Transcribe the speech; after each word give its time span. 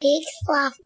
Big 0.00 0.24
fluff. 0.46 0.78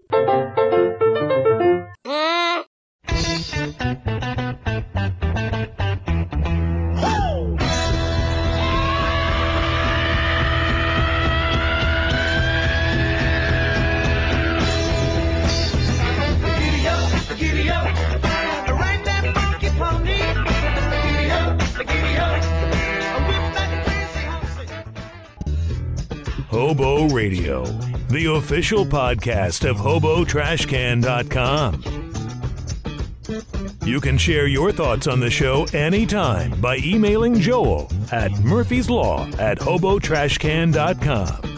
Hobo 26.51 27.09
Radio, 27.09 27.65
the 28.15 28.27
official 28.27 28.87
podcast 28.87 29.69
of 29.69 29.77
HoboTrashCan.com. 29.77 31.82
You 33.84 34.00
can 34.00 34.16
share 34.18 34.46
your 34.46 34.70
thoughts 34.70 35.09
on 35.09 35.18
the 35.18 35.30
show 35.30 35.66
anytime 35.73 36.60
by 36.60 36.77
emailing 36.77 37.40
Joel 37.40 37.90
at 38.12 38.30
Murphy's 38.38 38.88
Law 38.88 39.28
at 39.40 39.59
HoboTrashCan.com. 39.59 41.56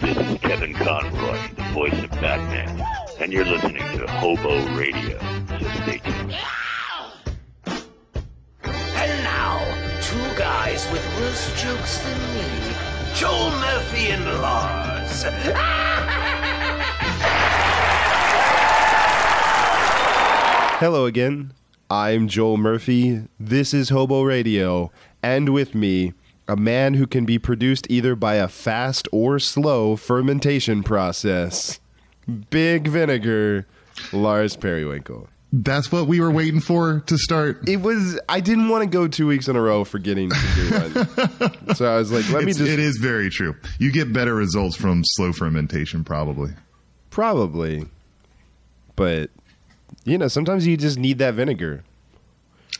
This 0.00 0.16
is 0.16 0.38
Kevin 0.38 0.74
Conroy, 0.74 1.38
the 1.54 1.62
voice 1.72 2.02
of 2.02 2.10
Batman, 2.10 2.84
and 3.20 3.32
you're 3.32 3.44
listening 3.44 3.84
to 3.96 4.08
Hobo 4.08 4.66
Radio. 4.74 5.20
So 5.20 5.68
stay 5.82 5.98
tuned. 5.98 6.34
And 8.96 9.22
now, 9.22 9.60
two 10.02 10.18
guys 10.36 10.84
with 10.90 11.06
worse 11.20 11.62
jokes 11.62 11.98
than 11.98 12.18
me, 12.34 12.42
Joel 13.18 13.50
Murphy 13.50 14.10
and 14.10 14.24
Lars. 14.24 15.22
Hello 20.78 21.04
again. 21.04 21.52
I'm 21.90 22.28
Joel 22.28 22.58
Murphy. 22.58 23.24
This 23.40 23.74
is 23.74 23.88
Hobo 23.88 24.22
Radio. 24.22 24.92
And 25.20 25.48
with 25.48 25.74
me, 25.74 26.12
a 26.46 26.54
man 26.54 26.94
who 26.94 27.08
can 27.08 27.24
be 27.24 27.40
produced 27.40 27.88
either 27.90 28.14
by 28.14 28.36
a 28.36 28.46
fast 28.46 29.08
or 29.10 29.40
slow 29.40 29.96
fermentation 29.96 30.84
process. 30.84 31.80
Big 32.50 32.86
Vinegar, 32.86 33.66
Lars 34.12 34.54
Periwinkle. 34.54 35.28
That's 35.50 35.90
what 35.90 36.06
we 36.06 36.20
were 36.20 36.30
waiting 36.30 36.60
for 36.60 37.00
to 37.06 37.16
start. 37.16 37.66
It 37.68 37.80
was, 37.80 38.20
I 38.28 38.40
didn't 38.40 38.68
want 38.68 38.84
to 38.84 38.88
go 38.88 39.08
two 39.08 39.26
weeks 39.26 39.48
in 39.48 39.56
a 39.56 39.62
row 39.62 39.82
forgetting 39.84 40.28
to 40.30 40.36
do 40.54 40.70
one. 40.70 41.74
so 41.74 41.90
I 41.90 41.96
was 41.96 42.12
like, 42.12 42.28
let 42.30 42.44
me 42.44 42.52
just. 42.52 42.70
it 42.70 42.78
is 42.78 42.98
very 42.98 43.30
true. 43.30 43.56
You 43.78 43.90
get 43.90 44.12
better 44.12 44.34
results 44.34 44.76
from 44.76 45.02
slow 45.04 45.32
fermentation, 45.32 46.04
probably. 46.04 46.50
Probably. 47.08 47.86
But, 48.94 49.30
you 50.04 50.18
know, 50.18 50.28
sometimes 50.28 50.66
you 50.66 50.76
just 50.76 50.98
need 50.98 51.18
that 51.18 51.34
vinegar. 51.34 51.82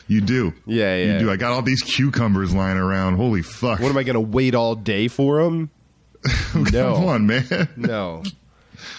You 0.07 0.21
do. 0.21 0.53
Yeah, 0.67 0.95
yeah. 0.95 1.13
You 1.13 1.19
do. 1.19 1.31
I 1.31 1.37
got 1.37 1.51
all 1.51 1.61
these 1.63 1.81
cucumbers 1.81 2.53
lying 2.53 2.77
around. 2.77 3.15
Holy 3.15 3.41
fuck. 3.41 3.79
What 3.79 3.89
am 3.89 3.97
I 3.97 4.03
going 4.03 4.13
to 4.15 4.19
wait 4.19 4.53
all 4.53 4.75
day 4.75 5.07
for 5.07 5.43
them? 5.43 5.71
no. 6.55 6.95
Come 6.95 7.05
on, 7.05 7.27
man. 7.27 7.69
No. 7.75 8.23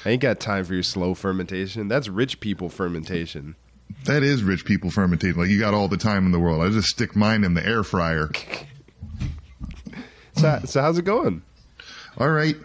I 0.05 0.11
ain't 0.11 0.23
got 0.23 0.41
time 0.41 0.65
for 0.65 0.75
your 0.75 0.83
slow 0.83 1.15
fermentation. 1.15 1.89
That's 1.89 2.09
rich 2.09 2.41
people 2.41 2.69
fermentation. 2.69 3.57
That 4.05 4.23
is 4.23 4.43
rich 4.43 4.65
people 4.65 4.91
fermentation. 4.91 5.39
Like, 5.39 5.51
you 5.51 5.59
got 5.59 5.75
all 5.75 5.89
the 5.89 5.97
time 5.97 6.27
in 6.27 6.33
the 6.33 6.39
world. 6.39 6.63
I 6.63 6.69
just 6.71 6.89
stick 6.89 7.17
mine 7.17 7.45
in 7.45 7.55
the 7.55 7.67
air 7.67 7.83
fryer. 7.83 8.31
So, 10.37 10.61
so 10.65 10.81
how's 10.81 10.97
it 10.97 11.05
going? 11.05 11.43
All 12.17 12.31
right. 12.31 12.57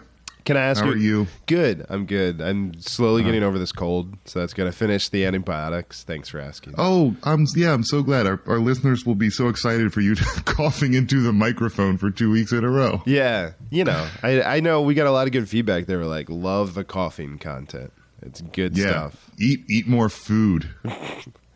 Can 0.46 0.56
I 0.56 0.60
ask 0.62 0.80
How 0.80 0.86
you? 0.86 0.92
are 0.92 0.96
you? 0.96 1.26
Good. 1.46 1.84
I'm 1.90 2.06
good. 2.06 2.40
I'm 2.40 2.80
slowly 2.80 3.22
getting 3.24 3.42
over 3.42 3.58
this 3.58 3.72
cold, 3.72 4.16
so 4.24 4.38
that's 4.40 4.54
gonna 4.54 4.72
finish 4.72 5.08
the 5.10 5.26
antibiotics. 5.26 6.04
Thanks 6.04 6.28
for 6.28 6.38
asking. 6.40 6.74
Oh, 6.78 7.14
I'm 7.24 7.46
yeah, 7.54 7.72
I'm 7.74 7.82
so 7.84 8.02
glad. 8.02 8.26
Our, 8.26 8.40
our 8.46 8.58
listeners 8.60 9.04
will 9.04 9.16
be 9.16 9.28
so 9.28 9.48
excited 9.48 9.92
for 9.92 10.00
you 10.00 10.14
coughing 10.44 10.94
into 10.94 11.20
the 11.20 11.32
microphone 11.32 11.98
for 11.98 12.10
two 12.10 12.30
weeks 12.30 12.52
in 12.52 12.62
a 12.64 12.70
row. 12.70 13.02
Yeah, 13.06 13.50
you 13.70 13.84
know, 13.84 14.08
I 14.22 14.40
I 14.40 14.60
know 14.60 14.80
we 14.82 14.94
got 14.94 15.06
a 15.08 15.10
lot 15.10 15.26
of 15.26 15.32
good 15.32 15.48
feedback. 15.48 15.86
They 15.86 15.96
were 15.96 16.04
like, 16.06 16.30
"Love 16.30 16.74
the 16.74 16.84
coughing 16.84 17.38
content. 17.38 17.92
It's 18.22 18.40
good 18.40 18.76
Yeah. 18.78 18.90
stuff." 19.10 19.30
Eat 19.38 19.64
eat 19.68 19.86
more 19.86 20.08
food. 20.08 20.70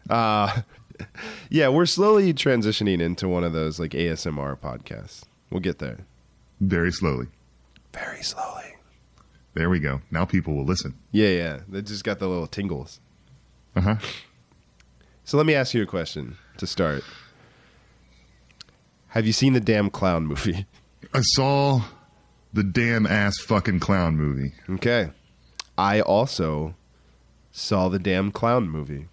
Uh 0.09 0.62
yeah, 1.50 1.69
we're 1.69 1.86
slowly 1.86 2.34
transitioning 2.34 3.00
into 3.00 3.28
one 3.28 3.44
of 3.44 3.53
those 3.53 3.78
like 3.78 3.92
ASMR 3.92 4.59
podcasts. 4.59 5.22
We'll 5.48 5.60
get 5.60 5.78
there 5.78 5.98
Very 6.60 6.91
slowly. 6.91 7.26
very 7.92 8.22
slowly. 8.25 8.69
There 9.60 9.69
we 9.69 9.78
go. 9.78 10.00
Now 10.10 10.25
people 10.25 10.54
will 10.54 10.65
listen. 10.65 10.94
Yeah, 11.12 11.28
yeah. 11.28 11.60
They 11.69 11.82
just 11.82 12.03
got 12.03 12.19
the 12.19 12.26
little 12.26 12.47
tingles. 12.47 12.98
Uh 13.76 13.82
huh. 13.82 13.97
So 15.25 15.37
let 15.37 15.44
me 15.44 15.54
ask 15.54 15.75
you 15.75 15.82
a 15.82 15.87
question 15.87 16.38
to 16.56 16.66
start. 16.66 17.04
Have 19.09 19.26
you 19.26 19.34
seen 19.34 19.53
the 19.53 19.60
damn 19.60 19.91
clown 19.91 20.25
movie? 20.26 20.65
I 21.12 21.21
saw 21.21 21.82
the 22.54 22.62
damn 22.62 23.06
ass 23.06 23.37
fucking 23.37 23.81
clown 23.81 24.16
movie. 24.16 24.54
Okay. 24.71 25.10
I 25.77 26.00
also 26.00 26.75
saw 27.53 27.91
the 27.91 27.98
damn 27.98 28.32
clown 28.32 28.66
movie. 28.66 29.09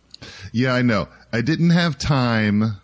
Yeah, 0.53 0.74
I 0.74 0.81
know. 0.81 1.09
I 1.34 1.41
didn't 1.41 1.72
have 1.72 1.97
time 1.97 2.78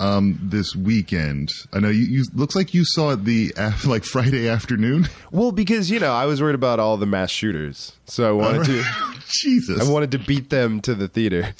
um, 0.00 0.38
this 0.42 0.74
weekend. 0.74 1.50
I 1.72 1.80
know 1.80 1.88
you, 1.88 2.04
you. 2.04 2.24
Looks 2.34 2.54
like 2.56 2.74
you 2.74 2.84
saw 2.84 3.10
it 3.10 3.24
the 3.24 3.52
af- 3.58 3.86
like 3.86 4.04
Friday 4.04 4.48
afternoon. 4.48 5.08
Well, 5.30 5.52
because 5.52 5.90
you 5.90 6.00
know, 6.00 6.12
I 6.12 6.26
was 6.26 6.42
worried 6.42 6.54
about 6.54 6.80
all 6.80 6.96
the 6.96 7.06
mass 7.06 7.30
shooters, 7.30 7.92
so 8.06 8.28
I 8.28 8.32
wanted 8.32 8.64
to. 8.66 8.84
Jesus, 9.28 9.80
I 9.86 9.90
wanted 9.90 10.10
to 10.12 10.18
beat 10.18 10.50
them 10.50 10.80
to 10.82 10.94
the 10.94 11.08
theater. 11.08 11.54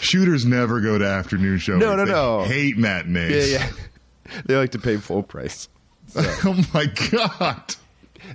shooters 0.00 0.44
never 0.46 0.80
go 0.80 0.98
to 0.98 1.04
afternoon 1.06 1.58
shows. 1.58 1.78
No, 1.80 1.94
no, 1.96 2.04
They 2.06 2.10
no. 2.12 2.42
Hate 2.44 2.78
matinees. 2.78 3.52
Yeah, 3.52 3.58
yeah. 3.58 3.70
They 4.46 4.56
like 4.56 4.70
to 4.70 4.78
pay 4.78 4.96
full 4.96 5.22
price. 5.22 5.68
oh 6.16 6.64
my 6.72 6.86
god. 7.10 7.74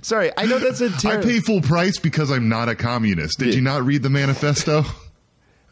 Sorry, 0.02 0.30
I 0.36 0.46
know 0.46 0.58
that's 0.60 0.80
a 0.80 0.86
I 0.86 0.88
terrible. 0.98 1.24
pay 1.28 1.40
full 1.40 1.60
price 1.62 1.98
because 1.98 2.30
I'm 2.30 2.48
not 2.48 2.68
a 2.68 2.76
communist. 2.76 3.40
Did 3.40 3.48
Yeah. 3.48 3.54
you 3.56 3.60
not 3.62 3.82
read 3.84 4.02
the 4.04 4.08
manifesto? 4.10 4.84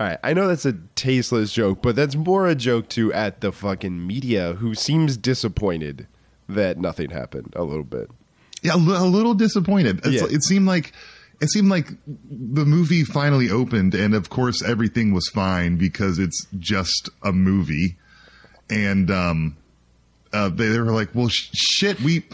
All 0.00 0.06
right, 0.06 0.19
I 0.22 0.32
know 0.32 0.47
that's 0.47 0.64
a 0.64 0.75
tasteless 0.94 1.53
joke, 1.53 1.82
but 1.82 1.97
that's 1.97 2.14
more 2.14 2.47
a 2.47 2.54
joke 2.54 2.88
to 2.91 3.12
at 3.12 3.41
the 3.41 3.50
fucking 3.50 4.06
media 4.06 4.54
who 4.54 4.75
seems 4.75 5.16
disappointed 5.16 6.06
that 6.48 6.78
nothing 6.78 7.10
happened 7.10 7.53
a 7.56 7.64
little 7.64 7.84
bit. 7.84 8.08
Yeah, 8.62 8.75
a 8.75 8.78
little 8.78 9.34
disappointed. 9.34 10.00
It's, 10.04 10.22
Yeah. 10.22 10.28
It 10.37 10.42
seemed 10.44 10.66
like 10.66 10.92
it 11.41 11.50
seemed 11.50 11.69
like 11.69 11.88
the 12.06 12.64
movie 12.64 13.04
finally 13.04 13.50
opened, 13.50 13.94
and 13.94 14.14
of 14.14 14.28
course 14.31 14.62
everything 14.62 15.12
was 15.12 15.28
fine 15.28 15.76
because 15.76 16.19
it's 16.19 16.47
just 16.58 17.10
a 17.22 17.32
movie. 17.32 17.97
And 18.70 19.10
um, 19.10 19.56
uh, 20.32 20.48
they, 20.48 20.69
they 20.69 20.78
were 20.78 20.92
like, 20.92 21.14
"Well, 21.14 21.28
sh- 21.28 21.50
shit, 21.54 22.00
we 22.00 22.25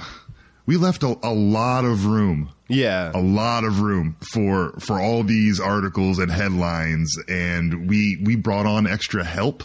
we 0.67 0.77
left 0.77 1.03
a, 1.03 1.19
a 1.23 1.33
lot 1.33 1.85
of 1.85 2.07
room, 2.07 2.51
Yeah, 2.69 3.11
a 3.15 3.21
lot 3.21 3.65
of 3.65 3.81
room 3.81 4.17
for 4.33 4.73
for 4.81 5.01
all 5.01 5.23
these 5.23 5.61
articles 5.61 6.19
and 6.19 6.31
headlines, 6.31 7.17
and 7.29 7.89
we 7.89 8.19
we 8.23 8.37
brought 8.37 8.67
on 8.67 8.87
extra 8.87 9.25
help. 9.25 9.63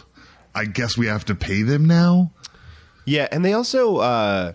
I 0.54 0.64
guess 0.64 0.98
we 0.98 1.06
have 1.06 1.24
to 1.26 1.34
pay 1.34 1.62
them 1.62 1.84
now." 1.84 2.32
Yeah, 3.06 3.28
and 3.32 3.44
they 3.44 3.52
also 3.52 3.96
uh 3.98 4.52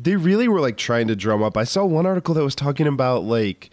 they 0.00 0.16
really 0.16 0.48
were 0.48 0.60
like 0.60 0.76
trying 0.76 1.08
to 1.08 1.16
drum 1.16 1.42
up. 1.42 1.56
I 1.56 1.64
saw 1.64 1.84
one 1.84 2.06
article 2.06 2.34
that 2.34 2.44
was 2.44 2.54
talking 2.54 2.86
about 2.86 3.24
like 3.24 3.70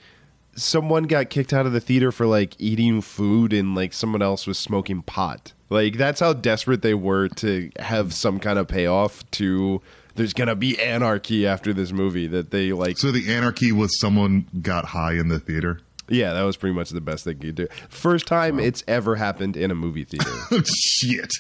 someone 0.56 1.04
got 1.04 1.30
kicked 1.30 1.54
out 1.54 1.66
of 1.66 1.72
the 1.72 1.80
theater 1.80 2.12
for 2.12 2.26
like 2.26 2.56
eating 2.60 3.02
food 3.02 3.54
and 3.54 3.74
like 3.74 3.94
someone 3.94 4.22
else 4.22 4.46
was 4.46 4.60
smoking 4.60 5.02
pot. 5.02 5.54
Like 5.70 5.98
that's 5.98 6.20
how 6.20 6.34
desperate 6.34 6.82
they 6.82 6.94
were 6.94 7.30
to 7.30 7.72
have 7.80 8.14
some 8.14 8.40
kind 8.40 8.60
of 8.60 8.68
payoff 8.68 9.30
to 9.32 9.82
there's 10.16 10.34
going 10.34 10.48
to 10.48 10.56
be 10.56 10.80
anarchy 10.82 11.46
after 11.48 11.74
this 11.74 11.92
movie 11.92 12.28
that 12.28 12.52
they 12.52 12.74
like 12.74 12.98
So 12.98 13.12
the 13.12 13.34
anarchy 13.34 13.72
was 13.72 14.00
someone 14.00 14.48
got 14.62 14.86
high 14.86 15.14
in 15.14 15.28
the 15.30 15.40
theater. 15.40 15.80
yeah, 16.10 16.34
that 16.34 16.44
was 16.44 16.58
pretty 16.58 16.76
much 16.76 16.90
the 16.90 17.02
best 17.02 17.26
they 17.26 17.34
could 17.36 17.56
do. 17.56 17.68
First 17.90 18.28
time 18.28 18.60
it's 18.60 18.84
ever 18.88 19.16
happened 19.16 19.56
in 19.58 19.72
a 19.72 19.76
movie 19.76 20.04
theater. 20.04 20.32
Shit. 20.66 21.32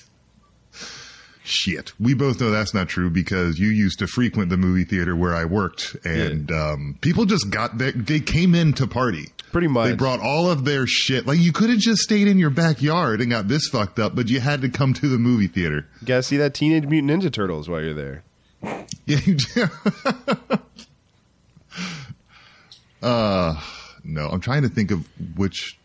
Shit. 1.43 1.91
We 1.99 2.13
both 2.13 2.39
know 2.39 2.51
that's 2.51 2.73
not 2.73 2.87
true 2.87 3.09
because 3.09 3.57
you 3.59 3.69
used 3.69 3.99
to 3.99 4.07
frequent 4.07 4.49
the 4.49 4.57
movie 4.57 4.83
theater 4.83 5.15
where 5.15 5.33
I 5.35 5.45
worked, 5.45 5.95
and 6.05 6.51
um, 6.51 6.97
people 7.01 7.25
just 7.25 7.49
got 7.49 7.79
there. 7.79 7.91
They 7.91 8.19
came 8.19 8.53
in 8.53 8.73
to 8.73 8.85
party. 8.85 9.29
Pretty 9.51 9.67
much. 9.67 9.89
They 9.89 9.95
brought 9.95 10.19
all 10.19 10.49
of 10.49 10.65
their 10.65 10.85
shit. 10.85 11.25
Like 11.25 11.39
you 11.39 11.51
could 11.51 11.71
have 11.71 11.79
just 11.79 12.03
stayed 12.03 12.27
in 12.27 12.37
your 12.37 12.51
backyard 12.51 13.21
and 13.21 13.31
got 13.31 13.47
this 13.47 13.67
fucked 13.69 13.97
up, 13.97 14.15
but 14.15 14.29
you 14.29 14.39
had 14.39 14.61
to 14.61 14.69
come 14.69 14.93
to 14.93 15.09
the 15.09 15.17
movie 15.17 15.47
theater. 15.47 15.87
you 15.99 16.07
got 16.07 16.17
to 16.17 16.23
see 16.23 16.37
that 16.37 16.53
Teenage 16.53 16.85
Mutant 16.85 17.23
Ninja 17.23 17.33
Turtles 17.33 17.67
while 17.67 17.81
you're 17.81 17.93
there. 17.95 18.23
Yeah. 18.63 18.85
You 19.05 19.35
do. 19.35 19.67
uh, 23.07 23.61
no. 24.03 24.27
I'm 24.27 24.39
trying 24.39 24.61
to 24.61 24.69
think 24.69 24.91
of 24.91 25.07
which 25.35 25.77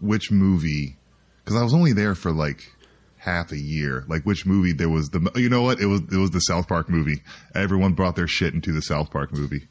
which 0.00 0.30
movie 0.30 0.96
because 1.44 1.60
I 1.60 1.62
was 1.62 1.74
only 1.74 1.92
there 1.92 2.14
for 2.14 2.32
like 2.32 2.72
half 3.18 3.52
a 3.52 3.58
year. 3.58 4.04
Like 4.08 4.24
which 4.24 4.46
movie 4.46 4.72
there 4.72 4.88
was 4.88 5.10
the 5.10 5.30
you 5.36 5.48
know 5.48 5.62
what 5.62 5.80
it 5.80 5.86
was 5.86 6.00
it 6.00 6.16
was 6.16 6.30
the 6.30 6.40
South 6.40 6.68
Park 6.68 6.88
movie. 6.88 7.22
Everyone 7.54 7.92
brought 7.92 8.16
their 8.16 8.26
shit 8.26 8.54
into 8.54 8.72
the 8.72 8.82
South 8.82 9.10
Park 9.10 9.32
movie. 9.32 9.68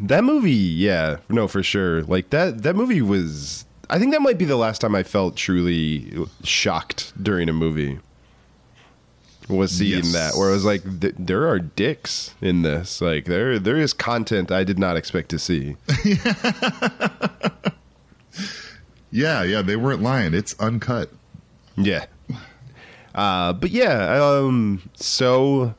That 0.00 0.22
movie, 0.22 0.52
yeah, 0.52 1.16
no, 1.28 1.48
for 1.48 1.62
sure. 1.62 2.02
Like 2.02 2.30
that 2.30 2.62
that 2.62 2.76
movie 2.76 3.02
was 3.02 3.64
I 3.90 3.98
think 3.98 4.12
that 4.12 4.20
might 4.20 4.38
be 4.38 4.44
the 4.44 4.56
last 4.56 4.80
time 4.80 4.94
I 4.94 5.02
felt 5.02 5.36
truly 5.36 6.26
shocked 6.44 7.12
during 7.22 7.48
a 7.48 7.52
movie. 7.52 7.98
Was 9.48 9.72
seeing 9.72 10.04
Yes. 10.04 10.12
that 10.12 10.34
where 10.36 10.50
I 10.50 10.52
was 10.52 10.64
like 10.64 11.00
th- 11.00 11.14
there 11.18 11.48
are 11.48 11.58
dicks 11.58 12.34
in 12.42 12.62
this. 12.62 13.00
Like 13.00 13.24
there 13.24 13.58
there 13.58 13.76
is 13.78 13.92
content 13.94 14.50
I 14.52 14.62
did 14.64 14.78
not 14.78 14.96
expect 14.96 15.30
to 15.30 15.38
see. 15.38 15.76
Yeah, 19.10 19.42
yeah, 19.42 19.62
they 19.62 19.76
weren't 19.76 20.02
lying. 20.02 20.34
It's 20.34 20.54
uncut. 20.60 21.10
Yeah. 21.76 22.04
Uh 23.14 23.54
but 23.54 23.70
yeah, 23.70 24.22
um 24.22 24.90
so 24.94 25.74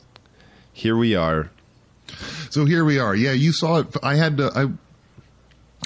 here 0.73 0.97
we 0.97 1.15
are. 1.15 1.51
So 2.49 2.65
here 2.65 2.83
we 2.83 2.97
are. 2.97 3.15
Yeah, 3.15 3.33
you 3.33 3.51
saw 3.51 3.77
it. 3.79 3.95
I 4.01 4.15
had 4.15 4.37
to. 4.37 4.51
I. 4.55 4.65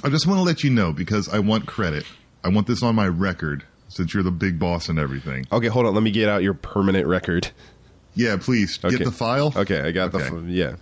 I 0.05 0.09
just 0.09 0.25
want 0.25 0.39
to 0.39 0.43
let 0.43 0.63
you 0.63 0.69
know 0.69 0.91
because 0.93 1.27
I 1.29 1.39
want 1.39 1.65
credit. 1.67 2.05
I 2.43 2.49
want 2.49 2.65
this 2.67 2.81
on 2.81 2.95
my 2.95 3.07
record 3.07 3.63
since 3.89 4.13
you're 4.13 4.23
the 4.23 4.31
big 4.31 4.57
boss 4.57 4.87
and 4.89 4.97
everything. 4.97 5.45
Okay, 5.51 5.67
hold 5.67 5.85
on. 5.85 5.93
Let 5.93 6.01
me 6.03 6.11
get 6.11 6.29
out 6.29 6.43
your 6.43 6.53
permanent 6.55 7.07
record. 7.07 7.51
Yeah, 8.15 8.37
please 8.37 8.77
Okay. 8.83 8.97
get 8.97 9.05
the 9.05 9.11
file. 9.11 9.53
Okay, 9.55 9.79
I 9.81 9.91
got 9.91 10.13
Okay. 10.13 10.29
the 10.29 10.35
f- 10.37 10.43
yeah. 10.47 10.75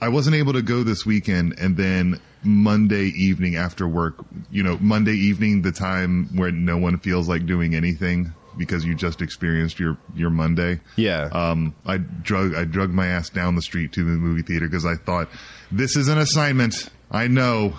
I 0.00 0.08
wasn't 0.08 0.36
able 0.36 0.52
to 0.54 0.62
go 0.62 0.82
this 0.82 1.06
weekend, 1.06 1.54
and 1.58 1.76
then 1.76 2.20
Monday 2.42 3.06
evening 3.16 3.56
after 3.56 3.88
work, 3.88 4.16
you 4.50 4.62
know, 4.62 4.76
Monday 4.80 5.14
evening, 5.14 5.62
the 5.62 5.72
time 5.72 6.28
where 6.36 6.50
no 6.50 6.76
one 6.76 6.98
feels 6.98 7.26
like 7.28 7.46
doing 7.46 7.74
anything 7.74 8.32
because 8.58 8.84
you 8.84 8.94
just 8.94 9.22
experienced 9.22 9.80
your 9.80 9.96
your 10.14 10.28
Monday. 10.30 10.80
Yeah. 10.96 11.28
Um, 11.32 11.74
I 11.86 11.98
drug 11.98 12.54
I 12.54 12.64
drugged 12.64 12.92
my 12.92 13.06
ass 13.06 13.30
down 13.30 13.54
the 13.56 13.62
street 13.62 13.92
to 13.92 14.04
the 14.04 14.10
movie 14.10 14.42
theater 14.42 14.66
because 14.68 14.84
I 14.84 14.96
thought 14.96 15.28
this 15.72 15.96
is 15.96 16.08
an 16.08 16.18
assignment. 16.18 16.90
I 17.10 17.26
know. 17.28 17.74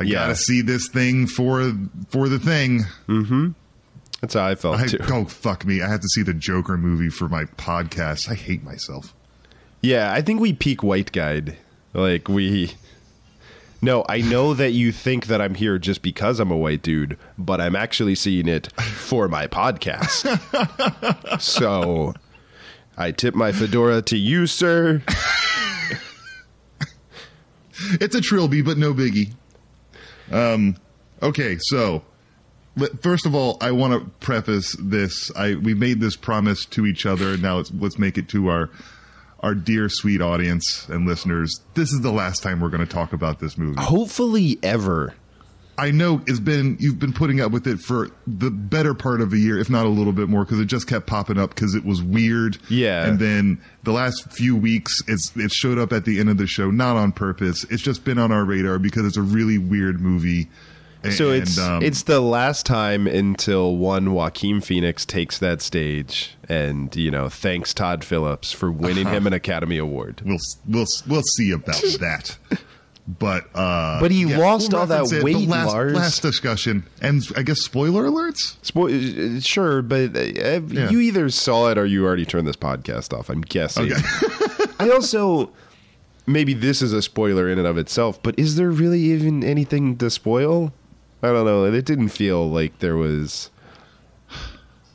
I 0.00 0.04
Yeah. 0.04 0.14
gotta 0.20 0.36
see 0.36 0.62
this 0.62 0.88
thing 0.88 1.26
for 1.26 1.72
for 2.10 2.28
the 2.28 2.38
thing. 2.38 2.84
That's 4.22 4.34
how 4.34 4.46
I 4.46 4.54
felt 4.54 4.78
I, 4.78 4.86
too. 4.86 4.98
oh 5.08 5.24
fuck 5.26 5.66
me! 5.66 5.82
I 5.82 5.88
have 5.88 6.00
to 6.00 6.08
see 6.08 6.22
the 6.22 6.32
Joker 6.32 6.78
movie 6.78 7.10
for 7.10 7.28
my 7.28 7.44
podcast. 7.44 8.30
I 8.30 8.34
hate 8.34 8.62
myself. 8.62 9.14
Yeah, 9.82 10.12
I 10.12 10.22
think 10.22 10.40
we 10.40 10.52
peak 10.52 10.82
white 10.82 11.12
guide. 11.12 11.58
Like 11.92 12.28
we 12.28 12.72
No, 13.82 14.04
I 14.08 14.20
know 14.20 14.54
that 14.54 14.70
you 14.70 14.92
think 14.92 15.26
that 15.26 15.40
I'm 15.42 15.56
here 15.56 15.76
just 15.76 16.02
because 16.02 16.38
I'm 16.38 16.52
a 16.52 16.56
white 16.56 16.82
dude, 16.82 17.18
but 17.36 17.60
I'm 17.60 17.74
actually 17.74 18.14
seeing 18.14 18.46
it 18.46 18.72
for 18.80 19.26
my 19.26 19.48
podcast. 19.48 20.30
so 21.40 22.14
I 22.96 23.10
tip 23.10 23.34
my 23.34 23.50
fedora 23.50 24.02
to 24.02 24.16
you, 24.16 24.46
sir. 24.46 25.02
It's 28.00 28.14
a 28.14 28.20
trilby, 28.20 28.62
but 28.62 28.78
no 28.78 28.94
biggie. 28.94 29.32
Um, 30.30 30.76
okay, 31.20 31.58
so 31.58 32.04
first 33.00 33.26
of 33.26 33.34
all, 33.34 33.58
I 33.60 33.70
want 33.72 33.92
to 33.92 34.10
preface 34.24 34.76
this. 34.80 35.30
I 35.36 35.54
we 35.54 35.74
made 35.74 36.00
this 36.00 36.16
promise 36.16 36.64
to 36.66 36.86
each 36.86 37.06
other. 37.06 37.32
And 37.32 37.42
now 37.42 37.56
let's 37.56 37.72
let's 37.72 37.98
make 37.98 38.18
it 38.18 38.28
to 38.30 38.48
our 38.48 38.70
our 39.40 39.54
dear 39.54 39.88
sweet 39.88 40.20
audience 40.20 40.88
and 40.88 41.06
listeners. 41.06 41.60
This 41.74 41.92
is 41.92 42.00
the 42.00 42.12
last 42.12 42.42
time 42.42 42.60
we're 42.60 42.68
going 42.70 42.86
to 42.86 42.92
talk 42.92 43.12
about 43.12 43.40
this 43.40 43.58
movie. 43.58 43.80
Hopefully 43.80 44.58
ever. 44.62 45.14
I 45.78 45.90
know 45.90 46.22
it's 46.26 46.38
been 46.38 46.76
you've 46.78 46.98
been 46.98 47.14
putting 47.14 47.40
up 47.40 47.50
with 47.50 47.66
it 47.66 47.80
for 47.80 48.10
the 48.26 48.50
better 48.50 48.92
part 48.94 49.20
of 49.22 49.32
a 49.32 49.38
year, 49.38 49.58
if 49.58 49.70
not 49.70 49.86
a 49.86 49.88
little 49.88 50.12
bit 50.12 50.28
more, 50.28 50.44
because 50.44 50.60
it 50.60 50.66
just 50.66 50.86
kept 50.86 51.06
popping 51.06 51.38
up 51.38 51.50
because 51.54 51.74
it 51.74 51.84
was 51.84 52.02
weird. 52.02 52.58
Yeah. 52.68 53.06
and 53.06 53.18
then 53.18 53.60
the 53.82 53.92
last 53.92 54.30
few 54.30 54.54
weeks, 54.54 55.02
it's 55.08 55.34
it 55.34 55.50
showed 55.50 55.78
up 55.78 55.92
at 55.92 56.04
the 56.04 56.20
end 56.20 56.28
of 56.28 56.36
the 56.36 56.46
show, 56.46 56.70
not 56.70 56.96
on 56.96 57.10
purpose. 57.10 57.64
It's 57.64 57.82
just 57.82 58.04
been 58.04 58.18
on 58.18 58.30
our 58.30 58.44
radar 58.44 58.78
because 58.78 59.06
it's 59.06 59.16
a 59.16 59.22
really 59.22 59.58
weird 59.58 60.00
movie. 60.00 60.48
And, 61.04 61.12
So 61.12 61.30
it's 61.30 61.58
um, 61.58 61.82
it's 61.82 62.04
the 62.04 62.20
last 62.20 62.64
time 62.66 63.06
until 63.06 63.76
one 63.76 64.12
Joaquin 64.12 64.60
Phoenix 64.60 65.04
takes 65.04 65.38
that 65.38 65.60
stage 65.62 66.36
and, 66.48 66.94
you 66.94 67.10
know, 67.10 67.28
thanks 67.28 67.74
Todd 67.74 68.04
Phillips 68.04 68.52
for 68.52 68.70
winning 68.70 69.06
Uh-huh. 69.06 69.16
him 69.16 69.26
an 69.26 69.32
Academy 69.32 69.78
Award. 69.78 70.22
we'll 70.24 70.38
we'll 70.68 70.86
we'll 71.08 71.22
see 71.22 71.50
about 71.50 71.74
that. 72.00 72.36
But 73.18 73.46
uh, 73.52 73.98
But 74.00 74.12
he 74.12 74.26
lost 74.26 74.70
we'll 74.70 74.82
all 74.82 74.86
that 74.86 75.10
it. 75.12 75.24
Weight, 75.24 75.48
last. 75.48 75.74
Last 75.74 76.20
discussion, 76.22 76.84
and 77.00 77.20
I 77.36 77.42
guess 77.42 77.60
spoiler 77.60 78.04
alerts. 78.04 78.56
Spo- 78.62 79.44
sure, 79.44 79.82
but 79.82 80.16
uh, 80.16 80.20
Yeah. 80.68 80.88
you 80.88 81.00
either 81.00 81.28
saw 81.30 81.68
it 81.70 81.78
or 81.78 81.84
you 81.84 82.04
already 82.04 82.24
turned 82.24 82.46
this 82.46 82.54
podcast 82.54 83.12
off. 83.16 83.28
I'm 83.28 83.40
guessing. 83.40 83.90
Okay. 83.92 84.00
I 84.78 84.90
also 84.90 85.50
maybe 86.28 86.54
this 86.54 86.80
is 86.80 86.92
a 86.92 87.02
spoiler 87.02 87.48
in 87.48 87.58
and 87.58 87.66
of 87.66 87.76
itself, 87.76 88.22
but 88.22 88.38
is 88.38 88.54
there 88.54 88.70
really 88.70 89.00
even 89.00 89.42
anything 89.42 89.96
to 89.98 90.08
spoil? 90.08 90.72
I 91.22 91.28
don't 91.28 91.44
know. 91.46 91.64
It 91.64 91.84
didn't 91.84 92.08
feel 92.08 92.48
like 92.50 92.78
there 92.80 92.96
was. 92.96 93.50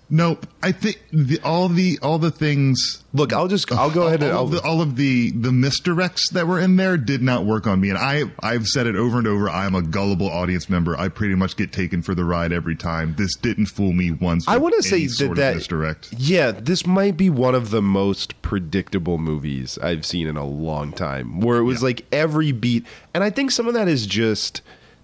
Nope. 0.09 0.47
I 0.63 0.71
think 0.71 1.03
the, 1.11 1.37
all 1.43 1.67
the 1.67 1.99
all 2.01 2.17
the 2.17 2.31
things 2.31 3.03
Look, 3.13 3.33
I'll 3.33 3.49
just 3.49 3.69
I'll 3.73 3.91
go 3.91 4.07
ahead 4.07 4.23
and 4.23 4.31
all, 4.31 4.37
I'll, 4.37 4.43
of 4.45 4.51
the, 4.51 4.61
all 4.61 4.81
of 4.81 4.95
the 4.95 5.31
the 5.31 5.49
misdirects 5.49 6.29
that 6.31 6.47
were 6.47 6.61
in 6.61 6.77
there 6.77 6.95
did 6.95 7.21
not 7.21 7.45
work 7.45 7.67
on 7.67 7.81
me, 7.81 7.89
and 7.89 7.97
I 7.97 8.23
I've 8.41 8.67
said 8.67 8.87
it 8.87 8.95
over 8.95 9.17
and 9.17 9.27
over. 9.27 9.49
I'm 9.49 9.75
a 9.75 9.81
gullible 9.81 10.29
audience 10.29 10.69
member. 10.69 10.97
I 10.97 11.09
pretty 11.09 11.35
much 11.35 11.57
get 11.57 11.73
taken 11.73 12.01
for 12.01 12.15
the 12.15 12.23
ride 12.23 12.53
every 12.53 12.75
time. 12.77 13.15
This 13.17 13.35
didn't 13.35 13.65
fool 13.65 13.91
me 13.91 14.11
once. 14.11 14.47
I 14.47 14.55
want 14.57 14.75
to 14.75 14.83
say 14.83 15.07
that 15.07 15.35
that 15.35 15.55
misdirect. 15.55 16.13
Yeah, 16.17 16.51
this 16.51 16.85
might 16.85 17.17
be 17.17 17.29
one 17.29 17.53
of 17.53 17.71
the 17.71 17.81
most 17.81 18.41
predictable 18.41 19.17
movies 19.17 19.77
I've 19.79 20.05
seen 20.05 20.27
in 20.27 20.37
a 20.37 20.45
long 20.45 20.93
time. 20.93 21.41
Where 21.41 21.57
it 21.57 21.63
was 21.63 21.81
Yeah. 21.81 21.85
like 21.87 22.05
every 22.13 22.53
beat, 22.53 22.85
and 23.13 23.25
I 23.25 23.29
think 23.29 23.51
some 23.51 23.67
of 23.67 23.73
that 23.73 23.89
is 23.89 24.05
just, 24.05 24.61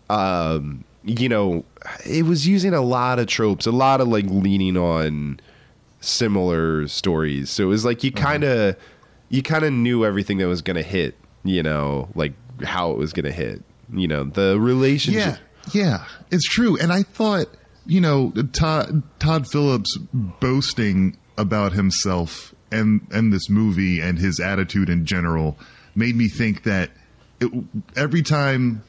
um, 0.09 0.85
you 1.03 1.27
know, 1.29 1.65
it 2.05 2.25
was 2.25 2.47
using 2.47 2.73
a 2.73 2.81
lot 2.81 3.19
of 3.19 3.27
tropes, 3.27 3.65
a 3.65 3.71
lot 3.71 4.01
of 4.01 4.07
like 4.07 4.25
leaning 4.27 4.77
on 4.77 5.39
similar 6.01 6.87
stories. 6.87 7.49
So 7.49 7.63
it 7.63 7.67
was 7.67 7.85
like 7.85 8.03
you 8.03 8.11
Uh-huh. 8.15 8.23
kind 8.25 8.43
of, 8.43 8.75
you 9.29 9.41
kind 9.41 9.63
of 9.63 9.73
knew 9.73 10.05
everything 10.05 10.37
that 10.39 10.47
was 10.47 10.61
going 10.61 10.75
to 10.77 10.83
hit. 10.83 11.15
You 11.43 11.61
know, 11.63 12.07
like 12.15 12.33
how 12.63 12.91
it 12.91 12.97
was 12.97 13.11
going 13.11 13.25
to 13.25 13.31
hit. 13.31 13.63
You 13.91 14.07
know, 14.07 14.23
the 14.23 14.57
relationship. 14.59 15.37
Yeah, 15.73 15.83
yeah, 15.85 16.05
it's 16.31 16.47
true. 16.47 16.77
And 16.79 16.91
I 16.93 17.03
thought, 17.03 17.47
you 17.85 17.99
know, 17.99 18.31
Todd 18.53 19.03
Todd 19.19 19.45
Phillips 19.47 19.97
boasting 20.13 21.17
about 21.37 21.73
himself 21.73 22.55
and 22.71 23.05
and 23.11 23.33
this 23.33 23.49
movie 23.49 23.99
and 23.99 24.17
his 24.19 24.39
attitude 24.39 24.89
in 24.89 25.05
general 25.05 25.57
made 25.95 26.15
me 26.15 26.27
think 26.29 26.63
that 26.63 26.91
it, 27.41 27.51
every 27.97 28.21
time 28.21 28.83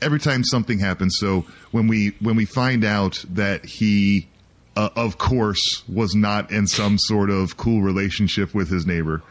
every 0.00 0.20
time 0.20 0.44
something 0.44 0.78
happens. 0.78 1.16
So 1.18 1.44
when 1.70 1.86
we 1.88 2.14
when 2.20 2.36
we 2.36 2.44
find 2.44 2.84
out 2.84 3.24
that 3.30 3.64
he, 3.64 4.28
uh, 4.76 4.90
of 4.96 5.18
course, 5.18 5.82
was 5.88 6.14
not 6.14 6.50
in 6.50 6.66
some 6.66 6.98
sort 6.98 7.30
of 7.30 7.56
cool 7.56 7.82
relationship 7.82 8.54
with 8.54 8.68
his 8.70 8.86
neighbor. 8.86 9.22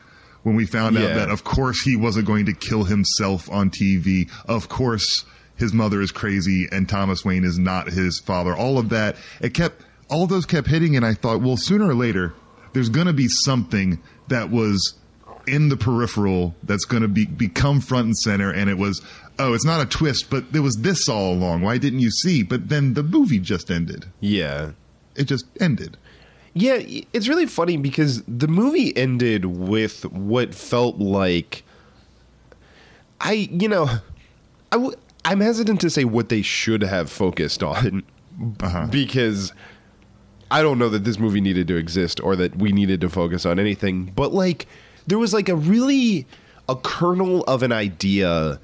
When 0.43 0.55
we 0.55 0.65
found 0.65 0.95
Yeah. 0.95 1.07
out 1.07 1.15
that, 1.15 1.29
of 1.29 1.43
course, 1.43 1.81
he 1.81 1.95
wasn't 1.97 2.25
going 2.25 2.45
to 2.45 2.53
kill 2.53 2.85
himself 2.85 3.49
on 3.51 3.69
TV. 3.69 4.29
Of 4.47 4.69
course, 4.69 5.25
his 5.57 5.73
mother 5.73 6.01
is 6.01 6.11
crazy 6.11 6.67
and 6.71 6.87
Thomas 6.87 7.25
Wayne 7.25 7.43
is 7.43 7.57
not 7.57 7.89
his 7.89 8.19
father. 8.19 8.55
All 8.55 8.77
of 8.77 8.89
that, 8.89 9.17
it 9.41 9.53
kept, 9.53 9.83
all 10.09 10.25
those 10.27 10.45
kept 10.45 10.67
hitting, 10.67 10.95
and 10.95 11.05
I 11.05 11.15
thought, 11.15 11.41
well, 11.41 11.57
sooner 11.57 11.85
or 11.89 11.95
later, 11.95 12.33
there's 12.71 12.87
going 12.89 13.07
to 13.07 13.13
be 13.13 13.27
something 13.27 13.99
that 14.29 14.49
was 14.49 14.93
in 15.47 15.69
the 15.69 15.77
peripheral 15.77 16.55
that's 16.63 16.85
going 16.85 17.01
to 17.01 17.07
be 17.07 17.25
become 17.25 17.79
front 17.81 18.05
and 18.05 18.17
center 18.17 18.51
and 18.51 18.69
it 18.69 18.77
was 18.77 19.01
oh 19.39 19.53
it's 19.53 19.65
not 19.65 19.81
a 19.81 19.85
twist 19.85 20.29
but 20.29 20.51
there 20.53 20.61
was 20.61 20.77
this 20.77 21.07
all 21.07 21.33
along 21.33 21.61
why 21.61 21.77
didn't 21.77 21.99
you 21.99 22.11
see 22.11 22.43
but 22.43 22.69
then 22.69 22.93
the 22.95 23.03
movie 23.03 23.39
just 23.39 23.69
ended 23.71 24.05
yeah. 24.19 24.71
it 25.15 25.25
just 25.25 25.45
ended 25.59 25.97
Yeah, 26.53 26.79
it's 27.13 27.27
really 27.27 27.45
funny 27.45 27.77
because 27.77 28.23
the 28.23 28.47
movie 28.47 28.95
ended 28.97 29.45
with 29.45 30.05
what 30.05 30.55
felt 30.55 30.97
like 30.97 31.63
I, 33.19 33.33
you 33.51 33.67
know, 33.67 33.85
I 34.71 34.75
w- 34.75 34.95
I'm 35.25 35.39
hesitant 35.39 35.81
to 35.81 35.89
say 35.89 36.03
what 36.03 36.29
they 36.29 36.41
should 36.43 36.81
have 36.83 37.09
focused 37.11 37.63
on 37.63 38.03
Uh-huh. 38.61 38.85
because 38.91 39.51
I 40.51 40.61
don't 40.61 40.77
know 40.77 40.89
that 40.89 41.03
this 41.03 41.17
movie 41.17 41.41
needed 41.41 41.67
to 41.69 41.75
exist 41.75 42.19
or 42.21 42.35
that 42.35 42.55
we 42.57 42.71
needed 42.71 43.01
to 43.01 43.09
focus 43.09 43.45
on 43.45 43.57
anything, 43.59 44.11
but 44.15 44.31
like 44.33 44.67
there 45.07 45.17
was 45.17 45.33
like 45.33 45.49
a 45.49 45.55
really 45.55 46.27
a 46.69 46.75
kernel 46.75 47.43
of 47.45 47.63
an 47.63 47.71
idea 47.71 48.59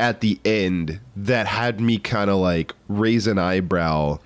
at 0.00 0.20
the 0.20 0.40
end 0.44 0.98
that 1.14 1.46
had 1.46 1.80
me 1.80 1.98
kind 1.98 2.30
of 2.30 2.38
like 2.38 2.74
raise 2.88 3.26
an 3.26 3.38
eyebrow. 3.38 4.18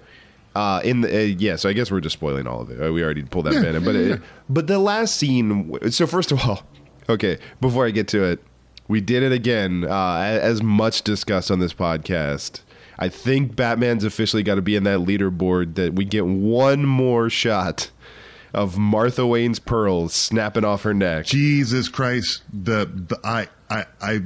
Uh, 0.55 0.81
in 0.85 1.01
the 1.01 1.09
uh, 1.15 1.21
yeah, 1.23 1.57
so 1.57 1.69
I 1.69 1.73
guess 1.73 1.91
we're 1.91 2.01
just 2.01 2.13
spoiling 2.15 2.47
all 2.47 2.61
of 2.61 2.71
it. 2.71 2.93
We 2.93 3.03
already 3.03 3.25
pulled 3.25 3.47
that 3.47 3.55
Yeah, 3.55 3.63
banner, 3.63 3.81
but 3.81 3.95
yeah, 3.97 4.01
it, 4.15 4.21
but 4.49 4.69
the 4.69 4.79
last 4.79 5.17
scene. 5.17 5.77
So 5.91 6.07
first 6.07 6.31
of 6.31 6.41
all, 6.47 6.63
okay, 7.09 7.39
before 7.61 7.85
I 7.87 7.91
get 7.91 8.07
to 8.09 8.23
it, 8.23 8.41
we 8.87 9.01
did 9.01 9.25
it 9.25 9.33
again. 9.33 9.85
Uh, 9.85 10.19
as 10.41 10.63
much 10.63 11.03
discussed 11.03 11.51
on 11.51 11.59
this 11.59 11.75
podcast. 11.75 12.61
I 12.97 13.09
think 13.09 13.57
Batman's 13.57 14.05
officially 14.05 14.45
got 14.45 14.55
to 14.55 14.63
be 14.63 14.77
in 14.77 14.85
that 14.85 15.01
leaderboard 15.01 15.75
that 15.75 15.95
we 15.95 16.05
get 16.05 16.25
one 16.27 16.87
more 16.87 17.29
shot 17.29 17.91
of 18.53 18.79
Martha 18.79 19.27
Wayne's 19.27 19.59
pearls 19.59 20.15
snapping 20.15 20.65
off 20.65 20.85
her 20.85 20.95
neck. 20.95 21.27
jesus 21.27 21.89
christ 21.89 22.43
the, 22.53 22.85
the 23.09 23.19
i 23.25 23.49
i 23.69 23.85
i 24.01 24.21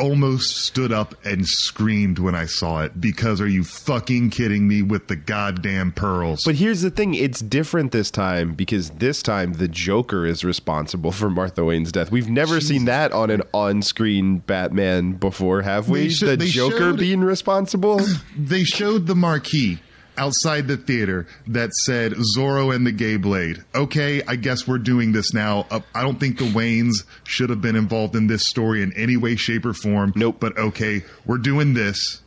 almost 0.00 0.56
stood 0.56 0.92
up 0.92 1.14
and 1.24 1.46
screamed 1.46 2.18
when 2.18 2.34
I 2.34 2.46
saw 2.46 2.82
it 2.82 3.00
because 3.00 3.40
are 3.40 3.48
you 3.48 3.64
fucking 3.64 4.30
kidding 4.30 4.66
me 4.66 4.82
with 4.82 5.08
the 5.08 5.16
goddamn 5.16 5.92
pearls? 5.92 6.42
But 6.44 6.54
here's 6.56 6.82
the 6.82 6.90
thing: 6.90 7.14
it's 7.14 7.40
different 7.40 7.92
this 7.92 8.10
time 8.10 8.54
because 8.54 8.90
this 8.90 9.22
time 9.22 9.54
the 9.54 9.68
Joker 9.68 10.26
is 10.26 10.44
responsible 10.44 11.12
for 11.12 11.30
Martha 11.30 11.64
Wayne's 11.64 11.92
death. 11.92 12.10
We've 12.10 12.30
never 12.30 12.60
seen 12.60 12.86
that 12.86 13.12
on 13.12 13.30
an 13.30 13.42
on-screen 13.52 14.38
Batman 14.38 15.12
before, 15.12 15.62
have 15.62 15.88
we? 15.88 16.08
The 16.08 16.36
Joker 16.36 16.76
showed- 16.78 16.98
being 16.98 17.20
responsible. 17.20 18.00
they 18.36 18.64
showed 18.64 19.06
the 19.06 19.14
marquee 19.14 19.80
outside 20.16 20.68
the 20.68 20.76
theater 20.76 21.26
that 21.46 21.72
said 21.72 22.12
Zorro 22.36 22.74
and 22.74 22.86
the 22.86 22.92
Gay 22.92 23.16
Blade. 23.16 23.64
Okay, 23.74 24.22
I 24.26 24.36
guess 24.36 24.66
we're 24.66 24.78
doing 24.78 25.12
this 25.12 25.32
now. 25.32 25.66
Uh, 25.70 25.80
I 25.94 26.02
don't 26.02 26.18
think 26.18 26.38
the 26.38 26.50
Waynes 26.50 27.04
should 27.24 27.50
have 27.50 27.60
been 27.60 27.76
involved 27.76 28.16
in 28.16 28.26
this 28.26 28.46
story 28.46 28.82
in 28.82 28.92
any 28.94 29.16
way, 29.16 29.36
shape, 29.36 29.64
or 29.64 29.72
form. 29.72 30.12
Nope. 30.16 30.36
But 30.40 30.58
okay, 30.58 31.04
we're 31.26 31.38
doing 31.38 31.74
this. 31.74 32.22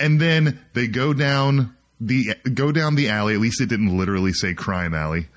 And 0.00 0.20
then 0.20 0.60
they 0.72 0.86
go 0.88 1.12
down 1.12 1.74
the 2.00 2.34
go 2.52 2.72
down 2.72 2.94
the 2.94 3.08
alley. 3.08 3.34
At 3.34 3.40
least 3.40 3.60
it 3.60 3.68
didn't 3.68 3.96
literally 3.96 4.32
say 4.32 4.54
crime 4.54 4.94
alley. 4.94 5.28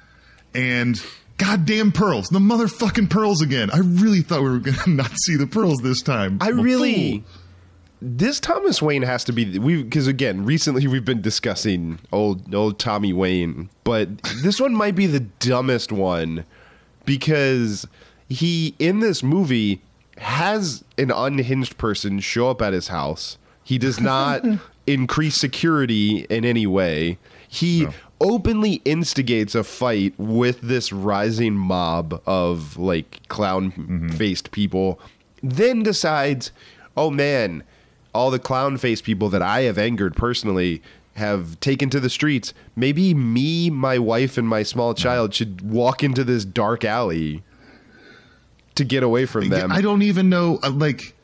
And 0.54 1.02
goddamn 1.38 1.92
pearls, 1.92 2.28
the 2.30 2.40
motherfucking 2.40 3.10
pearls 3.10 3.42
again. 3.42 3.70
I 3.72 3.80
really 3.80 4.22
thought 4.22 4.42
we 4.42 4.50
were 4.50 4.60
gonna 4.60 4.78
not 4.88 5.12
see 5.20 5.36
the 5.36 5.48
pearls 5.48 5.80
this 5.80 6.02
time. 6.02 6.40
I 6.42 6.50
really. 6.50 7.24
This 8.02 8.40
Thomas 8.40 8.82
Wayne 8.82 9.02
has 9.02 9.24
to 9.24 9.32
be 9.32 9.58
we 9.58 9.82
because 9.82 10.08
again 10.08 10.46
recently 10.46 10.88
we've 10.88 11.06
been 11.06 11.22
discussing 11.22 12.00
old 12.12 12.54
old 12.54 12.78
Tommy 12.78 13.12
Wayne, 13.12 13.70
but 13.84 14.22
this 14.44 14.60
one 14.60 14.74
might 14.74 14.96
be 14.96 15.08
the 15.08 15.22
dumbest 15.22 15.92
one 15.92 16.46
because 17.06 17.88
he 18.30 18.76
in 18.78 19.00
this 19.00 19.24
movie 19.24 19.82
has 20.18 20.84
an 20.98 21.12
unhinged 21.12 21.78
person 21.78 22.20
show 22.20 22.50
up 22.50 22.62
at 22.62 22.74
his 22.74 22.90
house. 22.90 23.38
He 23.64 23.78
does 23.78 24.00
not 24.00 24.46
increase 24.88 25.36
security 25.36 26.28
in 26.30 26.46
any 26.46 26.68
way. 26.68 27.18
He 27.48 27.88
openly 28.22 28.82
instigates 28.86 29.56
a 29.56 29.64
fight 29.64 30.14
with 30.18 30.62
this 30.62 30.92
rising 30.92 31.56
mob 31.56 32.22
of 32.26 32.78
like 32.78 33.28
clown 33.28 34.12
faced 34.12 34.46
mm-hmm. 34.46 34.54
people, 34.54 35.00
then 35.44 35.84
decides, 35.84 36.52
oh 36.96 37.10
man, 37.10 37.64
all 38.18 38.32
the 38.32 38.40
clown 38.40 38.78
face 38.78 39.02
people 39.02 39.30
that 39.30 39.42
I 39.42 39.62
have 39.62 39.78
angered 39.78 40.16
personally 40.16 40.82
have 41.14 41.60
taken 41.60 41.90
to 41.92 42.00
the 42.00 42.10
streets. 42.10 42.54
Maybe 42.76 43.14
me, 43.14 43.70
my 43.70 43.98
wife, 44.00 44.38
and 44.38 44.48
my 44.48 44.64
small 44.64 44.94
child 44.94 45.34
should 45.34 45.62
walk 45.62 46.04
into 46.04 46.24
this 46.24 46.44
dark 46.46 46.84
alley 46.84 47.44
to 48.76 48.84
get 48.84 49.04
away 49.04 49.26
from 49.26 49.50
them. 49.50 49.72
I 49.72 49.82
don't 49.82 50.02
even 50.04 50.30
know. 50.30 50.60
uh, 50.64 50.70
Like 50.72 51.16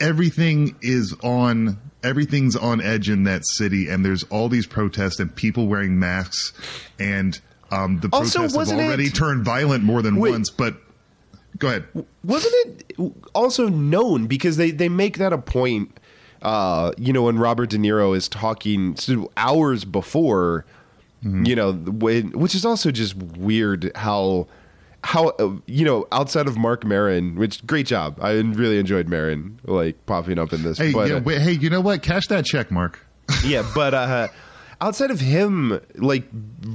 everything 0.00 0.76
is 0.82 1.14
on. 1.22 1.78
Everything's 2.04 2.56
on 2.56 2.80
edge 2.80 3.08
in 3.08 3.24
that 3.24 3.46
city, 3.46 3.88
and 3.88 4.04
there's 4.04 4.24
all 4.24 4.48
these 4.48 4.66
protests 4.66 5.20
and 5.20 5.32
people 5.36 5.68
wearing 5.68 6.00
masks, 6.00 6.52
and 6.98 7.40
um, 7.70 8.00
the 8.00 8.08
Also, 8.12 8.40
protests 8.40 8.70
have 8.70 8.78
already 8.80 9.04
it- 9.06 9.14
turned 9.14 9.44
violent 9.44 9.84
more 9.84 10.02
than 10.02 10.16
Wait. 10.16 10.32
once. 10.32 10.50
But 10.50 10.74
go 11.58 11.68
ahead. 11.68 11.84
wasn't 12.24 12.52
it 12.98 13.12
also 13.34 13.68
known 13.68 14.26
because 14.26 14.56
they 14.56 14.72
they 14.72 14.88
make 14.88 15.18
that 15.18 15.32
a 15.32 15.38
point 15.38 15.96
uh 16.42 16.92
you 16.98 17.12
know 17.12 17.22
when 17.22 17.38
robert 17.38 17.70
de 17.70 17.78
niro 17.78 18.16
is 18.16 18.28
talking 18.28 18.94
so 18.96 19.30
hours 19.36 19.84
before 19.84 20.64
you 21.22 21.54
know 21.54 21.72
when 21.72 22.30
which 22.32 22.52
is 22.54 22.64
also 22.64 22.90
just 22.90 23.14
weird 23.16 23.92
how 23.94 24.46
how 25.04 25.28
uh, 25.28 25.52
you 25.66 25.84
know 25.84 26.06
outside 26.12 26.46
of 26.46 26.56
Marc 26.56 26.84
Maron, 26.84 27.36
which 27.36 27.64
great 27.66 27.86
job 27.86 28.18
i 28.20 28.32
really 28.32 28.78
enjoyed 28.78 29.08
Maron 29.08 29.58
like 29.64 30.04
popping 30.06 30.38
up 30.38 30.52
in 30.52 30.62
this 30.62 30.78
Hey, 30.78 30.92
but 30.92 31.08
yeah, 31.10 31.16
uh, 31.16 31.20
wait, 31.20 31.40
hey, 31.40 31.52
you 31.52 31.70
know 31.70 31.80
what? 31.80 32.02
Cash 32.02 32.26
that 32.28 32.44
check, 32.44 32.70
Marc. 32.70 32.98
yeah, 33.44 33.68
but 33.74 33.94
uh, 33.94 34.28
outside 34.80 35.10
of 35.10 35.20
him, 35.20 35.80
like 35.96 36.24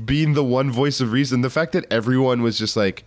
being 0.06 0.34
the 0.34 0.44
one 0.44 0.72
voice 0.72 1.02
of 1.02 1.12
reason, 1.12 1.42
the 1.42 1.50
fact 1.50 1.74
that 1.74 1.86
everyone 1.92 2.42
was 2.42 2.58
just 2.58 2.78
like, 2.78 3.04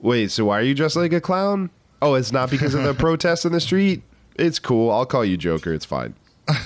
"Wait, 0.00 0.30
so 0.30 0.46
why 0.46 0.58
are 0.58 0.62
you 0.62 0.74
dressed 0.74 0.96
like 0.96 1.12
a 1.12 1.20
clown? 1.20 1.70
Oh, 2.00 2.14
it's 2.14 2.30
not 2.30 2.50
because 2.50 2.74
of 2.74 2.84
the 2.84 2.94
protests 3.06 3.44
in 3.44 3.52
the 3.52 3.60
street. 3.60 4.02
It's 4.38 4.58
cool. 4.58 4.90
I'll 4.90 5.06
call 5.06 5.24
you 5.24 5.36
Joker. 5.36 5.72
It's 5.74 5.84
fine." 5.84 6.14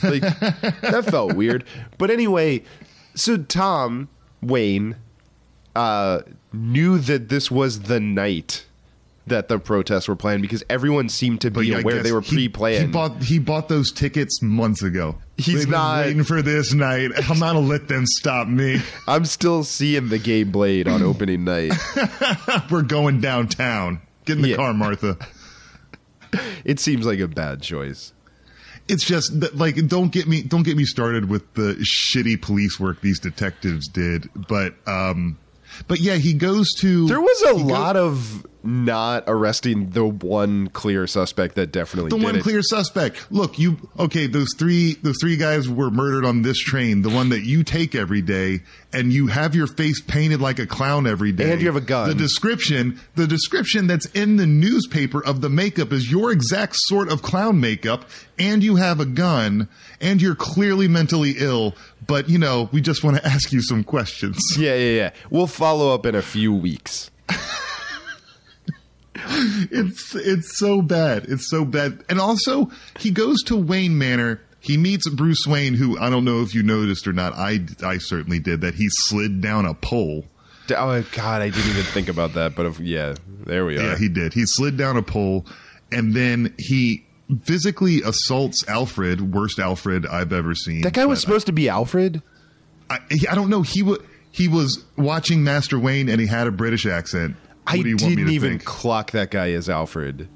Like 0.03 0.23
that 0.23 1.07
felt 1.11 1.33
weird. 1.37 1.65
But 1.99 2.11
anyway, 2.11 2.63
so 3.15 3.37
Tom 3.37 4.09
Wayne 4.41 4.97
uh, 5.75 6.21
knew 6.53 6.99
that 6.99 7.29
this 7.29 7.51
was 7.51 7.83
the 7.83 7.99
night 7.99 8.67
that 9.27 9.47
the 9.49 9.57
protests 9.59 10.09
were 10.09 10.17
planned 10.17 10.43
because 10.43 10.65
everyone 10.69 11.09
seemed 11.09 11.41
to 11.41 11.51
be 11.51 11.73
I 11.75 11.79
aware 11.81 12.03
they 12.03 12.11
were 12.13 12.23
pre-planned. 12.23 12.87
He 12.87 12.93
bought 12.93 13.23
he 13.23 13.39
bought 13.39 13.69
those 13.69 13.93
tickets 13.93 14.43
months 14.43 14.83
ago. 14.83 15.17
He's 15.37 15.61
They've 15.61 15.69
not- 15.69 16.07
waiting 16.07 16.25
for 16.25 16.43
this 16.43 16.73
night. 16.75 17.11
I'm 17.31 17.39
not 17.39 17.55
gonna 17.55 17.61
let 17.61 17.87
them 17.89 18.05
stop 18.07 18.49
me. 18.49 18.81
I'm 19.09 19.25
still 19.25 19.63
seeing 19.65 20.09
the 20.09 20.19
gay 20.19 20.43
blade 20.43 20.89
on 20.89 21.03
opening 21.03 21.45
night. 21.45 21.73
We're 22.71 22.83
going 22.83 23.21
downtown. 23.21 24.01
Get 24.25 24.37
in 24.37 24.43
the 24.43 24.49
Yeah. 24.51 24.57
car, 24.57 24.75
Martha. 24.75 25.17
It 26.65 26.79
seems 26.81 27.05
like 27.07 27.19
a 27.19 27.29
bad 27.29 27.61
choice. 27.63 28.13
It's 28.89 29.05
just 29.05 29.41
that, 29.41 29.57
like 29.57 29.87
don't 29.89 30.11
get 30.13 30.27
me 30.27 30.43
don't 30.43 30.63
get 30.65 30.77
me 30.77 30.85
started 30.85 31.29
with 31.29 31.55
the 31.55 31.75
shitty 31.85 32.41
police 32.43 32.79
work 32.81 33.01
these 33.01 33.21
detectives 33.21 33.89
did, 33.89 34.29
but 34.49 34.75
um, 34.87 35.39
but 35.89 36.01
yeah, 36.01 36.15
he 36.17 36.35
goes 36.35 36.73
to 36.81 37.07
There 37.07 37.21
was 37.21 37.43
a 37.43 37.55
he 37.55 37.63
goes- 37.63 37.71
lot 37.71 37.97
of 37.97 38.47
not 38.65 39.25
arresting 39.27 39.91
the 39.91 40.05
one 40.05 40.69
clear 40.69 41.07
suspect 41.07 41.55
that 41.57 41.73
definitely 41.73 42.11
the 42.11 42.23
one 42.23 42.37
it. 42.37 42.43
clear 42.43 42.63
suspect. 42.63 43.31
Look, 43.31 43.59
you 43.59 43.77
okay? 43.99 44.27
Those 44.27 44.55
three, 44.57 44.95
those 45.03 45.17
three 45.21 45.37
guys 45.37 45.69
were 45.69 45.91
murdered 45.91 46.25
on 46.25 46.43
this 46.43 46.59
train, 46.59 47.03
the 47.03 47.11
one 47.11 47.31
that 47.31 47.45
you 47.45 47.65
take 47.65 47.95
every 47.95 48.23
day, 48.23 48.61
and 48.93 49.13
you 49.13 49.27
have 49.29 49.55
your 49.55 49.67
face 49.67 50.01
painted 50.01 50.41
like 50.41 50.59
a 50.59 50.67
clown 50.67 51.07
every 51.07 51.33
day, 51.33 51.53
And 51.53 51.61
you 51.61 51.67
have 51.67 51.77
a 51.77 51.81
gun. 51.81 52.09
The 52.09 52.15
description, 52.15 53.01
the 53.15 53.27
description 53.27 53.87
that's 53.87 54.07
in 54.07 54.37
the 54.37 54.47
newspaper 54.47 55.25
of 55.25 55.41
the 55.41 55.49
makeup 55.49 55.93
is 55.93 56.11
your 56.11 56.31
exact 56.33 56.77
sort 56.77 57.11
of 57.11 57.23
clown 57.23 57.61
makeup, 57.61 58.05
and 58.39 58.63
you 58.63 58.77
have 58.77 59.01
a 59.01 59.07
gun, 59.07 59.69
and 60.01 60.21
you're 60.21 60.35
clearly 60.35 60.89
mentally 60.89 61.35
ill. 61.39 61.75
But 62.07 62.29
you 62.29 62.39
know, 62.39 62.69
we 62.73 62.81
just 62.81 63.05
want 63.05 63.17
to 63.17 63.27
ask 63.27 63.53
you 63.53 63.63
some 63.63 63.85
questions. 63.85 64.39
Yeah, 64.59 64.75
yeah, 64.75 64.97
yeah. 64.97 65.11
We'll 65.31 65.47
follow 65.47 65.95
up 65.95 66.07
in 66.07 66.15
a 66.15 66.23
few 66.23 66.53
weeks. 66.53 67.11
It's 69.71 70.15
it's 70.15 70.59
so 70.59 70.83
bad. 70.83 71.27
It's 71.29 71.49
so 71.49 71.65
bad. 71.65 72.05
And 72.09 72.21
also, 72.21 72.71
he 72.99 73.11
goes 73.11 73.43
to 73.45 73.57
Wayne 73.57 73.97
Manor. 73.99 74.41
He 74.61 74.77
meets 74.77 75.09
Bruce 75.09 75.47
Wayne, 75.47 75.75
who 75.75 75.99
I 75.99 76.09
don't 76.11 76.25
know 76.25 76.43
if 76.43 76.55
you 76.55 76.63
noticed 76.63 77.07
or 77.07 77.13
not. 77.13 77.33
I 77.35 77.61
I 77.83 77.99
certainly 77.99 78.39
did 78.39 78.61
that. 78.63 78.75
He 78.75 78.89
slid 78.89 79.41
down 79.41 79.67
a 79.67 79.75
pole. 79.75 80.25
Oh 80.71 81.03
God, 81.13 81.43
I 81.43 81.51
didn't 81.51 81.71
even 81.71 81.83
think 81.85 82.09
about 82.09 82.35
that. 82.35 82.55
But 82.55 82.67
if, 82.67 82.81
yeah, 82.81 83.15
there 83.47 83.67
we 83.67 83.79
are. 83.79 83.83
Yeah, 83.83 83.97
he 83.99 84.09
did. 84.09 84.33
He 84.33 84.47
slid 84.47 84.77
down 84.77 84.97
a 84.97 85.03
pole, 85.03 85.45
and 85.91 86.15
then 86.15 86.55
he 86.59 87.05
physically 87.43 88.03
assaults 88.03 88.67
Alfred. 88.69 89.35
Worst 89.35 89.59
Alfred 89.59 90.07
I've 90.07 90.33
ever 90.33 90.55
seen. 90.55 90.83
that 90.83 90.93
guy 90.95 91.07
was 91.07 91.21
supposed 91.21 91.47
to 91.47 91.53
be 91.53 91.69
Alfred. 91.69 92.23
I, 92.89 92.99
I 93.31 93.35
don't 93.35 93.51
know. 93.51 93.63
He 93.63 93.83
was 93.83 93.99
he 94.31 94.49
was 94.49 94.85
watching 94.97 95.45
Master 95.45 95.79
Wayne, 95.79 96.09
and 96.09 96.21
he 96.21 96.27
had 96.27 96.47
a 96.47 96.53
British 96.53 96.87
accent. 96.87 97.37
I 97.67 97.79
do 97.81 97.89
you 97.89 97.97
want 97.97 98.11
me 98.11 98.17
didn't 98.17 98.33
even 98.33 98.51
think? 98.51 98.65
clock 98.65 99.13
that 99.13 99.31
guy 99.31 99.53
as 99.53 99.69
Alfred. 99.69 100.29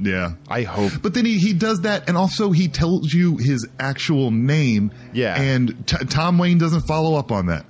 Yeah. 0.00 0.34
I 0.48 0.62
hope. 0.62 0.92
But 1.02 1.14
then 1.14 1.24
he, 1.24 1.38
he 1.38 1.52
does 1.52 1.80
that, 1.80 2.08
and 2.08 2.16
also 2.16 2.52
he 2.52 2.68
tells 2.68 3.12
you 3.12 3.36
his 3.36 3.66
actual 3.80 4.30
name. 4.30 4.92
Yeah. 5.12 5.40
And 5.40 5.86
t- 5.86 5.96
Tom 6.06 6.38
Wayne 6.38 6.58
doesn't 6.58 6.82
follow 6.82 7.18
up 7.18 7.32
on 7.32 7.46
that. 7.46 7.66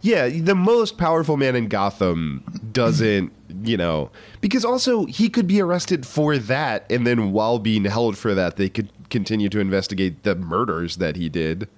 Yeah, 0.00 0.28
the 0.28 0.54
most 0.54 0.96
powerful 0.96 1.36
man 1.36 1.56
in 1.56 1.68
Gotham 1.68 2.44
doesn't, 2.72 3.32
you 3.64 3.76
know, 3.76 4.10
because 4.40 4.64
also 4.64 5.06
he 5.06 5.28
could 5.28 5.46
be 5.46 5.60
arrested 5.60 6.06
for 6.06 6.38
that, 6.38 6.90
and 6.90 7.06
then 7.06 7.32
while 7.32 7.58
being 7.58 7.84
held 7.84 8.16
for 8.16 8.34
that, 8.34 8.56
they 8.56 8.68
could 8.68 8.90
continue 9.10 9.48
to 9.48 9.58
investigate 9.60 10.22
the 10.22 10.34
murders 10.34 10.96
that 10.96 11.16
he 11.16 11.28
did. 11.28 11.68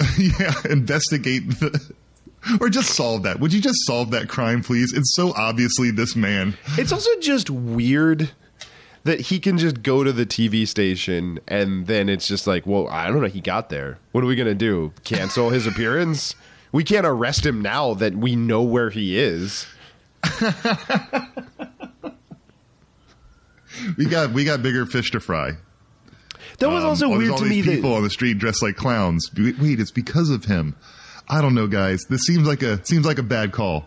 yeah. 0.18 0.54
Investigate 0.68 1.48
the. 1.60 1.94
Or 2.60 2.68
just 2.70 2.94
solve 2.94 3.22
that. 3.24 3.38
Would 3.40 3.52
you 3.52 3.60
just 3.60 3.84
solve 3.86 4.10
that 4.12 4.28
crime, 4.28 4.62
please? 4.62 4.92
It's 4.94 5.14
so 5.14 5.32
obviously 5.36 5.90
this 5.90 6.16
man. 6.16 6.56
It's 6.78 6.90
also 6.92 7.10
just 7.20 7.50
weird 7.50 8.30
that 9.04 9.20
he 9.20 9.38
can 9.38 9.58
just 9.58 9.82
go 9.82 10.04
to 10.04 10.12
the 10.12 10.24
TV 10.26 10.66
station 10.66 11.38
and 11.48 11.86
then 11.86 12.08
it's 12.08 12.26
just 12.26 12.46
like, 12.46 12.66
well, 12.66 12.88
I 12.88 13.08
don't 13.08 13.20
know, 13.20 13.28
he 13.28 13.40
got 13.40 13.68
there. 13.68 13.98
What 14.12 14.24
are 14.24 14.26
we 14.26 14.36
gonna 14.36 14.54
do? 14.54 14.92
Cancel 15.04 15.50
his 15.50 15.66
appearance? 15.66 16.34
We 16.72 16.84
can't 16.84 17.06
arrest 17.06 17.44
him 17.44 17.60
now 17.60 17.94
that 17.94 18.14
we 18.14 18.36
know 18.36 18.62
where 18.62 18.90
he 18.90 19.18
is. 19.18 19.66
We 23.96 24.04
got 24.04 24.32
we 24.32 24.44
got 24.44 24.62
bigger 24.62 24.84
fish 24.84 25.10
to 25.12 25.20
fry. 25.20 25.52
That 26.58 26.68
was 26.68 26.82
Um, 26.82 26.90
also 26.90 27.08
there's 27.08 27.18
weird 27.18 27.30
all 27.32 27.38
to 27.38 27.44
these 27.44 27.66
me 27.66 27.74
people 27.76 27.90
that 27.90 27.96
on 27.96 28.02
the 28.02 28.10
street 28.10 28.38
dressed 28.38 28.62
like 28.62 28.76
clowns. 28.76 29.30
Wait, 29.36 29.80
it's 29.80 29.90
because 29.90 30.28
of 30.30 30.44
him. 30.44 30.76
I 31.30 31.40
don't 31.40 31.54
know, 31.54 31.68
guys. 31.68 32.04
This 32.06 32.22
seems 32.22 32.46
like 32.46 32.62
a 32.62 32.84
seems 32.84 33.06
like 33.06 33.18
a 33.18 33.22
bad 33.22 33.52
call. 33.52 33.86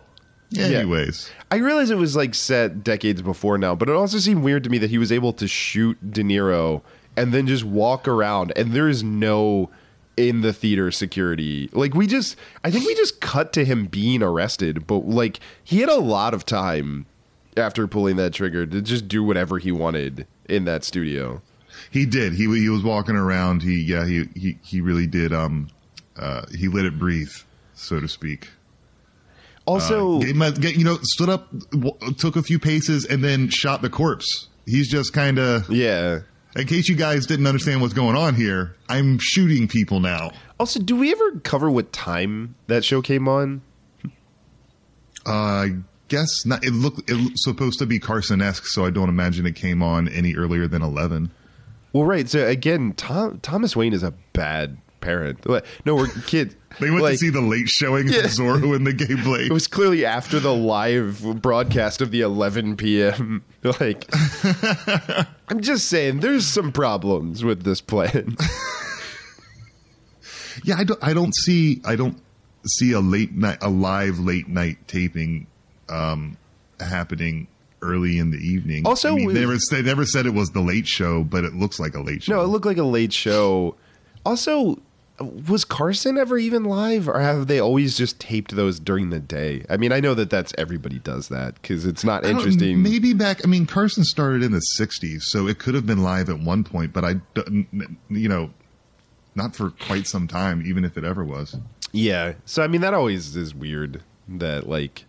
Anyways, 0.58 1.30
I 1.52 1.58
realize 1.58 1.90
it 1.90 1.98
was 1.98 2.16
like 2.16 2.36
set 2.36 2.84
decades 2.84 3.22
before 3.22 3.58
now, 3.58 3.76
but 3.76 3.90
it 3.90 3.96
also 3.96 4.20
seemed 4.20 4.44
weird 4.44 4.64
to 4.64 4.70
me 4.70 4.78
that 4.78 4.90
he 4.90 4.98
was 4.98 5.12
able 5.12 5.34
to 5.34 5.48
shoot 5.48 5.98
De 6.12 6.24
Niro 6.24 6.82
and 7.18 7.34
then 7.34 7.48
just 7.48 7.64
walk 7.64 8.08
around 8.08 8.54
and 8.56 8.72
there 8.72 8.88
is 8.88 9.04
no 9.04 9.70
in 10.16 10.42
the 10.42 10.54
theater 10.54 10.92
security. 10.92 11.70
Like 11.74 11.96
we 11.96 12.08
just 12.08 12.38
I 12.64 12.72
think 12.72 12.86
we 12.86 12.96
just 12.96 13.20
cut 13.20 13.52
to 13.54 13.66
him 13.66 13.88
being 13.88 14.24
arrested, 14.24 14.88
but 14.88 15.08
like 15.08 15.40
he 15.64 15.80
had 15.80 15.90
a 15.90 15.98
lot 15.98 16.34
of 16.34 16.46
time 16.46 17.08
after 17.58 17.88
pulling 17.88 18.16
that 18.18 18.34
trigger 18.34 18.66
to 18.66 18.82
just 18.82 19.08
do 19.08 19.24
whatever 19.24 19.58
he 19.58 19.72
wanted 19.72 20.28
in 20.48 20.66
that 20.66 20.84
studio. 20.84 21.42
He 21.90 22.06
did. 22.06 22.34
He 22.34 22.44
he 22.60 22.70
was 22.70 22.84
walking 22.84 23.16
around. 23.16 23.64
He 23.64 23.82
yeah. 23.82 24.06
He 24.06 24.26
he 24.36 24.58
he 24.62 24.82
really 24.82 25.08
did. 25.08 25.34
Um, 25.34 25.68
uh, 26.18 26.44
he 26.58 26.68
let 26.68 26.86
it 26.86 26.98
breathe, 27.00 27.32
so 27.74 28.00
to 28.00 28.08
speak. 28.08 28.50
Also, 29.66 30.20
my- 30.34 30.50
you 30.60 30.84
know, 30.84 30.98
stood 31.04 31.30
up, 31.30 31.50
w- 31.72 31.96
took 32.18 32.36
a 32.36 32.44
few 32.44 32.60
paces, 32.60 33.06
and 33.06 33.24
then 33.24 33.50
shot 33.50 33.82
the 33.82 33.90
corpse. 33.90 34.48
He's 34.66 34.90
just 34.90 35.14
kind 35.14 35.40
of. 35.40 35.70
yeah. 35.70 36.20
In 36.56 36.68
case 36.68 36.88
you 36.88 36.96
guys 36.96 37.26
didn't 37.26 37.48
understand 37.48 37.82
what's 37.82 37.96
going 37.96 38.16
on 38.16 38.36
here, 38.36 38.76
I'm 38.88 39.18
shooting 39.20 39.68
people 39.68 40.00
now. 40.00 40.32
Also, 40.60 40.80
do 40.80 40.96
we 40.96 41.12
ever 41.12 41.32
cover 41.40 41.68
what 41.72 41.92
time 41.92 42.54
that 42.68 42.86
show 42.86 43.02
came 43.02 43.28
on? 43.28 43.64
Uh, 45.26 45.32
I 45.32 45.70
guess 46.10 46.46
not. 46.46 46.64
It 46.64 46.72
looked 46.74 47.10
it 47.10 47.16
looked 47.16 47.40
supposed 47.40 47.80
to 47.80 47.86
be 47.88 47.98
Carson-esque, 47.98 48.68
so 48.68 48.86
I 48.86 48.90
don't 48.92 49.10
imagine 49.10 49.46
it 49.48 49.56
came 49.56 49.82
on 49.82 50.08
any 50.10 50.36
earlier 50.36 50.68
than 50.68 50.82
eleven. 50.84 51.32
Well, 51.92 52.04
right. 52.06 52.28
So 52.30 52.46
again, 52.46 52.94
Tom, 52.94 53.40
Thomas 53.40 53.76
Wayne 53.76 53.94
is 53.94 54.04
a 54.04 54.12
bad 54.34 54.78
parent. 55.04 55.46
No, 55.86 55.96
we're 55.96 56.08
kids. 56.26 56.56
They 56.80 56.90
went 56.90 57.04
Like, 57.04 57.12
to 57.14 57.18
see 57.20 57.30
the 57.30 57.40
late 57.40 57.70
showing 57.70 58.08
Yeah. 58.08 58.22
of 58.22 58.26
Zorro 58.32 58.76
and 58.76 58.88
the 58.88 58.94
Gay 58.94 59.14
Blade. 59.14 59.46
It 59.52 59.54
was 59.54 59.68
clearly 59.68 60.06
after 60.06 60.40
the 60.40 60.56
live 60.56 61.24
broadcast 61.40 62.02
of 62.02 62.10
the 62.10 62.22
11 62.22 62.78
p.m. 62.78 63.44
Like, 63.80 64.10
I'm 65.50 65.62
just 65.62 65.88
saying, 65.90 66.22
there's 66.22 66.48
some 66.48 66.72
problems 66.72 67.44
with 67.44 67.62
this 67.64 67.80
plan. 67.80 68.36
Yeah, 70.64 70.76
I 70.78 70.84
don't. 70.84 71.00
I 71.04 71.14
don't 71.14 71.34
see. 71.36 71.82
I 71.86 71.96
don't 71.96 72.18
see 72.66 72.92
a 72.94 73.00
late 73.00 73.34
night, 73.34 73.58
a 73.62 73.70
live 73.70 74.20
late 74.20 74.48
night 74.48 74.78
taping 74.88 75.48
um, 75.90 76.38
happening 76.80 77.48
early 77.82 78.18
in 78.18 78.32
the 78.32 78.38
evening. 78.38 78.86
Also, 78.88 79.12
I 79.14 79.16
mean, 79.16 79.26
with- 79.28 79.36
they 79.36 79.42
never 79.42 79.58
they 79.72 79.82
never 79.82 80.06
said 80.06 80.26
it 80.26 80.34
was 80.34 80.50
the 80.52 80.62
late 80.62 80.88
show, 80.88 81.24
but 81.24 81.44
it 81.44 81.54
looks 81.54 81.80
like 81.80 81.96
a 81.96 82.02
late 82.02 82.24
show. 82.24 82.34
No, 82.34 82.42
it 82.42 82.48
looked 82.48 82.66
like 82.66 82.78
a 82.78 82.84
late 82.84 83.14
show. 83.14 83.76
Also, 84.26 84.80
was 85.20 85.64
Carson 85.64 86.18
ever 86.18 86.38
even 86.38 86.64
live, 86.64 87.08
or 87.08 87.20
have 87.20 87.48
they 87.48 87.60
always 87.60 87.96
just 87.98 88.20
taped 88.20 88.56
those 88.56 88.80
during 88.80 89.10
the 89.10 89.20
day? 89.20 89.64
I 89.70 89.78
mean, 89.78 89.92
I 89.92 90.00
know 90.00 90.14
that 90.16 90.30
that's 90.30 90.54
everybody 90.58 91.00
does 91.00 91.28
that 91.30 91.56
because 91.56 91.86
it's 91.86 92.04
not 92.04 92.26
interesting. 92.26 92.82
Maybe 92.82 93.14
back. 93.14 93.42
I 93.44 93.48
mean, 93.48 93.66
Carson 93.66 94.04
started 94.04 94.44
in 94.44 94.52
the 94.52 94.64
'60s, 94.80 95.24
so 95.24 95.48
it 95.48 95.60
could 95.60 95.76
have 95.76 95.86
been 95.86 96.02
live 96.02 96.30
at 96.30 96.40
one 96.40 96.64
point, 96.64 96.94
but 96.94 97.06
I, 97.06 97.16
you 98.10 98.28
know, 98.28 98.50
not 99.36 99.56
for 99.56 99.72
quite 99.72 100.08
some 100.08 100.28
time, 100.28 100.64
even 100.66 100.84
if 100.84 100.98
it 100.98 101.04
ever 101.04 101.24
was. 101.24 101.58
Yeah. 101.92 102.34
So 102.46 102.64
I 102.64 102.68
mean 102.68 102.82
that 102.82 102.94
always 102.94 103.36
is 103.36 103.56
weird 103.56 104.02
that 104.28 104.68
like 104.68 105.06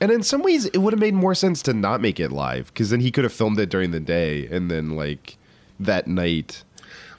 and 0.00 0.10
in 0.10 0.22
some 0.22 0.42
ways 0.42 0.66
it 0.66 0.78
would 0.78 0.92
have 0.92 1.00
made 1.00 1.14
more 1.14 1.34
sense 1.34 1.62
to 1.62 1.72
not 1.72 2.00
make 2.00 2.20
it 2.20 2.30
live 2.30 2.74
cuz 2.74 2.90
then 2.90 3.00
he 3.00 3.10
could 3.10 3.24
have 3.24 3.32
filmed 3.32 3.58
it 3.58 3.70
during 3.70 3.90
the 3.90 4.00
day 4.00 4.46
and 4.48 4.70
then 4.70 4.96
like 4.96 5.38
that 5.80 6.06
night. 6.06 6.62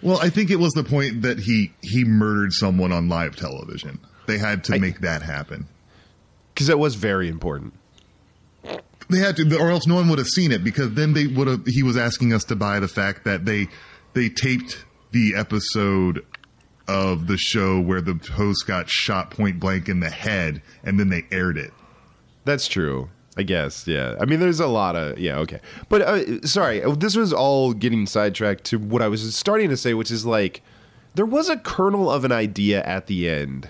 Well, 0.02 0.20
I 0.22 0.30
think 0.30 0.52
it 0.52 0.58
was 0.60 0.74
the 0.74 0.84
point 0.84 1.22
that 1.22 1.40
he 1.40 1.72
he 1.82 2.04
murdered 2.04 2.54
someone 2.54 2.92
on 2.92 3.08
live 3.10 3.36
television. 3.36 4.00
They 4.28 4.38
had 4.38 4.64
to 4.66 4.76
I- 4.76 4.80
make 4.80 5.00
that 5.02 5.22
happen. 5.22 5.68
Cuz 6.56 6.70
it 6.70 6.78
was 6.80 6.96
very 6.96 7.28
important. 7.30 7.74
They 9.10 9.18
had 9.20 9.36
to, 9.38 9.58
or 9.60 9.70
else 9.70 9.86
no 9.86 9.96
one 9.96 10.08
would 10.10 10.18
have 10.18 10.28
seen 10.30 10.52
it 10.52 10.64
because 10.64 10.92
then 10.94 11.14
they 11.14 11.28
would 11.28 11.48
have. 11.48 11.66
He 11.66 11.84
was 11.84 11.98
asking 11.98 12.34
us 12.34 12.44
to 12.46 12.56
buy 12.56 12.80
the 12.80 12.88
fact 12.88 13.26
that 13.26 13.46
they 13.46 13.68
they 14.14 14.30
taped 14.30 14.86
the 15.12 15.36
episode 15.36 16.26
of 16.88 17.28
the 17.28 17.38
show 17.38 17.80
where 17.80 18.02
the 18.02 18.14
host 18.34 18.66
got 18.68 18.90
shot 18.90 19.32
point 19.32 19.60
blank 19.60 19.90
in 19.90 20.00
the 20.00 20.10
head, 20.10 20.62
and 20.84 21.00
then 21.00 21.10
they 21.10 21.26
aired 21.32 21.58
it. 21.58 21.72
That's 22.46 22.68
true. 22.68 23.10
I 23.36 23.44
guess, 23.44 23.88
yeah. 23.88 24.16
I 24.20 24.26
mean, 24.26 24.40
there's 24.40 24.60
a 24.60 24.68
lot 24.68 24.96
of 24.96 25.18
yeah, 25.18 25.38
okay. 25.40 25.60
But 25.90 26.02
uh, 26.04 26.42
sorry, 26.46 26.82
this 26.98 27.16
was 27.16 27.34
all 27.34 27.74
getting 27.74 28.06
sidetracked 28.06 28.64
to 28.66 28.78
what 28.78 29.02
I 29.02 29.08
was 29.08 29.36
starting 29.36 29.70
to 29.70 29.78
say, 29.78 29.94
which 29.96 30.12
is 30.12 30.26
like 30.26 30.62
there 31.16 31.26
was 31.26 31.50
a 31.50 31.58
kernel 31.58 32.12
of 32.12 32.26
an 32.26 32.32
idea 32.32 32.84
at 32.84 33.08
the 33.08 33.28
end 33.30 33.70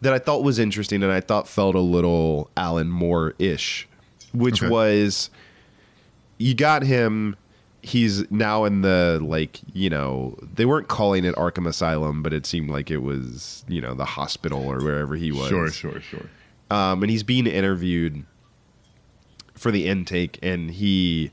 that 0.00 0.12
I 0.12 0.18
thought 0.18 0.42
was 0.42 0.58
interesting 0.58 1.02
and 1.02 1.12
I 1.12 1.20
thought 1.20 1.48
felt 1.48 1.74
a 1.74 1.80
little 1.80 2.50
Alan 2.56 2.90
Moore 2.90 3.34
ish, 3.38 3.88
which 4.32 4.62
Okay. 4.62 4.70
was 4.70 5.30
you 6.38 6.54
got 6.54 6.82
him. 6.82 7.36
He's 7.84 8.30
now 8.30 8.64
in 8.64 8.82
the 8.82 9.18
like 9.20 9.58
you 9.72 9.90
know 9.90 10.38
they 10.54 10.64
weren't 10.64 10.86
calling 10.86 11.24
it 11.24 11.34
Arkham 11.34 11.66
Asylum, 11.66 12.22
but 12.22 12.32
it 12.32 12.46
seemed 12.46 12.70
like 12.70 12.88
it 12.90 12.98
was 12.98 13.64
you 13.66 13.80
know 13.80 13.94
the 13.94 14.04
hospital 14.04 14.64
or 14.64 14.78
wherever 14.78 15.16
he 15.16 15.32
was 15.32 15.48
sure, 15.48 15.68
sure. 15.70 16.00
Sure. 16.00 16.26
Um, 16.70 17.02
and 17.02 17.10
he's 17.10 17.24
being 17.24 17.46
interviewed 17.48 18.24
for 19.62 19.70
the 19.70 19.86
intake, 19.86 20.38
and 20.42 20.70
he 20.72 21.30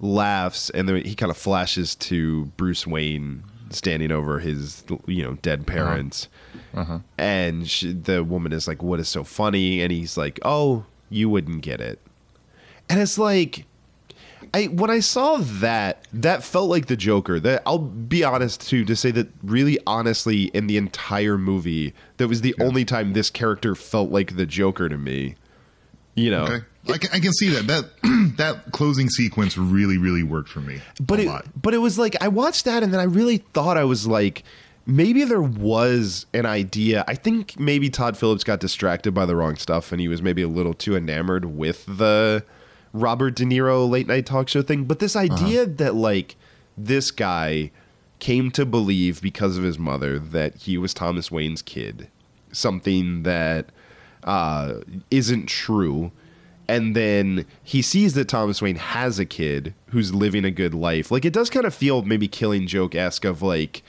laughs, 0.00 0.70
and 0.70 0.88
then 0.88 1.04
he 1.04 1.14
kind 1.14 1.30
of 1.30 1.36
flashes 1.36 1.94
to 1.94 2.46
Bruce 2.56 2.86
Wayne 2.86 3.44
standing 3.70 4.10
over 4.10 4.40
his, 4.40 4.82
you 5.06 5.22
know, 5.22 5.34
dead 5.34 5.60
uh-huh. 5.60 5.72
parents, 5.74 6.28
uh-huh. 6.74 7.00
and 7.18 7.68
she, 7.68 7.92
the 7.92 8.24
woman 8.24 8.52
is 8.52 8.66
like, 8.66 8.82
"What 8.82 8.98
is 8.98 9.08
so 9.08 9.22
funny?" 9.22 9.80
And 9.82 9.92
he's 9.92 10.16
like, 10.16 10.40
"Oh, 10.42 10.86
you 11.10 11.28
wouldn't 11.28 11.62
get 11.62 11.80
it," 11.80 12.00
and 12.88 13.00
it's 13.00 13.18
like. 13.18 13.66
I 14.54 14.66
when 14.66 14.88
I 14.88 15.00
saw 15.00 15.38
that, 15.38 16.06
that 16.12 16.42
felt 16.42 16.70
like 16.70 16.86
the 16.86 16.96
Joker. 16.96 17.38
That 17.38 17.60
I'll 17.66 17.78
be 17.78 18.24
honest 18.24 18.66
too 18.66 18.84
to 18.86 18.96
say 18.96 19.10
that 19.10 19.28
really 19.42 19.78
honestly 19.86 20.44
in 20.54 20.68
the 20.68 20.78
entire 20.78 21.36
movie, 21.36 21.92
that 22.16 22.28
was 22.28 22.40
the 22.40 22.54
only 22.60 22.84
time 22.86 23.12
this 23.12 23.28
character 23.30 23.74
felt 23.74 24.10
like 24.10 24.36
the 24.36 24.46
Joker 24.46 24.88
to 24.88 24.96
me. 24.96 25.34
You 26.18 26.30
know, 26.30 26.44
Okay, 26.44 26.64
I 26.92 26.98
can, 26.98 27.10
I 27.12 27.20
can 27.20 27.32
see 27.32 27.48
that 27.50 27.66
that 27.66 27.84
that 28.36 28.72
closing 28.72 29.08
sequence 29.08 29.56
really, 29.56 29.98
really 29.98 30.22
worked 30.22 30.48
for 30.48 30.60
me. 30.60 30.80
but 31.00 31.18
a 31.18 31.22
it 31.22 31.26
lot. 31.26 31.46
but 31.60 31.74
it 31.74 31.78
was 31.78 31.98
like 31.98 32.16
I 32.20 32.28
watched 32.28 32.64
that 32.64 32.82
and 32.82 32.92
then 32.92 33.00
I 33.00 33.04
really 33.04 33.38
thought 33.38 33.76
I 33.76 33.84
was 33.84 34.06
like 34.06 34.44
maybe 34.88 35.22
there 35.24 35.42
was 35.42 36.26
an 36.32 36.46
idea. 36.46 37.04
I 37.06 37.14
think 37.14 37.60
maybe 37.60 37.90
Todd 37.90 38.16
Phillips 38.16 38.42
got 38.42 38.58
distracted 38.58 39.12
by 39.12 39.26
the 39.26 39.36
wrong 39.36 39.56
stuff 39.56 39.92
and 39.92 40.00
he 40.00 40.08
was 40.08 40.22
maybe 40.22 40.42
a 40.42 40.48
little 40.48 40.74
too 40.74 40.96
enamored 40.96 41.44
with 41.44 41.84
the 41.86 42.42
Robert 42.92 43.36
De 43.36 43.44
Niro 43.44 43.88
late 43.88 44.08
night 44.08 44.26
talk 44.26 44.48
show 44.48 44.62
thing. 44.62 44.84
But 44.84 44.98
this 44.98 45.14
uh-huh. 45.14 45.32
idea 45.32 45.66
that 45.66 45.94
like 45.94 46.36
this 46.76 47.10
guy 47.10 47.70
came 48.18 48.50
to 48.52 48.66
believe 48.66 49.20
because 49.20 49.56
of 49.56 49.62
his 49.62 49.78
mother 49.78 50.18
that 50.18 50.56
he 50.56 50.78
was 50.78 50.92
Thomas 50.94 51.30
Wayne's 51.30 51.62
kid, 51.62 52.08
something 52.50 53.22
that 53.22 53.66
uh, 54.28 54.80
isn't 55.10 55.46
true. 55.46 56.12
And 56.68 56.94
then 56.94 57.46
he 57.64 57.80
sees 57.80 58.12
that 58.12 58.28
Thomas 58.28 58.60
Wayne 58.60 58.76
has 58.76 59.18
a 59.18 59.24
kid 59.24 59.74
who's 59.86 60.14
living 60.14 60.44
a 60.44 60.50
good 60.50 60.74
life. 60.74 61.10
Like 61.10 61.24
it 61.24 61.32
does 61.32 61.48
kind 61.48 61.64
of 61.64 61.74
feel 61.74 62.02
maybe 62.02 62.28
killing 62.28 62.66
joke 62.66 62.94
esque 62.94 63.24
of 63.24 63.40
like, 63.40 63.82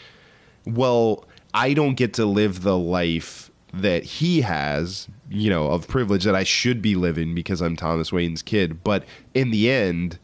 well, 0.65 1.25
I 1.53 1.73
don't 1.73 1.95
get 1.95 2.13
to 2.13 2.25
live 2.25 2.61
the 2.61 2.77
life 2.77 3.51
that 3.73 4.03
he 4.03 4.41
has, 4.41 5.09
you 5.29 5.49
know, 5.49 5.67
of 5.67 5.89
privilege 5.89 6.23
that 6.23 6.35
I 6.35 6.45
should 6.45 6.81
be 6.81 6.95
living 6.95 7.35
because 7.35 7.61
I'm 7.61 7.75
Thomas 7.75 8.13
Wayne's 8.13 8.41
kid. 8.41 8.81
But 8.81 9.03
in 9.33 9.51
the 9.51 9.69
end, 9.69 10.19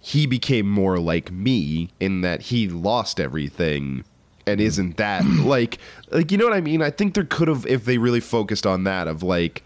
he 0.00 0.26
became 0.26 0.68
more 0.68 0.98
like 0.98 1.30
me 1.30 1.90
in 2.00 2.22
that 2.22 2.42
he 2.42 2.68
lost 2.68 3.20
everything 3.20 4.04
and 4.48 4.60
isn't 4.60 4.96
that 4.96 5.24
like 5.26 5.78
like 6.10 6.32
you 6.32 6.38
know 6.38 6.44
what 6.44 6.54
I 6.54 6.60
mean? 6.60 6.82
I 6.82 6.90
think 6.90 7.14
there 7.14 7.24
could 7.24 7.48
have 7.48 7.66
if 7.66 7.84
they 7.84 7.98
really 7.98 8.20
focused 8.20 8.66
on 8.66 8.84
that 8.84 9.08
of 9.08 9.22
like 9.22 9.62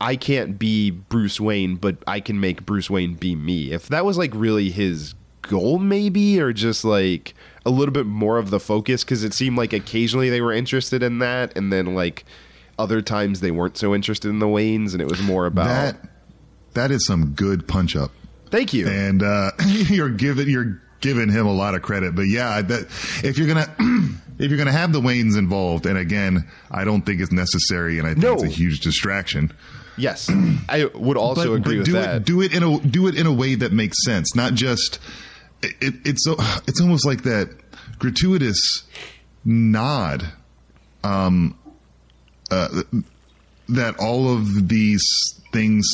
I 0.00 0.16
can't 0.16 0.58
be 0.58 0.90
Bruce 0.90 1.40
Wayne, 1.40 1.76
but 1.76 1.96
I 2.06 2.20
can 2.20 2.40
make 2.40 2.66
Bruce 2.66 2.90
Wayne 2.90 3.14
be 3.14 3.36
me. 3.36 3.70
If 3.70 3.88
that 3.88 4.04
was 4.04 4.18
like 4.18 4.32
really 4.34 4.70
his 4.70 5.14
goal 5.42 5.78
maybe 5.78 6.40
or 6.40 6.52
just 6.52 6.84
like 6.84 7.34
a 7.66 7.70
little 7.70 7.92
bit 7.92 8.06
more 8.06 8.38
of 8.38 8.50
the 8.50 8.60
focus 8.60 9.02
cuz 9.02 9.24
it 9.24 9.34
seemed 9.34 9.56
like 9.56 9.72
occasionally 9.72 10.30
they 10.30 10.40
were 10.40 10.52
interested 10.52 11.02
in 11.02 11.18
that 11.18 11.56
and 11.56 11.72
then 11.72 11.94
like 11.94 12.24
other 12.78 13.02
times 13.02 13.40
they 13.40 13.50
weren't 13.50 13.76
so 13.76 13.92
interested 13.92 14.28
in 14.28 14.38
the 14.38 14.46
Waynes 14.46 14.92
and 14.92 15.02
it 15.02 15.08
was 15.08 15.20
more 15.20 15.46
about 15.46 15.66
that 15.66 16.08
that 16.74 16.90
is 16.90 17.04
some 17.04 17.32
good 17.32 17.66
punch 17.68 17.96
up. 17.96 18.10
Thank 18.50 18.72
you. 18.72 18.86
and 18.88 19.22
uh, 19.22 19.50
you're 19.66 20.10
giving 20.10 20.48
you're 20.48 20.80
giving 21.02 21.28
him 21.28 21.46
a 21.46 21.52
lot 21.52 21.74
of 21.74 21.82
credit. 21.82 22.14
But 22.14 22.22
yeah, 22.22 22.62
if 23.22 23.36
you're 23.36 23.48
gonna 23.48 23.68
if 24.38 24.48
you're 24.50 24.58
gonna 24.58 24.72
have 24.72 24.92
the 24.92 25.00
Waynes 25.00 25.36
involved, 25.36 25.84
and 25.84 25.98
again, 25.98 26.48
I 26.70 26.84
don't 26.84 27.02
think 27.02 27.20
it's 27.20 27.32
necessary, 27.32 27.98
and 27.98 28.06
I 28.08 28.12
think 28.12 28.22
No. 28.24 28.34
it's 28.34 28.44
a 28.44 28.48
huge 28.48 28.80
distraction. 28.80 29.52
Yes. 29.98 30.30
I 30.70 30.86
would 30.94 31.18
also 31.18 31.50
but, 31.50 31.60
agree 31.60 31.74
but 31.74 31.78
with 31.80 31.86
do 31.86 31.92
that. 31.92 32.14
it 32.16 32.24
do 32.24 32.40
it 32.40 32.54
in 32.54 32.62
a 32.62 32.78
do 32.80 33.06
it 33.08 33.14
in 33.18 33.26
a 33.26 33.32
way 33.32 33.54
that 33.56 33.72
makes 33.72 34.02
sense, 34.04 34.34
not 34.34 34.54
just 34.54 34.98
it, 35.62 35.94
it's 36.04 36.26
it's 36.66 36.80
almost 36.80 37.04
like 37.06 37.24
that 37.24 37.50
gratuitous 37.98 38.84
nod. 39.44 40.24
Um, 41.04 41.58
uh, 42.50 42.82
that 43.68 43.96
all 43.98 44.32
of 44.32 44.68
these 44.68 45.02
things 45.52 45.86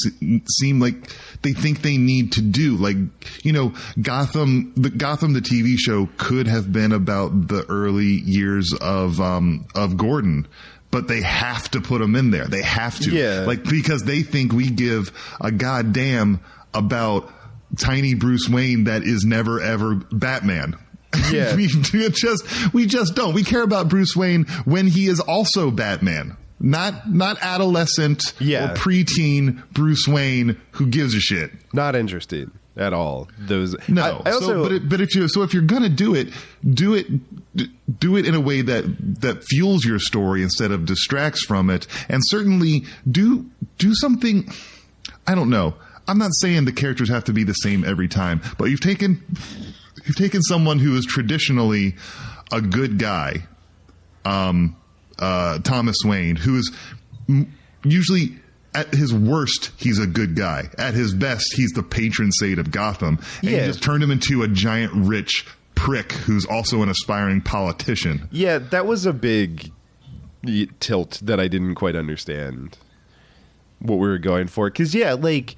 seem 0.49 0.81
like 0.81 0.95
they 1.43 1.53
think 1.53 1.83
they 1.83 1.97
need 1.97 2.33
to 2.33 2.43
do. 2.43 2.77
Like, 2.77 2.97
you 3.45 3.53
know, 3.53 3.75
Gotham, 4.01 4.73
the 4.77 4.91
Gotham, 4.91 5.33
the 5.33 5.41
TV 5.41 5.77
show 5.79 6.09
could 6.17 6.47
have 6.47 6.73
been 6.73 6.93
about 6.93 7.49
the 7.49 7.65
early 7.69 8.07
years 8.07 8.73
of, 8.81 9.21
um, 9.21 9.67
of 9.75 9.97
Gordon. 9.97 10.47
But 10.91 11.07
they 11.07 11.21
have 11.21 11.71
to 11.73 11.83
put 11.83 12.01
him 12.01 12.17
in 12.17 12.31
there. 12.31 12.47
They 12.47 12.63
have 12.63 12.99
to. 13.01 13.11
Yeah. 13.11 13.41
Like, 13.47 13.63
because 13.65 14.05
they 14.05 14.23
think 14.23 14.53
we 14.53 14.71
give 14.71 15.13
a 15.39 15.53
goddamn 15.53 16.41
about 16.73 17.31
tiny 17.77 18.15
Bruce 18.15 18.49
Wayne 18.49 18.85
that 18.85 19.03
is 19.03 19.25
never 19.25 19.61
ever 19.61 19.97
Batman. 19.97 20.77
Yeah. 21.33 21.57
we 21.57 21.67
just 21.67 22.73
we 22.75 22.87
just 22.87 23.15
don't. 23.15 23.35
We 23.35 23.43
care 23.43 23.63
about 23.63 23.89
Bruce 23.89 24.15
Wayne 24.15 24.45
when 24.65 24.87
he 24.87 25.07
is 25.07 25.21
also 25.21 25.71
Batman. 25.71 26.37
Not 26.61 27.09
not 27.11 27.39
adolescent 27.41 28.23
Yeah. 28.41 28.73
or 28.73 28.75
preteen 28.77 29.63
Bruce 29.73 30.07
Wayne 30.09 30.61
who 30.73 30.87
gives 30.87 31.15
a 31.15 31.21
shit. 31.21 31.53
Not 31.73 31.95
interested 31.95 32.51
at 32.77 32.93
all. 32.93 33.29
Those 33.39 33.77
No, 33.89 34.03
I, 34.03 34.31
I 34.31 34.33
also 34.33 34.47
so, 34.47 34.63
but 34.63 34.73
it, 34.73 34.89
but 34.89 35.01
if 35.01 35.15
you 35.15 35.29
so 35.29 35.43
if 35.43 35.53
you're 35.55 35.63
gonna 35.63 35.89
do 35.89 36.15
it, 36.15 36.29
do 36.69 36.95
it 36.95 37.07
do 38.01 38.17
it 38.17 38.27
in 38.27 38.35
a 38.35 38.41
way 38.41 38.61
that 38.63 38.85
that 39.21 39.45
fuels 39.45 39.85
your 39.85 39.99
story 39.99 40.43
instead 40.43 40.71
of 40.73 40.85
distracts 40.85 41.45
from 41.45 41.71
it, 41.71 41.87
and 42.09 42.21
certainly 42.25 42.85
do 43.11 43.47
do 43.79 43.95
something. 43.95 44.49
I 45.27 45.35
don't 45.35 45.51
know. 45.51 45.75
I'm 46.09 46.19
not 46.19 46.31
saying 46.41 46.65
the 46.65 46.73
characters 46.73 47.09
have 47.11 47.25
to 47.25 47.33
be 47.33 47.45
the 47.45 47.53
same 47.53 47.85
every 47.85 48.09
time, 48.09 48.41
but 48.59 48.65
you've 48.67 48.81
taken 48.81 49.23
you've 50.07 50.17
taken 50.17 50.43
someone 50.43 50.79
who 50.79 50.97
is 50.97 51.05
traditionally 51.05 51.97
a 52.51 52.61
good 52.63 52.99
guy, 52.99 53.47
um, 54.25 54.75
uh, 55.19 55.59
Thomas 55.61 55.97
Wayne, 56.05 56.37
who 56.37 56.57
is 56.59 56.71
usually 57.85 58.37
at 58.75 58.93
his 58.95 59.13
worst, 59.15 59.71
he's 59.77 59.99
a 59.99 60.07
good 60.07 60.37
guy. 60.37 60.69
At 60.79 60.95
his 60.95 61.15
best, 61.15 61.55
he's 61.55 61.71
the 61.73 61.83
patron 61.83 62.31
saint 62.33 62.59
of 62.59 62.71
Gotham. 62.71 63.19
And 63.43 63.51
Yeah. 63.51 63.61
you 63.61 63.67
just 63.67 63.83
turned 63.83 64.03
him 64.03 64.11
into 64.11 64.43
a 64.43 64.49
giant 64.49 64.93
rich 64.95 65.47
prick 65.75 66.13
who's 66.13 66.45
also 66.45 66.83
an 66.83 66.89
aspiring 66.89 67.41
politician. 67.41 68.29
Yeah, 68.31 68.59
that 68.59 68.87
was 68.87 69.07
a 69.07 69.13
big 69.13 69.73
tilt 70.81 71.21
that 71.25 71.41
I 71.41 71.49
didn't 71.49 71.75
quite 71.77 71.97
understand 71.97 72.77
what 73.81 73.97
we 73.97 74.09
were 74.09 74.19
going 74.19 74.47
for. 74.49 74.69
Because, 74.71 74.95
yeah, 74.95 75.15
like, 75.15 75.57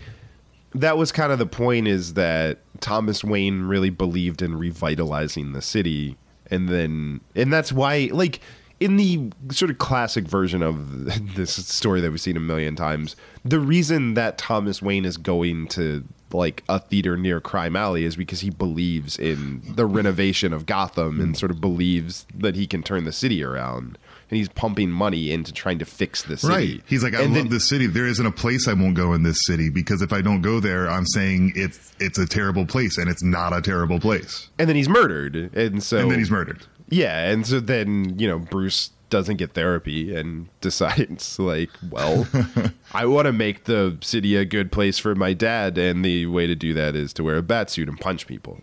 that 0.75 0.97
was 0.97 1.11
kind 1.13 1.33
of 1.33 1.39
the 1.39 1.47
point 1.47 1.89
is 1.89 2.15
that 2.15 2.59
Thomas 2.81 3.25
Wayne 3.25 3.63
really 3.63 3.91
believed 3.91 4.41
in 4.43 4.55
revitalizing 4.57 5.53
the 5.53 5.63
city. 5.63 6.17
And 6.51 6.69
then, 6.69 7.21
and 7.35 7.53
that's 7.53 7.73
why, 7.73 8.09
like, 8.13 8.41
in 8.81 8.97
the 8.97 9.31
sort 9.53 9.71
of 9.71 9.79
classic 9.79 10.25
version 10.25 10.63
of 10.63 11.35
this 11.37 11.53
story 11.67 12.01
that 12.01 12.11
we've 12.11 12.21
seen 12.21 12.37
a 12.37 12.41
million 12.41 12.75
times, 12.77 13.15
the 13.45 13.61
reason 13.61 14.15
that 14.15 14.39
Thomas 14.39 14.81
Wayne 14.83 15.05
is 15.05 15.17
going 15.17 15.69
to 15.69 16.03
like 16.33 16.63
a 16.69 16.79
theater 16.79 17.17
near 17.17 17.41
Crime 17.41 17.75
Alley 17.75 18.05
is 18.05 18.15
because 18.15 18.41
he 18.41 18.51
believes 18.51 19.19
in 19.19 19.63
the 19.75 19.85
renovation 19.85 20.53
of 20.53 20.65
Gotham 20.65 21.21
and 21.21 21.37
sort 21.37 21.51
of 21.51 21.61
believes 21.61 22.25
that 22.35 22.55
he 22.55 22.69
can 22.69 22.83
turn 22.85 23.05
the 23.05 23.11
city 23.13 23.43
around. 23.43 23.99
And 24.31 24.37
he's 24.37 24.49
pumping 24.49 24.93
money 24.93 25.33
into 25.33 25.53
trying 25.53 25.81
to 25.81 25.85
fix 25.85 26.23
the 26.23 26.37
city. 26.37 26.53
Right. 26.75 26.83
He's 26.87 27.03
like, 27.03 27.15
I 27.15 27.23
And 27.23 27.35
love 27.35 27.43
then- 27.45 27.49
this 27.51 27.65
city. 27.69 27.89
There 27.89 28.07
isn't 28.07 28.25
a 28.25 28.31
place 28.31 28.69
I 28.69 28.75
won't 28.75 28.95
go 28.95 29.13
in 29.13 29.25
this 29.25 29.45
city 29.45 29.71
because 29.71 30.03
if 30.03 30.13
I 30.13 30.21
don't 30.21 30.41
go 30.41 30.61
there, 30.61 30.89
I'm 30.89 31.05
saying 31.05 31.55
it's 31.57 31.93
it's 31.99 32.17
a 32.17 32.27
terrible 32.27 32.65
place 32.65 32.97
and 32.97 33.11
it's 33.11 33.25
not 33.25 33.53
a 33.53 33.61
terrible 33.61 33.99
place. 33.99 34.49
And 34.57 34.69
then 34.69 34.77
he's 34.77 34.89
murdered. 34.89 35.53
And 35.57 35.83
so 35.83 35.99
And 35.99 36.13
then 36.13 36.21
he's 36.21 36.31
murdered. 36.31 36.65
Yeah, 36.91 37.31
and 37.31 37.47
so 37.47 37.61
then, 37.61 38.19
you 38.19 38.29
know, 38.29 38.39
Bruce 38.39 38.91
doesn't 39.11 39.37
get 39.37 39.53
therapy 39.53 40.15
and 40.15 40.49
decides 40.61 41.39
like, 41.39 41.71
well, 41.91 42.27
I 42.95 43.07
want 43.07 43.27
to 43.27 43.33
make 43.33 43.65
the 43.65 43.99
city 44.01 44.37
a 44.37 44.45
good 44.45 44.73
place 44.73 44.99
for 44.99 45.15
my 45.15 45.33
dad 45.33 45.79
and 45.79 46.05
the 46.05 46.27
way 46.27 46.47
to 46.47 46.55
do 46.55 46.75
that 46.75 46.97
is 46.97 47.13
to 47.15 47.25
wear 47.25 47.37
a 47.37 47.43
bat 47.43 47.71
suit 47.71 47.89
and 47.89 47.99
punch 47.99 48.27
people. 48.27 48.61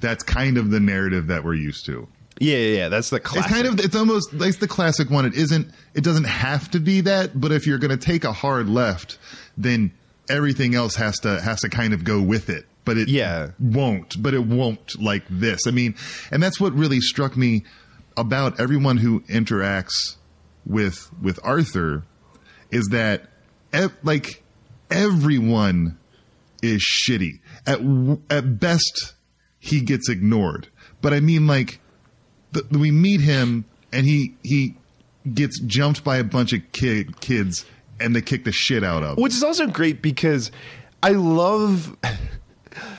That's 0.00 0.22
kind 0.22 0.58
of 0.58 0.70
the 0.70 0.80
narrative 0.80 1.26
that 1.28 1.44
we're 1.44 1.54
used 1.54 1.86
to. 1.86 2.06
Yeah, 2.38 2.56
yeah, 2.58 2.76
yeah. 2.76 2.88
That's 2.88 3.10
the 3.10 3.18
classic. 3.20 3.50
It's 3.50 3.54
kind 3.62 3.66
of 3.66 3.84
it's 3.84 3.96
almost 3.96 4.32
like 4.34 4.58
the 4.58 4.68
classic 4.68 5.08
one. 5.08 5.24
It 5.24 5.34
isn't. 5.34 5.70
It 5.94 6.04
doesn't 6.04 6.24
have 6.24 6.70
to 6.72 6.80
be 6.80 7.00
that. 7.02 7.40
But 7.40 7.50
if 7.50 7.66
you're 7.66 7.78
going 7.78 7.96
to 7.98 8.04
take 8.04 8.24
a 8.24 8.32
hard 8.32 8.68
left, 8.68 9.18
then 9.56 9.90
everything 10.28 10.74
else 10.74 10.96
has 10.96 11.18
to 11.20 11.40
has 11.40 11.62
to 11.62 11.70
kind 11.70 11.94
of 11.94 12.04
go 12.04 12.20
with 12.20 12.50
it. 12.50 12.66
But 12.86 12.96
it 12.96 13.08
Yeah. 13.08 13.50
won't. 13.58 14.22
But 14.22 14.32
it 14.32 14.44
won't 14.46 14.98
like 15.00 15.24
this. 15.28 15.66
I 15.66 15.70
mean, 15.72 15.94
and 16.30 16.42
that's 16.42 16.58
what 16.58 16.72
really 16.72 17.00
struck 17.00 17.36
me 17.36 17.64
about 18.16 18.58
everyone 18.58 18.96
who 18.96 19.20
interacts 19.28 20.16
with 20.64 21.10
with 21.20 21.38
Arthur 21.44 22.04
is 22.70 22.86
that 22.86 23.28
ev- 23.74 23.92
like 24.02 24.42
everyone 24.90 25.98
is 26.62 26.80
shitty. 26.82 27.40
At 27.66 27.78
w- 27.78 28.20
at 28.30 28.58
best, 28.58 29.14
he 29.58 29.80
gets 29.80 30.08
ignored. 30.08 30.68
But 31.02 31.12
I 31.12 31.20
mean, 31.20 31.46
like 31.46 31.80
th- 32.54 32.66
we 32.70 32.90
meet 32.90 33.20
him 33.20 33.64
and 33.92 34.06
he 34.06 34.34
he 34.42 34.76
gets 35.32 35.60
jumped 35.60 36.02
by 36.04 36.16
a 36.18 36.24
bunch 36.24 36.52
of 36.52 36.60
kid, 36.72 37.20
kids 37.20 37.64
and 38.00 38.14
they 38.14 38.20
kick 38.22 38.44
the 38.44 38.52
shit 38.52 38.82
out 38.84 39.02
of 39.02 39.16
him. 39.18 39.22
Which 39.22 39.34
is 39.34 39.42
also 39.42 39.66
great 39.66 40.02
because 40.02 40.50
I 41.02 41.10
love, 41.10 41.96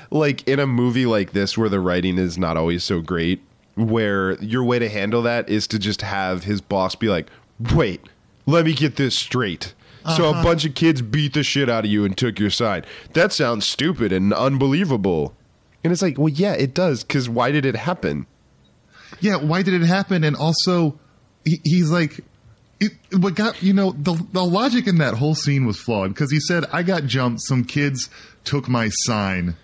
like, 0.10 0.48
in 0.48 0.60
a 0.60 0.68
movie 0.68 1.06
like 1.06 1.32
this 1.32 1.58
where 1.58 1.70
the 1.70 1.80
writing 1.80 2.18
is 2.18 2.38
not 2.38 2.58
always 2.58 2.84
so 2.84 3.02
great, 3.02 3.42
where 3.76 4.34
your 4.44 4.64
way 4.64 4.80
to 4.80 4.90
handle 4.90 5.22
that 5.24 5.50
is 5.50 5.68
to 5.68 5.80
just 5.80 6.02
have 6.02 6.44
his 6.44 6.62
boss 6.62 6.96
be 6.96 7.08
like, 7.08 7.28
wait, 7.76 8.02
let 8.46 8.66
me 8.66 8.74
get 8.74 8.96
this 8.96 9.16
straight. 9.16 9.74
So 10.16 10.26
a 10.26 10.30
uh-huh. 10.30 10.44
bunch 10.44 10.64
of 10.64 10.74
kids 10.74 11.02
beat 11.02 11.34
the 11.34 11.44
shit 11.44 11.70
out 11.70 11.84
of 11.84 11.92
you 11.92 12.06
and 12.06 12.18
took 12.18 12.40
your 12.40 12.50
side. 12.50 12.88
That 13.12 13.34
sounds 13.34 13.66
stupid 13.66 14.14
and 14.14 14.34
unbelievable. 14.34 15.36
And 15.84 15.92
it's 15.92 16.02
like, 16.02 16.18
well, 16.18 16.30
yeah, 16.30 16.54
it 16.54 16.74
does. 16.74 17.04
Because 17.04 17.28
why 17.28 17.52
did 17.52 17.66
it 17.66 17.76
happen? 17.76 18.26
Yeah, 19.20 19.36
why 19.36 19.64
did 19.64 19.74
it 19.74 19.86
happen? 19.86 20.24
And 20.24 20.36
also, 20.36 20.98
he, 21.44 21.60
he's 21.64 21.92
like, 21.92 22.22
it, 22.80 22.94
what 23.12 23.36
got 23.36 23.62
you 23.64 23.74
know 23.74 23.92
the 23.92 24.14
the 24.34 24.46
logic 24.46 24.86
in 24.86 25.00
that 25.00 25.16
whole 25.16 25.34
scene 25.34 25.66
was 25.66 25.80
flawed 25.80 26.10
because 26.10 26.32
he 26.32 26.40
said, 26.40 26.66
"I 26.72 26.84
got 26.84 27.06
jumped. 27.06 27.42
Some 27.42 27.64
kids 27.64 28.08
took 28.44 28.70
my 28.70 28.90
sign 28.90 29.56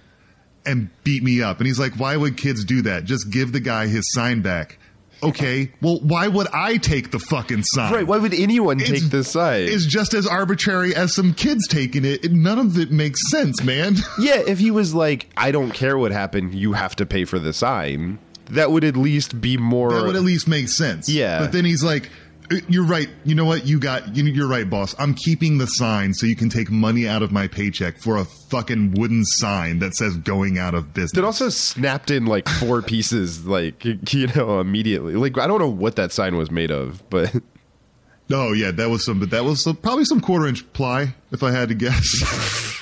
and 0.65 0.89
beat 1.03 1.23
me 1.23 1.41
up." 1.41 1.57
And 1.59 1.67
he's 1.67 1.79
like, 1.79 1.93
"Why 1.95 2.15
would 2.17 2.37
kids 2.37 2.63
do 2.65 2.81
that? 2.83 3.05
Just 3.05 3.29
give 3.31 3.51
the 3.51 3.59
guy 3.59 3.87
his 3.87 4.11
sign 4.13 4.41
back." 4.41 4.77
Okay, 5.21 5.71
well, 5.81 5.99
why 6.01 6.27
would 6.27 6.47
I 6.51 6.75
take 6.75 7.11
the 7.11 7.19
fucking 7.19 7.63
sign? 7.63 7.93
Right? 7.93 8.05
Why 8.05 8.17
would 8.17 8.33
anyone 8.33 8.81
It's- 8.81 8.99
take 9.01 9.09
this 9.09 9.31
side? 9.31 9.69
It's 9.69 9.85
just 9.85 10.13
as 10.13 10.27
arbitrary 10.27 10.93
as 10.93 11.13
some 11.13 11.33
kids 11.33 11.65
taking 11.69 12.03
it. 12.03 12.29
None 12.29 12.59
of 12.59 12.77
it 12.77 12.91
makes 12.91 13.21
sense, 13.31 13.63
man. 13.63 13.95
Yeah, 14.19 14.41
if 14.45 14.59
he 14.59 14.69
was 14.69 14.93
like, 14.93 15.29
I 15.37 15.51
don't 15.51 15.71
care 15.71 15.97
what 15.97 16.11
happened, 16.11 16.53
you 16.53 16.73
have 16.73 16.93
to 16.97 17.05
pay 17.05 17.23
for 17.23 17.39
the 17.39 17.53
sign, 17.53 18.19
that 18.51 18.71
would 18.71 18.83
at 18.83 18.97
least 18.97 19.39
be 19.39 19.55
more. 19.55 19.93
that 19.93 20.05
would 20.05 20.17
at 20.17 20.23
least 20.23 20.45
make 20.49 20.67
sense. 20.67 21.07
Yeah. 21.07 21.39
But 21.39 21.53
then 21.53 21.63
he's 21.63 21.83
like, 21.85 22.07
"Uh, 22.07 22.09
"You're 22.67 22.85
right. 22.85 23.09
You 23.23 23.35
know 23.35 23.45
what? 23.45 23.65
You 23.65 23.79
got. 23.79 24.15
You, 24.15 24.23
you're 24.25 24.47
right, 24.47 24.69
boss. 24.69 24.95
I'm 24.99 25.13
keeping 25.13 25.57
the 25.57 25.67
sign 25.67 26.13
so 26.13 26.25
you 26.25 26.35
can 26.35 26.49
take 26.49 26.69
money 26.69 27.07
out 27.07 27.23
of 27.23 27.31
my 27.31 27.47
paycheck 27.47 27.97
for 27.99 28.17
a 28.17 28.25
fucking 28.25 28.91
wooden 28.93 29.25
sign 29.25 29.79
that 29.79 29.95
says 29.95 30.17
going 30.17 30.57
out 30.57 30.73
of 30.73 30.93
business." 30.93 31.17
It 31.17 31.23
also 31.23 31.49
snapped 31.49 32.11
in 32.11 32.25
like 32.25 32.47
four 32.47 32.81
pieces, 32.83 33.45
like 33.45 33.83
you 34.13 34.27
know, 34.35 34.59
immediately. 34.59 35.15
Like 35.15 35.37
I 35.37 35.47
don't 35.47 35.59
know 35.59 35.69
what 35.69 35.95
that 35.95 36.11
sign 36.11 36.35
was 36.35 36.51
made 36.51 36.71
of, 36.71 37.07
but 37.09 37.33
oh 38.31 38.53
yeah, 38.53 38.71
that 38.71 38.89
was 38.89 39.05
some. 39.05 39.19
But 39.19 39.31
that 39.31 39.43
was 39.43 39.63
some, 39.63 39.75
probably 39.75 40.05
some 40.05 40.21
quarter 40.21 40.47
inch 40.47 40.71
ply, 40.73 41.15
if 41.31 41.43
I 41.43 41.51
had 41.51 41.69
to 41.69 41.75
guess. 41.75 42.79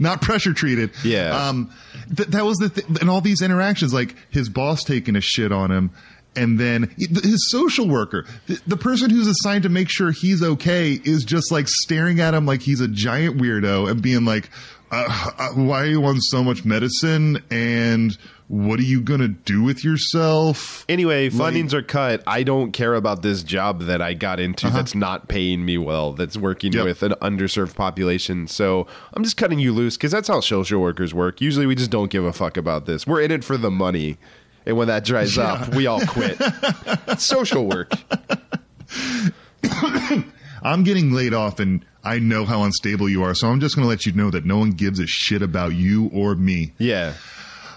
Not 0.00 0.20
pressure 0.20 0.52
treated. 0.52 0.90
Yeah. 1.04 1.48
Um, 1.48 1.72
th- 2.16 2.30
that 2.30 2.44
was 2.44 2.58
the 2.58 2.70
th- 2.70 3.00
and 3.00 3.08
all 3.08 3.20
these 3.20 3.40
interactions, 3.40 3.94
like 3.94 4.16
his 4.30 4.48
boss 4.48 4.82
taking 4.82 5.14
a 5.16 5.20
shit 5.20 5.52
on 5.52 5.70
him. 5.70 5.92
And 6.36 6.60
then 6.60 6.94
his 6.98 7.50
social 7.50 7.88
worker, 7.88 8.26
the, 8.66 8.76
person 8.76 9.10
who's 9.10 9.26
assigned 9.26 9.62
to 9.62 9.68
make 9.68 9.88
sure 9.88 10.10
he's 10.12 10.42
okay, 10.42 11.00
is 11.04 11.24
just 11.24 11.50
like 11.50 11.66
staring 11.68 12.20
at 12.20 12.34
him 12.34 12.44
like 12.46 12.62
he's 12.62 12.80
a 12.80 12.88
giant 12.88 13.38
weirdo 13.38 13.90
and 13.90 14.02
being 14.02 14.24
like, 14.24 14.50
uh, 14.92 15.32
uh, 15.38 15.48
"Why 15.54 15.82
are 15.82 15.86
you 15.86 16.04
on 16.04 16.20
so 16.20 16.44
much 16.44 16.64
medicine? 16.64 17.42
And 17.50 18.16
what 18.48 18.78
are 18.78 18.84
you 18.84 19.00
gonna 19.00 19.26
do 19.28 19.62
with 19.64 19.82
yourself?" 19.82 20.84
anyway, 20.88 21.28
Like- 21.30 21.54
fundings 21.54 21.72
are 21.72 21.82
cut. 21.82 22.22
I 22.26 22.42
don't 22.44 22.70
care 22.72 22.94
about 22.94 23.22
this 23.22 23.42
job 23.42 23.82
that 23.82 24.00
I 24.00 24.14
got 24.14 24.38
into 24.38 24.70
that's 24.70 24.94
not 24.94 25.28
paying 25.28 25.64
me 25.64 25.78
well. 25.78 26.12
That's 26.12 26.36
working 26.36 26.72
Yep. 26.72 26.84
with 26.84 27.02
an 27.02 27.14
underserved 27.22 27.74
population. 27.74 28.46
So 28.46 28.86
I'm 29.14 29.24
just 29.24 29.36
cutting 29.36 29.58
you 29.58 29.72
loose 29.72 29.96
because 29.96 30.12
that's 30.12 30.28
how 30.28 30.40
social 30.40 30.80
workers 30.80 31.12
work. 31.12 31.40
Usually, 31.40 31.66
we 31.66 31.74
just 31.74 31.90
don't 31.90 32.10
give 32.10 32.24
a 32.24 32.32
fuck 32.32 32.56
about 32.56 32.86
this. 32.86 33.06
We're 33.06 33.22
in 33.22 33.30
it 33.32 33.42
for 33.42 33.56
the 33.56 33.70
money. 33.70 34.18
And 34.66 34.76
when 34.76 34.88
that 34.88 35.04
dries 35.04 35.38
up, 35.38 35.74
we 35.74 35.86
all 35.86 36.04
quit. 36.04 36.36
It's 37.06 37.24
social 37.24 37.66
work. 37.66 37.92
I'm 40.62 40.82
getting 40.82 41.12
laid 41.12 41.32
off 41.32 41.60
and 41.60 41.84
I 42.02 42.18
know 42.18 42.44
how 42.44 42.64
unstable 42.64 43.08
you 43.08 43.22
are, 43.22 43.34
so 43.34 43.48
I'm 43.48 43.60
just 43.60 43.76
going 43.76 43.84
to 43.84 43.88
let 43.88 44.06
you 44.06 44.12
know 44.12 44.30
that 44.30 44.44
no 44.44 44.58
one 44.58 44.70
gives 44.72 44.98
a 44.98 45.06
shit 45.06 45.42
about 45.42 45.74
you 45.74 46.10
or 46.12 46.34
me. 46.34 46.72
Yeah. 46.78 47.14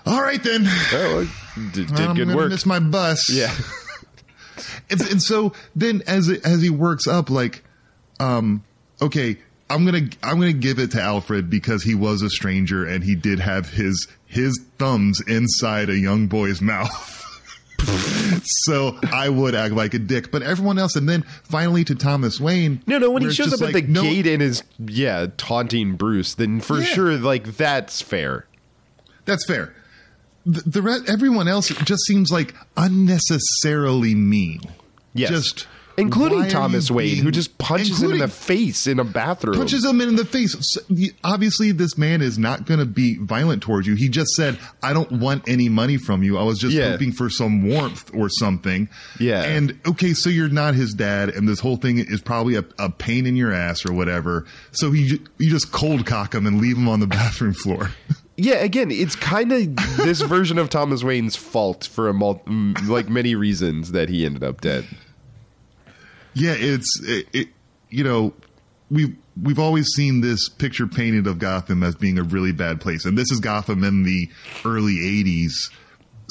All 0.06 0.21
right 0.21 0.41
then. 0.41 0.63
Oh, 0.65 1.32
d- 1.73 1.86
did 1.86 1.99
I'm 1.99 2.15
good 2.15 2.34
work. 2.36 2.49
Miss 2.49 2.65
my 2.65 2.80
bus. 2.80 3.30
Yeah. 3.30 3.54
and, 4.89 5.02
and 5.02 5.21
so 5.21 5.54
then 5.75 6.02
as 6.08 6.28
it, 6.28 6.45
as 6.45 6.62
he 6.62 6.69
works 6.69 7.08
up, 7.08 7.30
like, 7.30 7.63
um, 8.19 8.63
okay, 9.02 9.38
I'm 9.70 9.86
gonna 9.86 10.08
I'm 10.24 10.40
gonna 10.40 10.54
give 10.54 10.80
it 10.80 10.92
to 10.92 11.02
Alfred 11.02 11.50
because 11.50 11.84
he 11.84 11.96
was 11.96 12.22
a 12.22 12.30
stranger 12.30 12.86
and 12.86 13.04
he 13.04 13.16
did 13.16 13.40
have 13.40 13.70
his 13.70 14.08
his 14.26 14.60
thumbs 14.78 15.22
inside 15.28 15.90
a 15.90 15.98
young 15.98 16.28
boy's 16.28 16.62
mouth. 16.62 17.16
so 18.44 18.98
I 19.12 19.30
would 19.30 19.56
act 19.56 19.74
like 19.74 19.94
a 19.94 20.00
dick, 20.00 20.32
but 20.32 20.42
everyone 20.42 20.78
else, 20.78 20.96
and 20.96 21.08
then 21.08 21.22
finally 21.44 21.84
to 21.86 21.96
Thomas 21.96 22.40
Wayne. 22.40 22.82
No, 22.88 22.98
no. 22.98 23.10
When 23.12 23.22
he 23.24 23.32
shows 23.32 23.54
up 23.54 23.60
just 23.60 23.64
at 23.64 23.74
the 23.74 23.82
no- 23.92 24.02
gate 24.02 24.28
and 24.28 24.42
is 24.42 24.64
yeah 24.80 25.28
taunting 25.38 25.96
Bruce, 25.96 26.34
then 26.34 26.60
for 26.62 26.80
Yeah. 26.80 26.84
sure, 26.86 27.18
like 27.18 27.56
that's 27.58 28.02
fair. 28.02 28.46
That's 29.26 29.46
fair. 29.46 29.74
The, 30.46 30.62
the 30.62 30.82
re- 30.82 31.00
everyone 31.08 31.48
else 31.48 31.70
just 31.70 32.06
seems 32.06 32.32
like 32.32 32.54
unnecessarily 32.76 34.16
mean. 34.16 34.62
Yes, 35.14 35.30
Just 35.30 35.68
including 36.00 36.48
Thomas 36.50 36.90
Wayne, 36.90 37.18
who 37.18 37.32
just 37.32 37.58
punches 37.58 38.02
him 38.02 38.12
in 38.14 38.20
the 38.20 38.28
face 38.28 38.88
in 38.88 39.00
a 39.00 39.04
bathroom. 39.04 39.56
punches 39.56 39.84
him 39.86 40.02
in 40.02 40.16
the 40.16 40.26
face. 40.26 40.56
So, 40.66 40.82
obviously, 41.24 41.72
this 41.72 41.98
man 41.98 42.22
is 42.22 42.38
not 42.38 42.66
going 42.66 42.80
to 42.80 42.86
be 42.86 43.18
violent 43.18 43.62
towards 43.62 43.88
you. 43.88 43.96
He 43.96 44.10
just 44.10 44.32
said, 44.32 44.58
"I 44.82 44.94
don't 44.94 45.12
want 45.14 45.48
any 45.48 45.70
money 45.70 45.98
from 45.98 46.24
you. 46.24 46.38
I 46.38 46.44
was 46.44 46.60
just 46.60 46.74
Yeah. 46.76 46.92
hoping 46.92 47.12
for 47.12 47.30
some 47.30 47.68
warmth 47.68 48.12
or 48.14 48.30
something." 48.30 48.90
Yeah. 49.20 49.44
And 49.44 49.80
okay, 49.88 50.14
so 50.14 50.30
you're 50.30 50.50
not 50.50 50.76
his 50.76 50.94
dad, 50.94 51.30
and 51.30 51.48
this 51.48 51.60
whole 51.60 51.78
thing 51.78 51.98
is 52.00 52.22
probably 52.22 52.56
a, 52.56 52.66
a 52.78 52.90
pain 52.90 53.26
in 53.26 53.36
your 53.36 53.52
ass 53.52 53.86
or 53.86 53.94
whatever. 53.94 54.46
So 54.72 54.92
he, 54.92 55.20
you 55.38 55.50
just 55.50 55.72
cold 55.72 56.06
cock 56.06 56.34
him 56.34 56.46
and 56.48 56.60
leave 56.62 56.78
him 56.78 56.88
on 56.90 57.00
the 57.00 57.08
bathroom 57.20 57.54
floor. 57.54 57.92
Yeah, 58.42 58.56
again, 58.56 58.90
it's 58.90 59.18
kind 59.18 59.52
of 59.52 59.76
this 59.98 60.22
version 60.22 60.58
of 60.58 60.70
Thomas 60.70 61.04
Wayne's 61.04 61.36
fault 61.36 61.90
for 61.92 62.08
a 62.08 62.14
mul- 62.14 62.42
like 62.88 63.10
many 63.10 63.36
reasons 63.36 63.92
that 63.92 64.08
he 64.08 64.26
ended 64.26 64.44
up 64.46 64.62
dead. 64.62 64.86
Yeah, 66.34 66.56
it's 66.56 67.02
it, 67.04 67.28
it, 67.34 67.48
you 67.89 68.04
know 68.04 68.34
we've 68.89 69.15
we've 69.42 69.60
always 69.60 69.88
seen 69.96 70.22
this 70.22 70.50
picture 70.50 70.88
painted 70.88 71.28
of 71.28 71.39
Gotham 71.39 71.84
as 71.84 71.96
being 71.96 72.18
a 72.18 72.24
really 72.24 72.52
bad 72.52 72.82
place, 72.82 73.06
and 73.06 73.18
this 73.18 73.32
is 73.32 73.39
Gotham 73.39 73.84
in 73.84 74.04
the 74.04 74.30
early 74.65 74.96
'80s. 74.96 75.72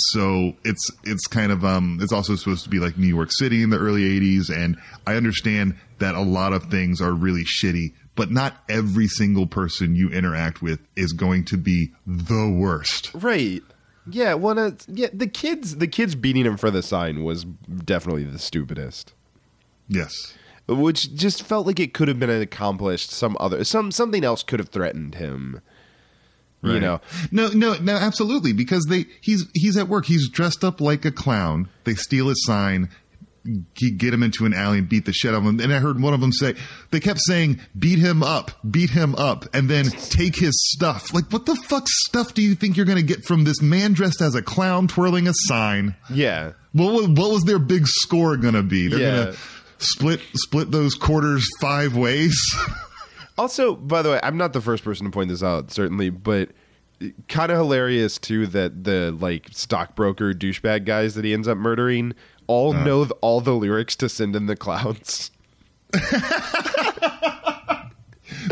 So 0.00 0.52
it's 0.64 0.90
it's 1.04 1.26
kind 1.26 1.50
of 1.50 1.64
um 1.64 1.98
it's 2.00 2.12
also 2.12 2.36
supposed 2.36 2.64
to 2.64 2.70
be 2.70 2.78
like 2.78 2.96
New 2.96 3.08
York 3.08 3.32
City 3.32 3.62
in 3.62 3.70
the 3.70 3.78
early 3.78 4.02
'80s, 4.02 4.50
and 4.54 4.76
I 5.06 5.16
understand 5.16 5.76
that 5.98 6.14
a 6.14 6.20
lot 6.20 6.52
of 6.52 6.64
things 6.64 7.00
are 7.00 7.12
really 7.12 7.44
shitty, 7.44 7.94
but 8.14 8.30
not 8.30 8.56
every 8.68 9.08
single 9.08 9.46
person 9.46 9.96
you 9.96 10.08
interact 10.10 10.62
with 10.62 10.80
is 10.94 11.12
going 11.12 11.44
to 11.46 11.56
be 11.56 11.92
the 12.06 12.48
worst. 12.48 13.10
Right. 13.14 13.62
Yeah, 14.10 14.34
well, 14.34 14.72
yeah, 14.86 15.08
the 15.12 15.26
kids, 15.26 15.76
the 15.76 15.86
kids 15.86 16.14
beating 16.14 16.46
him 16.46 16.56
for 16.56 16.70
the 16.70 16.82
sign 16.82 17.24
was 17.24 17.44
definitely 17.44 18.24
the 18.24 18.38
stupidest. 18.38 19.12
Yes. 19.88 20.34
Which 20.68 21.14
just 21.14 21.42
felt 21.42 21.66
like 21.66 21.80
it 21.80 21.94
could 21.94 22.08
have 22.08 22.18
been 22.20 22.28
accomplished 22.30 23.10
some 23.10 23.36
other 23.40 23.64
some 23.64 23.90
something 23.90 24.22
else 24.22 24.42
could 24.42 24.58
have 24.60 24.68
threatened 24.68 25.14
him. 25.14 25.60
You 26.60 26.80
know. 26.80 27.00
No, 27.30 27.48
no, 27.50 27.74
no, 27.74 27.94
absolutely. 27.94 28.52
Because 28.52 28.84
they 28.86 29.06
he's 29.20 29.44
he's 29.54 29.76
at 29.76 29.88
work. 29.88 30.06
He's 30.06 30.28
dressed 30.28 30.64
up 30.64 30.80
like 30.80 31.04
a 31.04 31.12
clown. 31.12 31.68
They 31.84 31.94
steal 31.94 32.28
his 32.28 32.44
sign. 32.44 32.88
He 33.78 33.92
get 33.92 34.12
him 34.12 34.22
into 34.24 34.44
an 34.44 34.52
alley 34.52 34.78
and 34.78 34.88
beat 34.88 35.06
the 35.06 35.12
shit 35.12 35.32
out 35.32 35.38
of 35.38 35.44
him. 35.44 35.60
And 35.60 35.72
I 35.72 35.78
heard 35.78 36.02
one 36.02 36.12
of 36.12 36.20
them 36.20 36.32
say 36.32 36.54
they 36.90 37.00
kept 37.00 37.20
saying, 37.20 37.60
"Beat 37.78 37.98
him 38.00 38.22
up, 38.22 38.50
beat 38.68 38.90
him 38.90 39.14
up," 39.14 39.46
and 39.54 39.70
then 39.70 39.86
take 39.86 40.36
his 40.36 40.54
stuff. 40.74 41.14
Like, 41.14 41.32
what 41.32 41.46
the 41.46 41.54
fuck 41.54 41.84
stuff 41.88 42.34
do 42.34 42.42
you 42.42 42.54
think 42.56 42.76
you're 42.76 42.84
going 42.84 42.98
to 42.98 43.04
get 43.04 43.24
from 43.24 43.44
this 43.44 43.62
man 43.62 43.92
dressed 43.94 44.20
as 44.20 44.34
a 44.34 44.42
clown 44.42 44.88
twirling 44.88 45.28
a 45.28 45.32
sign? 45.34 45.94
Yeah. 46.10 46.52
What 46.72 46.92
was, 46.92 47.08
what 47.08 47.30
was 47.30 47.44
their 47.44 47.58
big 47.60 47.86
score 47.86 48.36
going 48.36 48.54
to 48.54 48.62
be? 48.62 48.88
They're 48.88 48.98
Yeah. 48.98 49.24
to 49.26 49.36
split 49.78 50.20
split 50.34 50.70
those 50.70 50.94
quarters 50.94 51.46
five 51.60 51.96
ways. 51.96 52.38
Also, 53.38 53.76
by 53.76 54.02
the 54.02 54.10
way, 54.10 54.18
I'm 54.24 54.36
not 54.36 54.52
the 54.52 54.60
first 54.60 54.82
person 54.82 55.06
to 55.06 55.12
point 55.12 55.28
this 55.28 55.44
out, 55.44 55.70
certainly, 55.70 56.10
but 56.10 56.50
kind 57.28 57.52
of 57.52 57.56
hilarious 57.58 58.18
too 58.18 58.48
that 58.48 58.82
the 58.82 59.16
like 59.20 59.46
stockbroker 59.52 60.34
douchebag 60.34 60.84
guys 60.84 61.14
that 61.14 61.24
he 61.24 61.32
ends 61.32 61.46
up 61.46 61.56
murdering 61.56 62.14
all 62.48 62.74
Uh. 62.74 62.82
know 62.84 63.04
th- 63.04 63.16
all 63.20 63.40
the 63.40 63.54
lyrics 63.54 63.94
to 63.94 64.08
"Send 64.08 64.34
in 64.34 64.46
the 64.46 64.56
Clowns." 64.56 65.30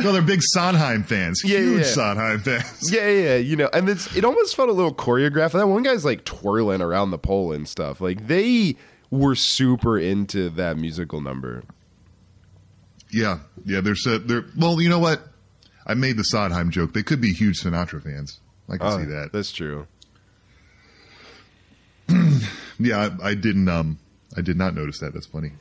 no, 0.03 0.13
they're 0.13 0.23
big 0.23 0.41
Sondheim 0.43 1.03
fans. 1.03 1.43
Yeah, 1.45 1.59
Huge 1.59 1.79
yeah. 1.81 1.85
Sondheim 1.87 2.39
fans. 2.41 2.89
Yeah, 2.93 3.09
yeah, 3.09 3.23
yeah, 3.31 3.37
you 3.37 3.57
know, 3.57 3.69
and 3.73 3.89
it's 3.89 4.15
it 4.17 4.25
almost 4.25 4.55
felt 4.55 4.69
a 4.69 4.73
little 4.73 4.95
choreographed. 4.95 5.53
That 5.53 5.67
one 5.67 5.83
guy's 5.83 6.05
like 6.05 6.25
twirling 6.25 6.81
around 6.81 7.11
the 7.11 7.19
pole 7.19 7.53
and 7.53 7.69
stuff. 7.69 8.01
Like 8.01 8.29
they 8.29 8.77
were 9.11 9.35
super 9.35 9.99
into 9.99 10.49
that 10.51 10.77
musical 10.77 11.21
number. 11.21 11.63
Yeah, 13.13 13.39
yeah. 13.65 13.81
There's 13.81 14.05
a 14.07 14.19
there. 14.19 14.45
Well, 14.59 14.81
you 14.81 14.89
know 14.89 14.99
what? 14.99 15.23
I 15.87 15.95
made 15.95 16.17
the 16.17 16.25
Sondheim 16.25 16.71
joke. 16.71 16.93
They 16.93 17.03
could 17.05 17.21
be 17.21 17.33
huge 17.33 17.61
Sinatra 17.63 18.03
fans. 18.03 18.41
I 18.69 18.77
can 18.79 18.87
Oh, 18.87 18.99
see 18.99 19.05
that. 19.05 19.31
That's 19.33 19.53
true. 19.53 19.87
Yeah, 22.79 23.09
I, 23.23 23.31
I 23.31 23.35
didn't. 23.35 23.69
Um, 23.71 23.99
I 24.37 24.43
did 24.43 24.59
not 24.59 24.75
notice 24.75 24.99
that. 24.99 25.15
That's 25.15 25.25
funny. 25.27 25.53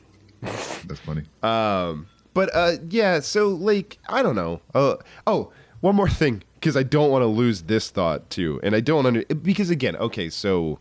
That's 0.41 0.99
funny. 0.99 1.23
Um, 1.43 2.07
but 2.33 2.49
uh, 2.53 2.73
yeah, 2.89 3.21
so 3.21 3.47
like 3.49 3.97
I 4.09 4.21
don't 4.21 4.35
know. 4.35 4.59
Uh, 4.73 4.97
oh, 5.25 5.53
one 5.79 5.95
more 5.95 6.09
thing 6.09 6.43
because 6.55 6.75
I 6.75 6.83
don't 6.83 7.09
want 7.09 7.21
to 7.21 7.27
lose 7.27 7.63
this 7.63 7.89
thought 7.89 8.29
too, 8.29 8.59
and 8.63 8.75
I 8.75 8.81
don't 8.81 9.05
under 9.05 9.23
because 9.23 9.69
again, 9.69 9.95
okay, 9.95 10.29
so 10.29 10.79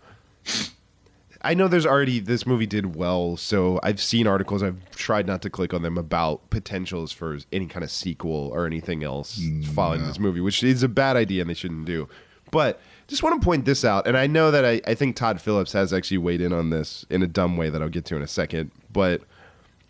I 1.45 1.55
know 1.55 1.69
there's 1.69 1.87
already 1.87 2.21
this 2.21 2.47
movie 2.47 2.67
did 2.67 2.97
well, 2.97 3.37
so 3.37 3.79
I've 3.83 4.01
seen 4.01 4.27
articles. 4.27 4.63
I've 4.63 4.91
tried 4.93 5.27
not 5.27 5.43
to 5.43 5.51
click 5.51 5.75
on 5.75 5.83
them 5.83 5.99
about 5.99 6.49
potentials 6.51 7.13
for 7.13 7.39
any 7.53 7.67
kind 7.67 7.85
of 7.85 7.91
sequel 7.91 8.51
or 8.53 8.67
anything 8.67 9.05
else 9.05 9.39
following 9.75 10.07
this 10.07 10.19
movie, 10.19 10.41
which 10.41 10.65
is 10.65 10.83
a 10.83 10.89
bad 10.89 11.17
idea 11.17 11.43
and 11.43 11.51
they 11.51 11.55
shouldn't 11.55 11.85
do. 11.85 12.09
But 12.51 12.81
just 13.09 13.23
want 13.23 13.41
to 13.41 13.45
point 13.45 13.65
this 13.67 13.85
out, 13.85 14.07
and 14.07 14.17
I 14.17 14.27
know 14.27 14.51
that 14.51 14.65
I, 14.65 14.81
I 14.87 14.95
think 14.95 15.17
Todd 15.17 15.41
Phillips 15.41 15.73
has 15.73 15.93
actually 15.93 16.19
weighed 16.19 16.41
in 16.41 16.53
on 16.53 16.71
this 16.71 17.05
in 17.11 17.23
a 17.23 17.27
dumb 17.27 17.57
way 17.57 17.69
that 17.69 17.83
I'll 17.83 17.89
get 17.89 18.05
to 18.07 18.17
in 18.17 18.23
a 18.23 18.29
second, 18.29 18.71
but. 18.93 19.23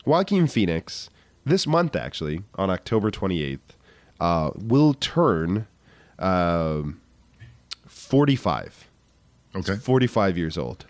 Joaquin 0.07 0.47
Phoenix, 0.47 1.09
this 1.47 1.67
month 1.67 1.97
actually, 1.97 2.43
on 2.57 2.69
October 2.69 3.11
28th, 3.11 3.59
uh, 4.21 4.51
will 4.55 4.93
turn 4.93 5.67
um 6.19 7.01
45. 7.87 8.89
Okay. 9.57 9.77
45 9.77 10.37
years 10.37 10.59
old. 10.59 10.85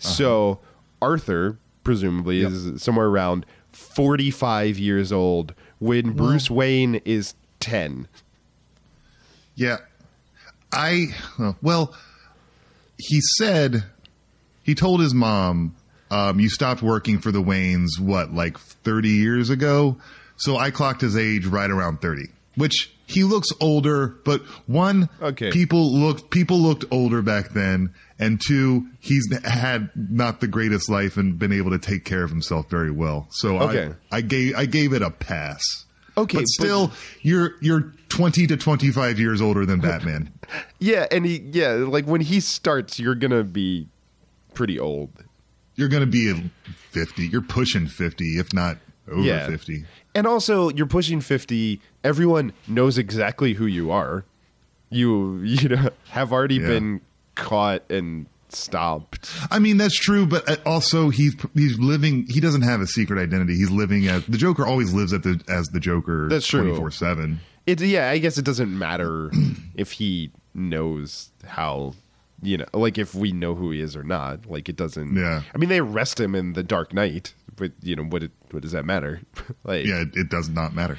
So 0.00 0.58
Arthur, 1.00 1.58
presumably, 1.84 2.40
is 2.42 2.82
somewhere 2.82 3.06
around 3.06 3.46
45 3.72 4.78
years 4.78 5.12
old 5.12 5.54
when 5.78 6.12
Bruce 6.12 6.50
Wayne 6.50 6.96
is 7.04 7.34
10. 7.60 8.08
Yeah, 9.54 9.78
I. 10.72 11.08
Well, 11.62 11.94
he 12.98 13.20
said 13.20 13.84
he 14.62 14.74
told 14.74 15.00
his 15.00 15.12
mom, 15.12 15.74
um, 16.10 16.40
"You 16.40 16.48
stopped 16.48 16.82
working 16.82 17.18
for 17.18 17.30
the 17.30 17.42
Waynes 17.42 17.98
what, 18.00 18.32
like 18.32 18.58
thirty 18.58 19.10
years 19.10 19.50
ago?" 19.50 19.98
So 20.36 20.56
I 20.56 20.70
clocked 20.70 21.02
his 21.02 21.16
age 21.16 21.44
right 21.44 21.70
around 21.70 22.00
thirty, 22.00 22.28
which 22.56 22.90
he 23.06 23.24
looks 23.24 23.48
older. 23.60 24.14
But 24.24 24.40
one, 24.66 25.10
Okay. 25.20 25.50
people 25.50 25.92
looked 25.92 26.30
people 26.30 26.58
looked 26.58 26.84
older 26.90 27.20
back 27.20 27.50
then, 27.52 27.92
and 28.20 28.40
two, 28.40 28.86
he's 29.00 29.26
had 29.44 29.90
not 29.96 30.40
the 30.40 30.46
greatest 30.46 30.88
life 30.88 31.16
and 31.16 31.38
been 31.38 31.52
able 31.52 31.70
to 31.72 31.78
take 31.78 32.04
care 32.04 32.22
of 32.22 32.30
himself 32.30 32.70
very 32.70 32.90
well. 32.92 33.26
So 33.30 33.58
Okay. 33.58 33.94
I, 34.12 34.18
I 34.18 34.20
gave 34.20 34.54
I 34.56 34.66
gave 34.66 34.92
it 34.92 35.02
a 35.02 35.10
pass. 35.10 35.62
Okay, 36.16 36.36
but 36.38 36.42
but- 36.42 36.48
still, 36.48 36.92
you're 37.22 37.52
you're 37.60 37.92
twenty 38.08 38.46
to 38.46 38.56
twenty 38.56 38.90
five 38.92 39.18
years 39.18 39.40
older 39.40 39.64
than 39.66 39.80
Batman. 39.80 40.32
Yeah, 40.80 41.06
and 41.12 41.24
he 41.24 41.38
yeah, 41.52 41.74
like 41.74 42.06
when 42.06 42.20
he 42.20 42.40
starts, 42.40 42.98
you're 42.98 43.14
going 43.14 43.30
to 43.30 43.44
be 43.44 43.86
pretty 44.52 44.80
old. 44.80 45.10
you're 45.76 45.88
going 45.88 46.00
to 46.00 46.08
be 46.10 46.50
50. 46.90 47.28
You're 47.28 47.40
pushing 47.40 47.86
50, 47.86 48.24
if 48.40 48.52
not 48.52 48.78
over 49.08 49.20
Yeah. 49.22 49.46
50. 49.46 49.84
And 50.16 50.26
also, 50.26 50.68
you're 50.70 50.86
pushing 50.88 51.20
50. 51.20 51.80
Everyone 52.02 52.52
knows 52.66 52.98
exactly 52.98 53.52
who 53.54 53.66
you 53.66 53.92
are. 53.92 54.24
You 54.88 55.36
you 55.44 55.68
know 55.68 55.90
have 56.08 56.32
already 56.32 56.56
Yeah. 56.56 56.66
been 56.66 57.00
caught 57.40 57.90
and 57.90 58.26
stopped. 58.48 59.30
I 59.50 59.58
mean, 59.58 59.76
that's 59.76 59.98
true, 59.98 60.26
but 60.26 60.48
uh, 60.48 60.56
also 60.66 61.10
he's 61.10 61.34
he's 61.54 61.78
living. 61.78 62.26
He 62.28 62.40
doesn't 62.40 62.62
have 62.62 62.80
a 62.80 62.86
secret 62.86 63.20
identity. 63.20 63.56
He's 63.56 63.70
living 63.70 64.06
as 64.08 64.24
the 64.26 64.38
Joker. 64.38 64.66
Always 64.66 64.92
lives 64.92 65.12
at 65.12 65.22
the 65.22 65.40
as 65.48 65.66
the 65.68 65.80
Joker. 65.80 66.28
That's 66.28 66.46
true. 66.46 66.62
24 66.62 66.90
seven. 66.90 67.40
It 67.66 67.80
yeah, 67.80 68.10
I 68.10 68.18
guess 68.18 68.38
it 68.38 68.44
doesn't 68.44 68.76
matter 68.76 69.30
if 69.74 69.92
he 69.92 70.30
knows 70.54 71.30
how 71.46 71.94
you 72.42 72.56
know, 72.56 72.66
like 72.72 72.98
if 72.98 73.14
we 73.14 73.32
know 73.32 73.54
who 73.54 73.70
he 73.70 73.80
is 73.80 73.96
or 73.96 74.02
not. 74.02 74.46
Like 74.46 74.68
it 74.68 74.76
doesn't. 74.76 75.16
Yeah. 75.16 75.42
I 75.54 75.58
mean, 75.58 75.68
they 75.68 75.80
arrest 75.80 76.18
him 76.18 76.34
in 76.34 76.54
the 76.54 76.62
Dark 76.62 76.92
Knight, 76.92 77.34
but 77.56 77.72
you 77.82 77.96
know 77.96 78.04
what? 78.04 78.22
It, 78.22 78.30
what 78.50 78.62
does 78.62 78.72
that 78.72 78.84
matter? 78.84 79.20
like 79.64 79.86
Yeah, 79.86 80.02
it, 80.02 80.08
it 80.14 80.28
does 80.30 80.48
not 80.48 80.74
matter. 80.74 80.98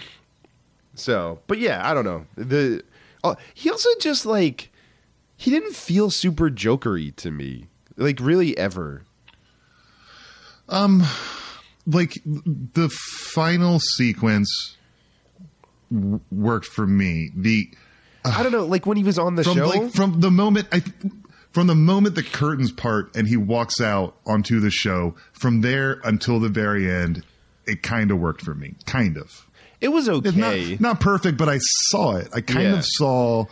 So, 0.93 1.39
but 1.47 1.57
yeah, 1.57 1.87
I 1.89 1.93
don't 1.93 2.05
know. 2.05 2.25
The 2.35 2.83
oh, 3.23 3.35
he 3.53 3.69
also 3.69 3.89
just 3.99 4.25
like 4.25 4.70
he 5.41 5.49
didn't 5.49 5.75
feel 5.75 6.11
super 6.11 6.49
jokery 6.51 7.15
to 7.15 7.31
me, 7.31 7.65
like 7.97 8.19
really 8.19 8.55
ever. 8.57 9.03
Um, 10.69 11.03
Like 11.87 12.21
the 12.25 12.89
final 12.89 13.79
sequence 13.79 14.77
w- 15.91 16.19
worked 16.31 16.67
for 16.67 16.85
me. 16.85 17.31
The 17.35 17.69
I 18.23 18.43
don't 18.43 18.51
know, 18.51 18.65
like 18.65 18.85
when 18.85 18.97
he 18.97 19.03
was 19.03 19.17
on 19.17 19.33
the 19.35 19.43
from 19.43 19.57
show. 19.57 19.67
like 19.67 19.91
from 19.93 20.19
the 20.21 20.29
moment 20.29 20.67
I 20.71 20.83
from 21.51 21.65
the 21.65 21.73
moment 21.75 22.13
the 22.15 22.21
curtains 22.23 22.71
part 22.71 23.15
and 23.15 23.27
he 23.27 23.35
walks 23.35 23.81
out 23.81 24.15
onto 24.27 24.59
the 24.59 24.69
show, 24.69 25.15
from 25.33 25.61
there 25.61 25.99
until 26.03 26.39
the 26.39 26.49
very 26.49 26.89
end, 26.89 27.23
it 27.65 27.81
kind 27.81 28.11
of 28.11 28.19
worked 28.19 28.41
for 28.43 28.53
me. 28.53 28.75
Kind 28.85 29.17
of. 29.17 29.47
it 29.81 29.87
was 29.89 30.07
okay. 30.07 30.29
not 30.75 30.79
not 30.79 30.99
perfect, 30.99 31.35
but 31.39 31.49
I 31.49 31.57
saw 31.89 32.17
it. 32.17 32.29
I 32.31 32.41
kind 32.41 32.61
Yeah. 32.67 32.77
of 32.77 32.85
saw 32.85 33.45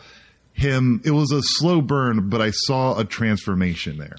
him. 0.59 1.01
It 1.03 1.11
was 1.11 1.31
a 1.31 1.41
slow 1.41 1.81
burn, 1.81 2.29
but 2.29 2.41
I 2.41 2.51
saw 2.51 2.97
a 2.97 3.05
transformation 3.05 3.97
there. 3.97 4.17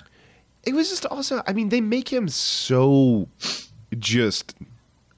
it 0.64 0.74
was 0.74 0.90
just 0.90 1.06
also 1.06 1.42
i 1.46 1.52
mean 1.54 1.70
they 1.70 1.80
make 1.80 2.12
him 2.12 2.28
so 2.28 3.26
just 3.98 4.54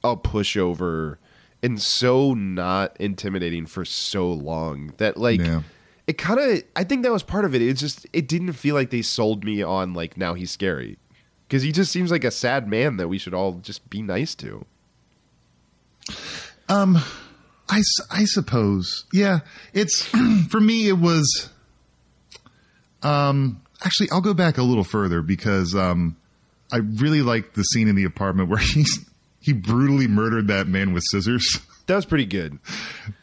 a 0.05 0.17
pushover 0.17 1.17
and 1.65 1.81
so 1.83 2.33
not 2.35 2.97
intimidating 3.01 3.67
for 3.67 3.85
so 3.85 4.31
long 4.33 4.93
that 4.99 5.17
like 5.17 5.41
Yeah. 5.41 5.63
it 6.07 6.17
kind 6.19 6.39
of 6.39 6.63
i 6.77 6.85
think 6.85 7.03
that 7.03 7.11
was 7.13 7.23
part 7.25 7.45
of 7.45 7.55
it 7.57 7.61
It 7.63 7.75
just 7.75 8.07
it 8.13 8.29
didn't 8.29 8.53
feel 8.53 8.75
like 8.77 8.91
they 8.91 9.03
sold 9.03 9.43
me 9.45 9.63
on 9.63 9.95
like 9.95 10.17
now 10.17 10.35
he's 10.35 10.51
scary 10.53 10.97
because 11.49 11.63
he 11.65 11.73
just 11.73 11.91
seems 11.91 12.11
like 12.13 12.23
a 12.25 12.31
sad 12.31 12.69
man 12.69 12.97
that 12.99 13.09
we 13.09 13.19
should 13.19 13.35
all 13.35 13.55
just 13.63 13.91
be 13.91 14.01
nice 14.01 14.35
to 14.37 14.65
um, 16.69 16.99
I, 17.68 17.83
I 18.11 18.25
suppose. 18.25 19.05
Yeah. 19.12 19.40
It's 19.72 20.03
for 20.51 20.61
me 20.61 20.88
it 20.88 20.98
was 20.98 21.48
um 23.03 23.61
actually 23.85 24.11
I'll 24.11 24.20
go 24.20 24.35
back 24.35 24.59
a 24.59 24.62
little 24.62 24.85
further 24.85 25.22
because 25.22 25.75
um 25.75 26.16
I 26.72 26.79
really 26.79 27.22
liked 27.22 27.55
the 27.55 27.62
scene 27.64 27.88
in 27.88 27.96
the 27.96 28.05
apartment 28.05 28.48
where 28.48 28.59
he's 28.75 29.09
he 29.40 29.53
brutally 29.53 30.07
murdered 30.07 30.48
that 30.48 30.68
man 30.68 30.92
with 30.92 31.03
scissors. 31.11 31.61
that 31.87 31.96
was 31.96 32.05
pretty 32.07 32.27
good 32.27 32.59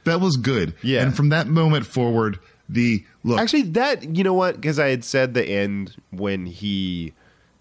That 0.04 0.20
was 0.20 0.36
good. 0.38 0.74
Yeah. 0.82 1.02
And 1.04 1.16
from 1.16 1.30
that 1.30 1.48
moment 1.48 1.86
forward, 1.86 2.40
the 2.68 3.04
look 3.24 3.40
Actually, 3.40 3.64
that 3.64 4.16
you 4.16 4.24
know 4.24 4.34
what? 4.34 4.56
Because 4.56 4.80
I 4.80 4.90
had 4.90 5.04
said 5.04 5.34
the 5.34 5.44
end 5.46 5.96
when 6.12 6.46
he 6.46 7.14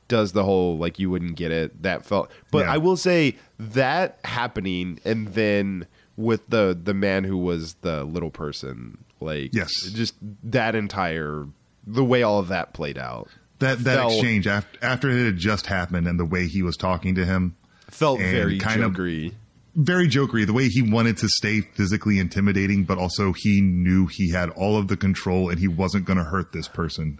does 0.08 0.32
the 0.32 0.42
whole 0.44 0.76
like 0.78 0.98
you 0.98 1.08
wouldn't 1.10 1.36
get 1.36 1.50
it. 1.52 1.82
That 1.82 2.04
felt, 2.04 2.30
but 2.50 2.64
Yeah. 2.64 2.72
I 2.72 2.78
will 2.78 2.96
say 2.96 3.36
that 3.58 4.18
happening, 4.24 5.00
and 5.04 5.28
then 5.28 5.86
with 6.18 6.46
the 6.50 6.78
the 6.80 6.92
man 6.92 7.24
who 7.24 7.38
was 7.38 7.74
the 7.82 8.04
little 8.04 8.30
person, 8.30 8.98
like 9.20 9.54
Yes. 9.54 9.72
just 9.94 10.14
that 10.44 10.74
entire 10.74 11.46
the 11.86 12.04
way 12.04 12.22
all 12.22 12.38
of 12.40 12.48
that 12.48 12.74
played 12.74 12.98
out 12.98 13.28
that 13.60 13.78
that 13.84 13.96
felt- 13.96 14.12
exchange 14.12 14.46
after 14.46 14.78
after 14.82 15.08
it 15.10 15.24
had 15.24 15.36
just 15.38 15.66
happened 15.66 16.06
and 16.06 16.20
the 16.20 16.24
way 16.26 16.46
he 16.46 16.62
was 16.62 16.76
talking 16.76 17.14
to 17.14 17.24
him 17.24 17.56
felt 17.88 18.18
very 18.18 18.58
kind 18.58 18.82
of- 18.82 18.92
jokery. 18.92 19.32
very 19.74 20.06
jokery 20.08 20.44
the 20.44 20.52
way 20.52 20.68
he 20.68 20.82
wanted 20.82 21.16
to 21.16 21.28
stay 21.28 21.60
physically 21.62 22.18
intimidating 22.18 22.84
but 22.84 22.98
also 22.98 23.32
he 23.32 23.60
knew 23.62 24.06
he 24.06 24.30
had 24.32 24.50
all 24.50 24.76
of 24.76 24.88
the 24.88 24.96
control 24.96 25.48
and 25.48 25.58
he 25.60 25.68
wasn't 25.68 26.04
going 26.04 26.18
to 26.18 26.24
hurt 26.24 26.52
this 26.52 26.68
person 26.68 27.18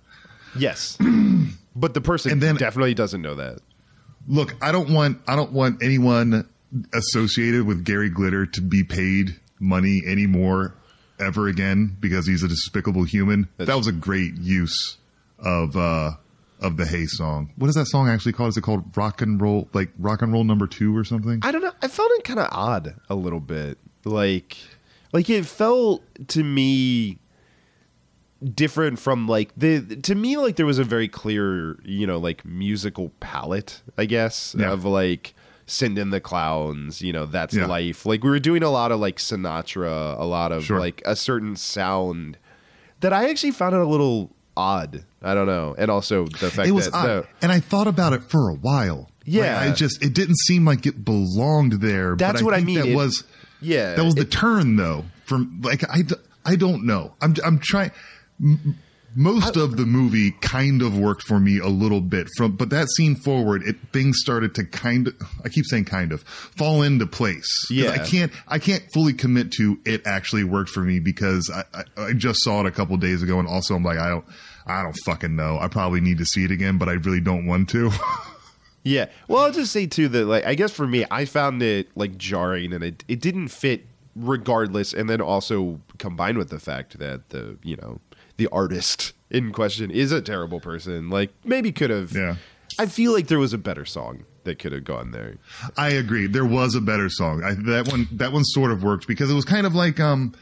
Yes, 0.59 0.99
but 1.77 1.95
the 1.95 2.01
person 2.01 2.33
And 2.33 2.43
then- 2.43 2.57
definitely 2.57 2.95
doesn't 2.95 3.23
know 3.23 3.37
that. 3.37 3.61
look 4.27 4.55
i 4.61 4.71
don't 4.73 4.91
want 4.91 5.21
i 5.27 5.35
don't 5.37 5.53
want 5.53 5.83
anyone 5.83 6.47
associated 6.93 7.67
with 7.67 7.85
gary 7.85 8.11
glitter 8.11 8.45
to 8.47 8.61
be 8.61 8.85
paid 8.85 9.39
money 9.61 10.03
anymore 10.07 10.75
ever 11.21 11.49
again 11.49 11.97
because 12.01 12.27
he's 12.27 12.43
a 12.43 12.49
despicable 12.49 13.05
human 13.05 13.49
That's- 13.57 13.69
that 13.69 13.77
was 13.77 13.87
a 13.87 13.93
great 13.93 14.35
use 14.37 14.97
of 15.39 15.77
uh 15.77 16.13
of 16.61 16.77
the 16.77 16.85
hey 16.87 17.07
song 17.07 17.51
what 17.57 17.69
is 17.69 17.75
that 17.77 17.87
song 17.87 18.09
actually 18.09 18.33
called 18.33 18.51
is 18.51 18.57
it 18.57 18.63
called 18.63 18.97
rock 18.97 19.23
and 19.23 19.41
roll 19.41 19.69
like 19.73 19.91
rock 19.99 20.23
and 20.23 20.33
roll 20.33 20.45
number 20.45 20.67
two 20.67 20.97
or 20.97 21.05
something 21.05 21.39
I 21.43 21.53
don't 21.53 21.63
know. 21.63 21.73
I 21.81 21.89
felt 21.89 22.11
it 22.13 22.25
kind 22.25 22.41
of 22.41 22.49
odd 22.51 22.97
a 23.09 23.15
little 23.15 23.39
bit. 23.41 23.79
Like, 24.05 24.57
like 25.13 25.31
it 25.31 25.47
felt 25.47 26.03
to 26.29 26.43
me 26.43 27.19
different 28.55 28.99
from 28.99 29.27
like 29.27 29.53
the 29.57 29.81
to 30.03 30.15
me 30.15 30.37
like 30.37 30.57
there 30.57 30.67
was 30.67 30.79
a 30.79 30.85
very 30.85 31.09
clear 31.09 31.77
you 31.85 32.07
know 32.07 32.19
like 32.19 32.45
musical 32.45 33.11
palette 33.21 33.83
I 33.97 34.05
guess 34.05 34.55
Yeah. 34.59 34.73
of 34.73 34.85
like 34.85 35.35
send 35.71 35.99
in 35.99 36.11
the 36.11 36.21
clowns 36.21 37.03
you 37.03 37.13
know 37.13 37.27
that's 37.27 37.55
Yeah. 37.55 37.67
life 37.67 38.07
like 38.07 38.25
we 38.25 38.31
were 38.31 38.39
doing 38.41 38.63
a 38.63 38.71
lot 38.71 38.91
of 38.91 38.99
like 39.01 39.17
Sinatra 39.19 40.19
a 40.19 40.25
lot 40.25 40.51
of 40.51 40.65
Sure. 40.65 40.81
like 40.81 41.03
a 41.05 41.15
certain 41.15 41.57
sound 41.57 42.39
that 43.01 43.13
I 43.13 43.29
actually 43.31 43.51
found 43.53 43.75
it 43.75 43.81
a 43.81 43.87
little 43.87 44.35
odd 44.57 45.05
I 45.23 45.35
don't 45.35 45.47
know 45.47 45.75
and 45.79 45.91
also 45.91 46.27
the 46.27 46.51
fact 46.51 46.69
it 46.69 46.73
was 46.73 46.87
that 46.91 46.95
odd. 46.95 47.07
the, 47.07 47.27
and 47.43 47.53
I 47.53 47.61
thought 47.61 47.87
about 47.87 48.13
it 48.13 48.23
for 48.25 48.49
a 48.51 48.55
while. 48.55 49.11
Yeah. 49.25 49.61
Like, 49.61 49.71
I 49.71 49.75
just 49.75 50.03
it 50.03 50.15
didn't 50.15 50.39
seem 50.39 50.65
like 50.65 50.87
it 50.87 51.05
belonged 51.05 51.75
there. 51.75 52.17
That's 52.17 52.41
but 52.41 52.45
what 52.47 52.55
I 52.55 52.61
mean. 52.61 52.77
That 52.81 52.87
It- 52.89 52.97
was 52.97 53.25
yeah 53.61 53.95
that 53.95 54.05
was 54.05 54.15
the 54.15 54.25
turn 54.25 54.77
though. 54.77 55.05
From 55.27 55.61
like 55.63 55.85
i 55.91 56.01
i 56.47 56.57
don't 56.57 56.87
know. 56.87 57.13
I'm 57.21 57.35
I'm 57.45 57.59
trying. 57.59 57.91
Most 59.19 59.57
of 59.57 59.77
the 59.77 59.85
movie 59.85 60.31
kind 60.41 60.81
of 60.81 60.97
worked 60.97 61.23
for 61.23 61.41
me 61.41 61.59
a 61.59 61.67
little 61.67 62.01
bit 62.01 62.29
from, 62.37 62.57
but 62.57 62.71
that 62.71 62.89
scene 62.91 63.17
forward, 63.17 63.63
it 63.65 63.77
things 63.93 64.19
started 64.21 64.55
to 64.55 64.65
kind 64.65 65.09
of. 65.09 65.15
I 65.45 65.49
keep 65.49 65.65
saying 65.65 65.87
kind 65.87 66.13
of 66.13 66.23
fall 66.23 66.83
into 66.83 67.07
place. 67.07 67.67
Yeah. 67.69 67.91
I 67.91 67.99
can't. 67.99 68.31
I 68.47 68.59
can't 68.61 68.85
fully 68.95 69.13
commit 69.13 69.51
to 69.53 69.79
it 69.85 70.07
actually 70.07 70.45
worked 70.45 70.71
for 70.71 70.85
me 70.85 71.01
because 71.01 71.51
I, 71.53 71.65
I, 71.75 72.11
I 72.11 72.13
just 72.13 72.45
saw 72.45 72.61
it 72.61 72.67
a 72.67 72.71
couple 72.71 72.97
days 72.97 73.23
ago, 73.23 73.41
and 73.41 73.49
also 73.49 73.75
I'm 73.75 73.83
like 73.83 73.99
I 73.99 74.09
don't. 74.09 74.25
I 74.67 74.83
don't 74.83 74.97
fucking 75.05 75.35
know. 75.35 75.59
I 75.59 75.67
probably 75.67 76.01
need 76.01 76.19
to 76.19 76.27
see 76.27 76.45
it 76.45 76.51
again, 76.51 76.79
but 76.79 76.89
I 76.89 76.93
really 76.93 77.21
don't 77.21 77.47
want 77.47 77.69
to. 77.71 77.91
Yeah. 78.85 79.07
Well, 79.27 79.45
I'll 79.45 79.53
just 79.53 79.73
say 79.73 79.87
too 79.87 80.09
that 80.09 80.25
like 80.25 80.47
I 80.47 80.55
guess 80.55 80.73
for 80.73 80.87
me, 80.87 81.05
I 81.11 81.27
found 81.27 81.63
it 81.63 81.89
like 81.95 82.17
jarring 82.17 82.73
and 82.73 82.83
it 82.83 83.05
it 83.07 83.21
didn't 83.21 83.49
fit 83.49 83.85
regardless, 84.17 84.95
and 84.95 85.11
then 85.11 85.21
also 85.21 85.81
combined 85.99 86.39
with 86.39 86.49
the 86.49 86.59
fact 86.59 86.99
that 86.99 87.29
the 87.29 87.59
you 87.63 87.77
know 87.77 88.01
the 88.39 88.49
artist 88.51 89.13
in 89.31 89.53
question 89.53 89.91
is 89.91 90.11
a 90.11 90.23
terrible 90.23 90.61
person. 90.61 91.11
Like 91.11 91.31
maybe 91.45 91.71
could 91.71 91.91
have. 91.91 92.13
Yeah. 92.13 92.37
I 92.79 92.87
feel 92.87 93.13
like 93.13 93.27
there 93.27 93.39
was 93.39 93.53
a 93.53 93.59
better 93.59 93.85
song 93.85 94.25
that 94.45 94.59
could 94.59 94.73
have 94.73 94.85
gone 94.85 95.11
there. 95.11 95.37
I 95.77 95.91
agree. 95.91 96.27
There 96.27 96.45
was 96.45 96.75
a 96.75 96.81
better 96.81 97.09
song. 97.09 97.43
I, 97.45 97.55
that 97.71 97.89
one, 97.91 98.09
that 98.13 98.33
one 98.33 98.45
sort 98.45 98.71
of 98.71 98.83
worked 98.83 99.07
because 99.07 99.31
it 99.31 99.35
was 99.35 99.45
kind 99.45 99.67
of 99.67 99.75
like, 99.75 100.01
um, 100.01 100.35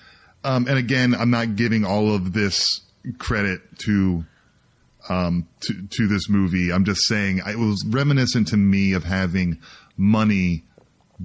um, 0.45 0.69
and 0.69 0.79
again, 0.79 1.15
I'm 1.15 1.31
not 1.31 1.57
giving 1.57 1.85
all 1.85 2.15
of 2.15 2.33
this 2.33 2.83
credit 3.19 3.79
to, 3.81 4.25
um, 5.09 5.49
to, 5.61 5.87
to 5.89 6.09
this 6.09 6.29
movie. 6.29 6.73
I'm 6.73 6.85
just 6.85 7.07
saying 7.07 7.41
it 7.47 7.59
was 7.59 7.85
reminiscent 7.89 8.49
to 8.49 8.57
me 8.57 8.93
of 8.93 9.05
having 9.05 9.61
money 9.97 10.65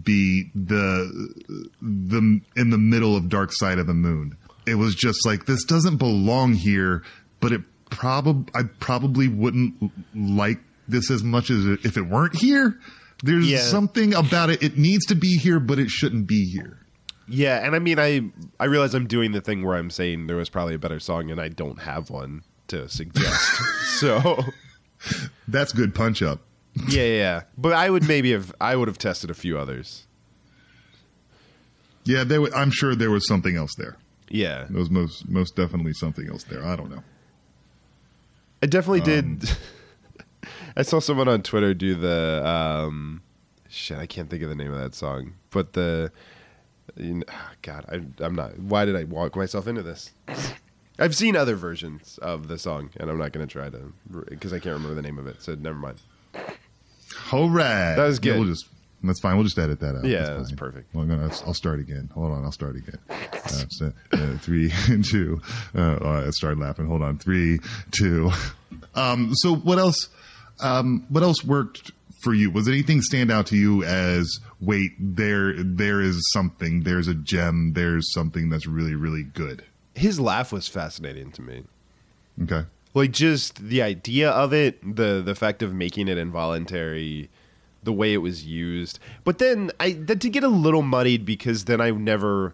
be 0.01 0.49
the, 0.55 1.67
the, 1.81 2.41
in 2.55 2.69
the 2.69 2.77
middle 2.77 3.15
of 3.15 3.27
Dark 3.27 3.51
Side 3.51 3.79
of 3.79 3.87
the 3.87 3.93
Moon. 3.93 4.37
It 4.65 4.75
was 4.75 4.95
just 4.95 5.25
like, 5.25 5.45
this 5.45 5.63
doesn't 5.63 5.97
belong 5.97 6.53
here, 6.53 7.03
but 7.39 7.51
it 7.51 7.61
probably, 7.89 8.51
I 8.53 8.63
probably 8.79 9.27
wouldn't 9.27 9.91
like 10.15 10.59
this 10.87 11.09
as 11.11 11.23
much 11.23 11.49
as 11.49 11.65
if 11.83 11.97
it 11.97 12.03
weren't 12.03 12.35
here. 12.35 12.77
There's 13.23 13.47
Yeah. 13.49 13.59
something 13.59 14.13
about 14.13 14.49
it. 14.49 14.61
It 14.63 14.77
needs 14.77 15.05
to 15.07 15.15
be 15.15 15.37
here, 15.37 15.59
but 15.59 15.79
it 15.79 15.89
shouldn't 15.89 16.27
be 16.27 16.45
here. 16.45 16.77
Yeah, 17.27 17.65
and 17.65 17.75
I 17.75 17.79
mean, 17.79 17.97
I 17.99 18.21
I 18.59 18.65
realize 18.65 18.93
I'm 18.93 19.07
doing 19.07 19.31
the 19.31 19.39
thing 19.41 19.63
where 19.63 19.77
I'm 19.77 19.89
saying 19.89 20.27
there 20.27 20.35
was 20.35 20.49
probably 20.49 20.73
a 20.75 20.79
better 20.79 20.99
song, 20.99 21.31
and 21.31 21.39
I 21.39 21.47
don't 21.47 21.79
have 21.81 22.09
one 22.09 22.41
to 22.67 22.89
suggest. 22.89 23.51
so 23.99 24.43
That's 25.47 25.71
good 25.71 25.95
punch 25.95 26.21
up. 26.21 26.41
yeah, 26.89 27.03
yeah. 27.05 27.41
But 27.57 27.73
I 27.73 27.89
would 27.89 28.07
maybe 28.07 28.31
have 28.31 28.53
I 28.59 28.75
would 28.75 28.87
have 28.89 28.97
tested 28.97 29.29
a 29.29 29.33
few 29.33 29.57
others. 29.57 30.07
Yeah, 32.03 32.23
there. 32.23 32.41
wa- 32.41 32.49
I'm 32.55 32.71
sure 32.71 32.95
there 32.95 33.11
was 33.11 33.27
something 33.27 33.55
else 33.55 33.75
there. 33.77 33.97
Yeah, 34.31 34.65
There 34.69 34.79
was 34.79 34.89
most 34.89 35.27
most 35.29 35.55
definitely 35.55 35.93
something 35.93 36.27
else 36.29 36.43
there. 36.45 36.63
I 36.65 36.75
don't 36.75 36.89
know. 36.89 37.03
I 38.63 38.65
definitely 38.67 39.01
Um, 39.01 39.37
did. 39.39 39.51
I 40.77 40.83
saw 40.83 40.99
someone 40.99 41.27
on 41.27 41.41
Twitter 41.43 41.73
do 41.73 41.95
the 41.95 42.41
um, 42.47 43.21
shit. 43.67 43.97
I 43.97 44.05
can't 44.07 44.29
think 44.29 44.41
of 44.43 44.49
the 44.49 44.55
name 44.55 44.71
of 44.71 44.79
that 44.79 44.95
song, 44.95 45.33
but 45.49 45.73
the 45.73 46.11
you 46.95 47.15
know, 47.15 47.23
God, 47.61 47.85
I, 47.91 48.23
I'm 48.23 48.35
not. 48.35 48.57
Why 48.59 48.85
did 48.85 48.95
I 48.95 49.03
walk 49.03 49.35
myself 49.35 49.67
into 49.67 49.83
this? 49.83 50.11
I've 50.99 51.15
seen 51.15 51.35
other 51.35 51.55
versions 51.55 52.17
of 52.21 52.47
the 52.47 52.57
song, 52.57 52.91
and 52.97 53.09
I'm 53.09 53.17
not 53.17 53.31
going 53.33 53.45
to 53.47 53.51
try 53.51 53.69
to 53.69 53.93
because 54.29 54.53
I 54.53 54.59
can't 54.59 54.73
remember 54.73 54.93
the 54.95 55.01
name 55.01 55.17
of 55.17 55.27
it. 55.27 55.41
So 55.41 55.55
never 55.55 55.77
mind. 55.77 55.99
All 57.31 57.49
right, 57.49 57.95
That 57.95 58.05
was 58.07 58.19
Yeah, 58.23 58.33
good. 58.33 58.39
we'll 58.39 58.49
just 58.49 58.67
that's 59.03 59.19
fine. 59.19 59.35
We'll 59.35 59.43
just 59.45 59.57
edit 59.59 59.79
that 59.79 59.95
out. 59.95 60.05
Yeah, 60.05 60.21
That's 60.21 60.49
that's 60.49 60.51
perfect. 60.53 60.93
Well, 60.93 61.03
I'm 61.03 61.09
gonna, 61.09 61.33
I'll 61.45 61.53
start 61.53 61.79
again. 61.79 62.09
Hold 62.13 62.31
on, 62.31 62.43
I'll 62.43 62.51
start 62.51 62.75
again. 62.75 62.97
Uh, 63.43 63.65
so, 63.69 63.91
uh, 64.13 64.37
three, 64.37 64.71
two. 65.09 65.41
Uh, 65.75 65.97
oh, 66.01 66.23
I 66.27 66.29
started 66.29 66.59
laughing. 66.59 66.85
Hold 66.85 67.01
on. 67.01 67.17
Three, 67.17 67.59
two. 67.89 68.29
Um, 68.93 69.31
so 69.33 69.55
what 69.55 69.79
else? 69.79 70.09
Um, 70.61 71.05
what 71.09 71.23
else 71.23 71.43
worked 71.43 71.91
for 72.23 72.33
you? 72.33 72.51
Was 72.51 72.67
anything 72.67 73.01
stand 73.01 73.31
out 73.31 73.47
to 73.47 73.57
you 73.57 73.83
as 73.83 74.39
wait 74.61 74.91
there? 74.99 75.53
There 75.57 76.01
is 76.01 76.21
something. 76.31 76.83
There's 76.83 77.07
a 77.07 77.15
gem. 77.15 77.73
There's 77.73 78.13
something 78.13 78.49
that's 78.49 78.67
really 78.67 78.93
really 78.95 79.23
good. 79.23 79.63
His 79.95 80.19
laugh 80.19 80.53
was 80.53 80.67
fascinating 80.67 81.31
to 81.31 81.41
me. 81.41 81.63
Okay. 82.43 82.65
like 82.93 83.11
just 83.11 83.55
the 83.57 83.81
idea 83.81 84.29
of 84.29 84.53
it 84.53 84.79
the 84.95 85.21
the 85.25 85.35
fact 85.35 85.61
of 85.63 85.73
making 85.73 86.07
it 86.07 86.17
involuntary 86.17 87.29
the 87.83 87.93
way 87.93 88.13
it 88.13 88.17
was 88.17 88.45
used 88.45 88.99
but 89.23 89.37
then 89.39 89.71
i 89.79 89.91
that 89.93 90.19
did 90.19 90.31
get 90.33 90.43
a 90.43 90.47
little 90.47 90.81
muddied 90.81 91.25
because 91.25 91.65
then 91.65 91.81
i 91.81 91.89
never 91.91 92.53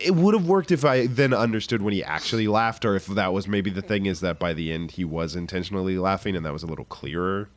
it 0.00 0.14
would 0.14 0.34
have 0.34 0.46
worked 0.46 0.70
if 0.72 0.84
I 0.84 1.06
then 1.06 1.34
understood 1.34 1.82
when 1.82 1.92
he 1.92 2.02
actually 2.02 2.48
laughed, 2.48 2.84
or 2.86 2.94
if 2.96 3.06
that 3.06 3.32
was 3.34 3.46
maybe 3.48 3.70
the 3.70 3.82
thing 3.82 4.06
is 4.06 4.20
that 4.20 4.38
by 4.38 4.54
the 4.54 4.72
end 4.72 4.92
he 4.92 5.04
was 5.04 5.34
intentionally 5.36 5.98
laughing, 5.98 6.36
and 6.36 6.46
that 6.46 6.52
was 6.54 6.62
a 6.62 6.66
little 6.66 6.84
clearer. 6.86 7.48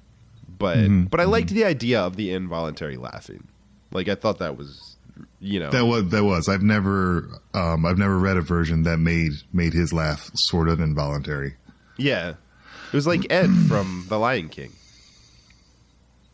But 0.57 0.77
Mm-hmm. 0.77 1.03
but 1.05 1.19
I 1.21 1.23
liked 1.25 1.49
the 1.49 1.63
idea 1.63 2.01
of 2.01 2.15
the 2.17 2.31
involuntary 2.33 2.97
laughing. 2.97 3.47
Like 3.91 4.09
I 4.09 4.15
thought 4.15 4.39
that 4.39 4.57
was, 4.57 4.97
you 5.39 5.59
know, 5.59 5.69
That 5.69 5.85
was 5.85 6.09
that 6.09 6.23
was. 6.23 6.49
I've 6.49 6.63
never 6.63 7.29
um, 7.53 7.85
I've 7.85 7.97
never 7.97 8.17
read 8.17 8.35
a 8.35 8.41
version 8.41 8.83
that 8.83 8.97
made 8.97 9.31
made 9.53 9.73
his 9.73 9.93
laugh 9.93 10.29
sort 10.33 10.67
of 10.69 10.79
involuntary. 10.81 11.55
yeah, 11.97 12.29
it 12.31 12.93
was 12.93 13.07
like 13.07 13.25
Ed 13.29 13.51
from 13.69 14.05
The 14.09 14.17
Lion 14.17 14.49
King. 14.49 14.71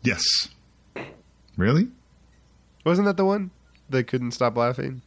Yes. 0.04 0.50
Really? 1.58 1.88
Wasn't 2.86 3.06
that 3.06 3.18
the 3.18 3.26
one 3.26 3.52
that 3.90 4.06
couldn't 4.08 4.32
stop 4.32 4.58
laughing? 4.58 5.02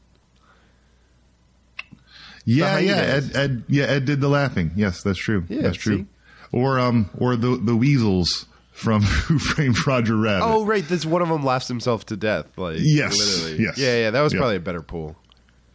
Yeah, 2.44 2.78
yeah. 2.78 2.94
Ed, 2.97 3.30
Ed, 3.36 3.64
yeah, 3.68 3.84
Ed 3.84 4.05
did 4.05 4.20
the 4.20 4.28
laughing. 4.28 4.70
Yes, 4.76 5.03
that's 5.03 5.18
true. 5.18 5.44
Yeah, 5.49 5.62
that's 5.62 5.76
true. 5.76 5.99
see? 5.99 6.07
Or 6.53 6.78
um, 6.78 7.11
or 7.18 7.34
the 7.36 7.57
the 7.57 7.74
weasels 7.74 8.47
from 8.70 9.03
Who 9.26 9.38
Framed 9.38 9.84
Roger 9.86 10.16
Rabbit. 10.16 10.44
Oh, 10.44 10.64
right. 10.64 10.86
This 10.86 11.05
one 11.05 11.22
of 11.22 11.28
them 11.28 11.44
laughs 11.44 11.66
himself 11.66 12.07
to 12.07 12.16
death. 12.16 12.47
Like 12.57 12.76
Yes, 12.80 13.18
literally. 13.18 13.64
yes. 13.64 13.78
Yeah, 13.78 13.97
yeah. 13.97 14.11
That 14.12 14.20
was 14.22 14.32
Yeah. 14.32 14.38
probably 14.38 14.57
a 14.57 14.61
better 14.61 14.82
pool. 14.82 15.16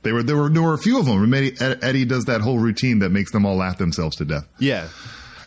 They 0.03 0.13
were 0.13 0.24
there 0.24 0.38
were 0.38 0.49
there 0.49 0.61
were 0.63 0.74
a 0.74 0.78
few 0.80 0.97
of 0.97 1.05
them. 1.05 1.32
Eddie, 1.34 1.55
Eddie 1.59 2.05
does 2.05 2.26
that 2.26 2.41
whole 2.41 2.57
routine 2.57 2.99
that 2.99 3.09
makes 3.09 3.32
them 3.32 3.45
all 3.45 3.57
laugh 3.57 3.78
themselves 3.78 4.15
to 4.17 4.26
death. 4.26 4.47
Yeah. 4.57 4.88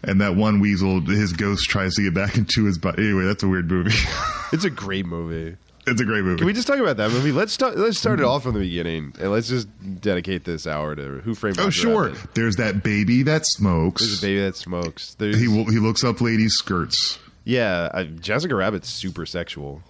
And 0.07 0.21
that 0.21 0.37
one 0.37 0.61
weasel, 0.61 1.01
his 1.01 1.33
ghost 1.33 1.69
tries 1.69 1.95
to 1.95 2.03
get 2.03 2.15
back 2.15 2.37
into 2.39 2.65
his 2.65 2.79
body. 2.79 3.05
Anyway, 3.05 3.25
that's 3.25 3.43
a 3.43 3.49
weird 3.49 3.71
movie. 3.71 3.95
It's 4.53 4.65
a 4.65 4.71
great 4.71 5.05
movie. 5.05 5.57
it's 5.85 6.01
a 6.01 6.05
great 6.05 6.23
movie. 6.23 6.39
Can 6.39 6.47
we 6.47 6.53
just 6.53 6.69
talk 6.69 6.79
about 6.79 6.97
that 6.99 7.11
movie? 7.11 7.33
Let's 7.33 7.53
start. 7.53 7.77
Let's 7.77 7.99
start 7.99 8.21
it 8.21 8.25
all 8.25 8.39
from 8.39 8.55
the 8.55 8.61
beginning, 8.61 9.15
and 9.19 9.33
let's 9.33 9.49
just 9.49 9.67
dedicate 10.01 10.45
this 10.45 10.65
hour 10.65 10.95
to 10.95 11.03
Who 11.25 11.35
Framed 11.35 11.57
Roger 11.57 11.67
oh, 11.67 11.71
sure. 11.71 12.05
Rabbit. 12.11 12.35
There's 12.35 12.55
that 12.57 12.85
baby 12.85 13.25
that 13.25 13.47
smokes. 13.47 14.03
There's 14.03 14.19
a 14.21 14.23
baby 14.23 14.41
that 14.43 14.55
smokes. 14.57 15.15
There's 15.15 15.41
he 15.41 15.47
he 15.47 15.79
looks 15.81 16.05
up 16.05 16.21
ladies' 16.21 16.55
skirts. 16.55 17.19
yeah. 17.45 17.89
Uh, 17.93 18.05
Jessica 18.05 18.55
Rabbit's 18.55 18.89
super 18.89 19.27
sexual. 19.27 19.83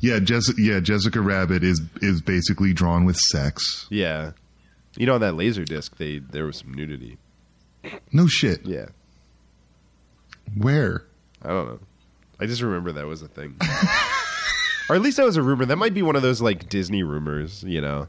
Yeah, 0.00 0.18
Jessica. 0.18 0.60
Yeah, 0.60 0.80
Jessica 0.80 1.22
Rabbit 1.22 1.64
is 1.64 1.80
is 2.02 2.20
basically 2.20 2.74
drawn 2.74 3.06
with 3.06 3.16
sex. 3.16 3.86
Yeah. 3.90 4.32
You 4.98 5.06
know, 5.06 5.14
on 5.14 5.22
that 5.22 5.32
laser 5.34 5.64
disc, 5.64 5.96
they 5.96 6.18
there 6.18 6.44
was 6.44 6.58
some 6.58 6.74
nudity. 6.74 7.16
No 8.12 8.26
shit. 8.26 8.66
Yeah. 8.66 8.86
Where? 10.54 11.04
I 11.42 11.48
don't 11.48 11.66
know. 11.66 11.78
I 12.38 12.46
just 12.46 12.62
remember 12.62 12.92
that 12.92 13.06
was 13.06 13.22
a 13.22 13.28
thing. 13.28 13.56
or 14.88 14.96
at 14.96 15.02
least 15.02 15.16
that 15.16 15.24
was 15.24 15.36
a 15.36 15.42
rumor. 15.42 15.64
That 15.64 15.76
might 15.76 15.94
be 15.94 16.02
one 16.02 16.16
of 16.16 16.22
those 16.22 16.40
like 16.40 16.68
Disney 16.68 17.02
rumors. 17.02 17.62
You 17.64 17.80
know. 17.80 18.08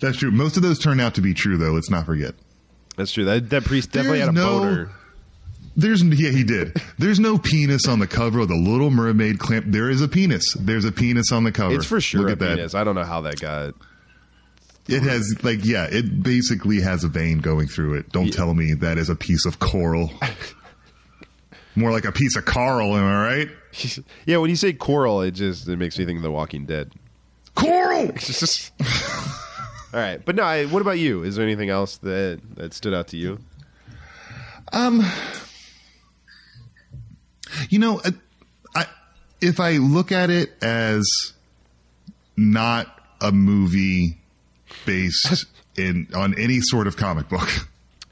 That's 0.00 0.18
true. 0.18 0.30
Most 0.30 0.56
of 0.56 0.62
those 0.62 0.78
turned 0.78 1.00
out 1.00 1.14
to 1.14 1.20
be 1.20 1.34
true, 1.34 1.56
though. 1.56 1.72
Let's 1.72 1.90
not 1.90 2.06
forget. 2.06 2.34
That's 2.96 3.12
true. 3.12 3.24
That 3.24 3.50
that 3.50 3.64
priest 3.64 3.90
definitely 3.92 4.18
There's 4.18 4.28
had 4.28 4.36
a 4.36 4.40
no- 4.40 4.58
boner. 4.60 4.90
There's 5.76 6.04
yeah, 6.04 6.30
he 6.30 6.44
did. 6.44 6.80
There's 6.98 7.18
no 7.18 7.36
penis 7.36 7.88
on 7.88 7.98
the 7.98 8.06
cover 8.06 8.38
of 8.40 8.48
the 8.48 8.54
Little 8.54 8.90
Mermaid 8.90 9.40
clamp. 9.40 9.64
There 9.68 9.90
is 9.90 10.00
a 10.02 10.06
penis. 10.06 10.54
There's 10.54 10.84
a 10.84 10.92
penis 10.92 11.32
on 11.32 11.42
the 11.42 11.50
cover. 11.50 11.74
It's 11.74 11.84
for 11.84 12.00
sure 12.00 12.20
Look 12.20 12.28
a 12.28 12.32
at 12.34 12.38
that. 12.38 12.56
penis. 12.58 12.74
I 12.76 12.84
don't 12.84 12.94
know 12.94 13.02
how 13.02 13.22
that 13.22 13.40
got. 13.40 13.74
It 14.86 15.02
has 15.02 15.34
like 15.42 15.64
yeah, 15.64 15.88
it 15.90 16.22
basically 16.22 16.80
has 16.80 17.02
a 17.02 17.08
vein 17.08 17.38
going 17.38 17.66
through 17.66 17.94
it. 17.94 18.12
Don't 18.12 18.32
tell 18.32 18.54
me 18.54 18.74
that 18.74 18.98
is 18.98 19.08
a 19.08 19.16
piece 19.16 19.46
of 19.46 19.58
coral. 19.58 20.12
More 21.76 21.90
like 21.90 22.04
a 22.04 22.12
piece 22.12 22.36
of 22.36 22.44
coral. 22.44 22.96
am 22.96 23.04
I 23.04 23.26
right? 23.26 23.48
yeah, 24.26 24.36
when 24.36 24.50
you 24.50 24.56
say 24.56 24.72
coral, 24.72 25.22
it 25.22 25.32
just 25.32 25.68
it 25.68 25.76
makes 25.76 25.98
me 25.98 26.04
think 26.04 26.18
of 26.18 26.22
The 26.22 26.30
Walking 26.30 26.66
Dead. 26.66 26.92
Coral. 27.54 28.10
All 29.94 30.00
right, 30.00 30.24
but 30.24 30.34
no. 30.34 30.42
I, 30.42 30.66
what 30.66 30.82
about 30.82 30.98
you? 30.98 31.22
Is 31.22 31.36
there 31.36 31.44
anything 31.44 31.70
else 31.70 31.98
that 31.98 32.40
that 32.56 32.74
stood 32.74 32.94
out 32.94 33.08
to 33.08 33.16
you? 33.16 33.38
Um, 34.72 35.04
you 37.68 37.78
know, 37.78 38.00
I, 38.04 38.14
I 38.74 38.86
if 39.40 39.60
I 39.60 39.72
look 39.76 40.10
at 40.10 40.30
it 40.30 40.52
as 40.62 41.04
not 42.36 43.00
a 43.20 43.30
movie 43.30 44.18
based 44.84 45.46
in 45.76 46.08
on 46.14 46.38
any 46.38 46.60
sort 46.60 46.86
of 46.86 46.96
comic 46.96 47.28
book. 47.28 47.48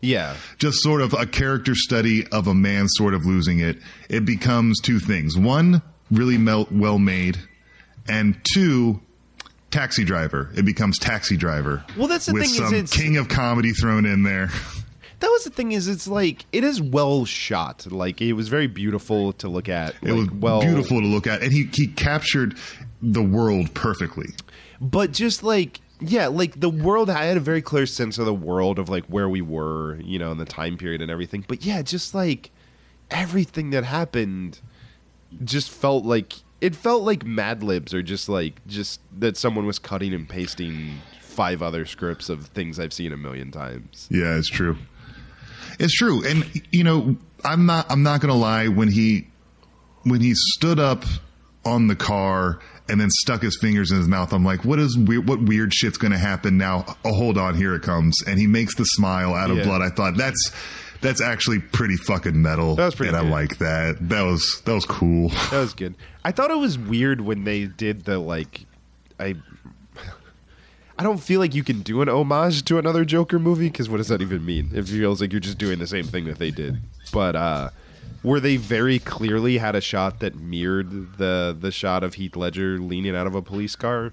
Yeah, 0.02 0.36
just 0.58 0.82
sort 0.82 1.00
of 1.00 1.14
a 1.14 1.24
character 1.26 1.74
study 1.74 2.26
of 2.28 2.48
a 2.48 2.54
man 2.54 2.88
sort 2.88 3.14
of 3.14 3.24
losing 3.24 3.60
it, 3.60 3.78
it 4.10 4.24
becomes 4.24 4.80
two 4.80 4.98
things. 4.98 5.38
One, 5.38 5.80
really 6.10 6.36
mel- 6.38 6.66
well 6.70 6.98
made, 6.98 7.38
and 8.08 8.36
two, 8.52 9.00
Taxi 9.70 10.04
Driver. 10.04 10.50
It 10.56 10.64
becomes 10.64 10.98
Taxi 10.98 11.36
Driver. 11.36 11.84
Well, 11.96 12.08
that's 12.08 12.26
the 12.26 12.32
with 12.34 12.42
thing 12.44 12.64
is 12.64 12.72
it's- 12.72 12.92
king 12.92 13.16
of 13.16 13.28
comedy 13.28 13.70
thrown 13.70 14.04
in 14.04 14.24
there. 14.24 14.50
that 15.20 15.28
was 15.30 15.44
the 15.44 15.50
thing. 15.50 15.70
Is 15.70 15.86
it's 15.86 16.08
like 16.08 16.46
it 16.52 16.64
is 16.64 16.82
well 16.82 17.24
shot. 17.24 17.86
Like 17.90 18.20
it 18.20 18.32
was 18.32 18.48
very 18.48 18.66
beautiful 18.66 19.32
to 19.34 19.48
look 19.48 19.68
at. 19.68 19.94
It 20.02 20.10
like, 20.10 20.14
was 20.14 20.30
well 20.32 20.60
beautiful 20.62 21.00
to 21.00 21.06
look 21.06 21.28
at, 21.28 21.42
and 21.42 21.52
he 21.52 21.68
he 21.72 21.86
captured 21.86 22.56
the 23.00 23.22
world 23.22 23.72
perfectly. 23.74 24.30
but 24.80 25.12
just 25.12 25.44
like 25.44 25.80
yeah 26.02 26.26
like 26.26 26.58
the 26.60 26.68
world 26.68 27.08
i 27.08 27.24
had 27.24 27.36
a 27.36 27.40
very 27.40 27.62
clear 27.62 27.86
sense 27.86 28.18
of 28.18 28.26
the 28.26 28.34
world 28.34 28.78
of 28.78 28.88
like 28.88 29.04
where 29.06 29.28
we 29.28 29.40
were 29.40 29.96
you 30.00 30.18
know 30.18 30.30
in 30.32 30.38
the 30.38 30.44
time 30.44 30.76
period 30.76 31.00
and 31.00 31.10
everything 31.10 31.44
but 31.48 31.64
yeah 31.64 31.80
just 31.82 32.14
like 32.14 32.50
everything 33.10 33.70
that 33.70 33.84
happened 33.84 34.60
just 35.44 35.70
felt 35.70 36.04
like 36.04 36.34
it 36.60 36.74
felt 36.74 37.02
like 37.02 37.24
mad 37.24 37.62
libs 37.62 37.92
or 37.94 38.02
just 38.02 38.28
like 38.28 38.64
just 38.66 39.00
that 39.16 39.36
someone 39.36 39.66
was 39.66 39.78
cutting 39.78 40.12
and 40.12 40.28
pasting 40.28 40.98
five 41.20 41.62
other 41.62 41.86
scripts 41.86 42.28
of 42.28 42.46
things 42.48 42.78
i've 42.78 42.92
seen 42.92 43.12
a 43.12 43.16
million 43.16 43.50
times 43.50 44.08
Yeah, 44.10 44.36
it's 44.36 44.48
true. 44.48 44.76
It's 45.78 45.94
true, 45.94 46.22
and 46.26 46.44
you 46.70 46.84
know, 46.84 47.16
I'm 47.44 47.64
not. 47.64 47.90
I'm 47.90 48.02
not 48.02 48.20
gonna 48.20 48.36
lie. 48.36 48.68
When 48.68 48.88
he 48.88 49.26
when 50.02 50.20
he 50.20 50.34
stood 50.34 50.78
up 50.78 51.04
on 51.64 51.86
the 51.86 51.96
car 51.96 52.60
and 52.88 53.00
then 53.00 53.10
stuck 53.10 53.42
his 53.42 53.56
fingers 53.60 53.90
in 53.90 53.98
his 53.98 54.08
mouth, 54.08 54.32
I'm 54.32 54.44
like, 54.44 54.64
what 54.64 54.78
is 54.78 54.96
weird? 54.98 55.28
What 55.28 55.40
weird 55.42 55.72
shit's 55.72 55.98
gonna 55.98 56.18
happen 56.18 56.58
now? 56.58 56.84
Oh, 57.04 57.14
hold 57.14 57.38
on, 57.38 57.54
here 57.56 57.74
it 57.74 57.82
comes, 57.82 58.22
and 58.26 58.38
he 58.38 58.46
makes 58.46 58.74
the 58.74 58.84
smile 58.84 59.34
out 59.34 59.50
of 59.50 59.58
Yeah. 59.58 59.64
blood. 59.64 59.82
I 59.82 59.90
thought 59.90 60.16
that's. 60.16 60.52
That's 61.00 61.20
actually 61.20 61.58
pretty 61.58 61.96
fucking 61.96 62.40
metal. 62.40 62.76
That 62.76 62.84
was 62.86 62.94
pretty 62.94 63.08
and 63.08 63.16
I 63.16 63.28
like 63.28 63.58
that. 63.58 63.96
That 64.08 64.22
was 64.22 64.62
that 64.66 64.72
was 64.72 64.84
cool. 64.86 65.30
that 65.30 65.58
was 65.58 65.74
good 65.74 65.96
i 66.24 66.30
thought 66.30 66.52
it 66.52 66.58
was 66.58 66.78
weird 66.78 67.20
when 67.20 67.42
they 67.42 67.64
did 67.64 68.04
the 68.04 68.20
like 68.20 68.66
i 69.18 69.34
I 70.98 71.02
don't 71.04 71.18
feel 71.18 71.40
like 71.40 71.54
you 71.54 71.64
can 71.64 71.80
do 71.82 72.02
an 72.02 72.08
homage 72.08 72.64
to 72.66 72.78
another 72.78 73.04
Joker 73.04 73.38
movie 73.40 73.66
because 73.68 73.88
what 73.88 73.96
does 73.96 74.08
that 74.08 74.20
even 74.22 74.44
mean? 74.44 74.70
It 74.72 74.86
feels 74.86 75.20
like 75.20 75.32
you're 75.32 75.40
just 75.40 75.58
doing 75.58 75.78
the 75.80 75.86
same 75.86 76.04
thing 76.04 76.26
that 76.26 76.38
they 76.38 76.50
did. 76.52 76.78
But 77.12 77.34
uh, 77.34 77.70
where 78.22 78.40
they 78.40 78.56
very 78.56 78.98
clearly 78.98 79.58
had 79.58 79.74
a 79.74 79.80
shot 79.80 80.20
that 80.20 80.36
mirrored 80.36 81.18
the 81.18 81.56
the 81.58 81.70
shot 81.70 82.04
of 82.04 82.14
Heath 82.14 82.36
Ledger 82.36 82.78
leaning 82.78 83.16
out 83.16 83.26
of 83.26 83.34
a 83.34 83.42
police 83.42 83.76
car. 83.76 84.12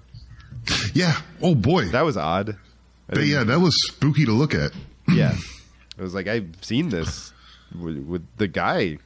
Yeah. 0.92 1.20
Oh 1.40 1.54
boy. 1.54 1.86
That 1.86 2.02
was 2.02 2.16
odd. 2.16 2.56
But 3.08 3.26
yeah, 3.26 3.44
that 3.44 3.60
was 3.60 3.74
spooky 3.88 4.24
to 4.24 4.32
look 4.32 4.54
at. 4.54 4.72
yeah. 5.08 5.36
I 5.98 6.02
was 6.02 6.14
like, 6.14 6.28
I've 6.28 6.56
seen 6.62 6.88
this 6.88 7.32
with, 7.78 7.98
with 8.06 8.26
the 8.38 8.48
guy 8.48 8.96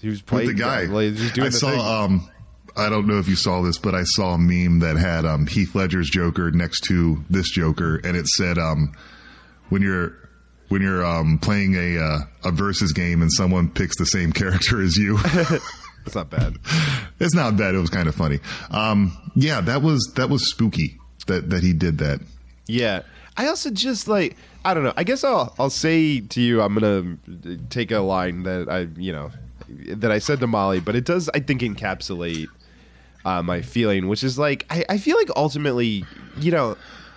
who's 0.00 0.20
with 0.20 0.26
playing 0.26 0.48
the 0.48 0.54
guy. 0.54 0.84
Like, 0.84 1.16
doing 1.34 1.48
I 1.48 1.50
saw. 1.50 1.70
thing. 1.70 1.80
Um, 1.80 2.30
I 2.76 2.88
don't 2.88 3.06
know 3.06 3.18
if 3.18 3.28
you 3.28 3.34
saw 3.36 3.62
this, 3.62 3.78
but 3.78 3.94
I 3.94 4.04
saw 4.04 4.34
a 4.34 4.38
meme 4.38 4.80
that 4.80 4.96
had 4.96 5.24
um, 5.24 5.46
Heath 5.46 5.74
Ledger's 5.74 6.10
Joker 6.10 6.50
next 6.50 6.82
to 6.84 7.24
this 7.28 7.50
Joker, 7.50 7.96
and 8.04 8.16
it 8.16 8.26
said, 8.28 8.58
um, 8.58 8.92
"When 9.68 9.82
you're 9.82 10.16
when 10.68 10.82
you're 10.82 11.04
um, 11.04 11.38
playing 11.38 11.74
a 11.76 11.98
uh, 11.98 12.18
a 12.44 12.50
versus 12.50 12.92
game 12.92 13.22
and 13.22 13.32
someone 13.32 13.68
picks 13.70 13.96
the 13.98 14.06
same 14.06 14.32
character 14.40 14.82
as 14.82 14.96
you, 14.96 15.18
It's 16.06 16.14
not 16.14 16.28
bad. 16.30 16.56
it's 17.18 17.34
not 17.34 17.56
bad. 17.56 17.74
It 17.74 17.78
was 17.78 17.90
kind 17.90 18.08
of 18.08 18.14
funny. 18.14 18.40
Um, 18.70 19.16
yeah, 19.34 19.60
that 19.62 19.80
was 19.82 20.12
that 20.16 20.28
was 20.28 20.50
spooky 20.50 20.98
that 21.26 21.48
that 21.50 21.62
he 21.62 21.72
did 21.72 21.98
that. 21.98 22.20
Yeah. 22.66 23.02
I 23.36 23.46
also 23.48 23.70
just 23.70 24.06
like 24.06 24.36
I 24.64 24.74
don't 24.74 24.84
know. 24.84 24.92
I 24.96 25.04
guess 25.04 25.24
I'll 25.24 25.54
I'll 25.58 25.70
say 25.70 26.20
to 26.20 26.40
you 26.40 26.60
I'm 26.62 26.74
gonna 26.74 27.16
take 27.70 27.90
a 27.90 28.00
line 28.00 28.42
that 28.44 28.68
I 28.68 28.80
you 29.00 29.12
know 29.12 29.30
that 29.68 30.12
I 30.12 30.18
said 30.18 30.40
to 30.40 30.46
Molly, 30.46 30.80
but 30.80 30.94
it 30.94 31.04
does 31.04 31.28
I 31.34 31.40
think 31.40 31.62
encapsulate 31.62 32.48
uh, 33.24 33.42
my 33.42 33.62
feeling, 33.62 34.06
which 34.08 34.22
is 34.22 34.38
like 34.38 34.66
I, 34.70 34.84
I 34.88 34.98
feel 34.98 35.16
like 35.16 35.30
ultimately 35.36 36.04
you 36.38 36.52
know 36.52 36.76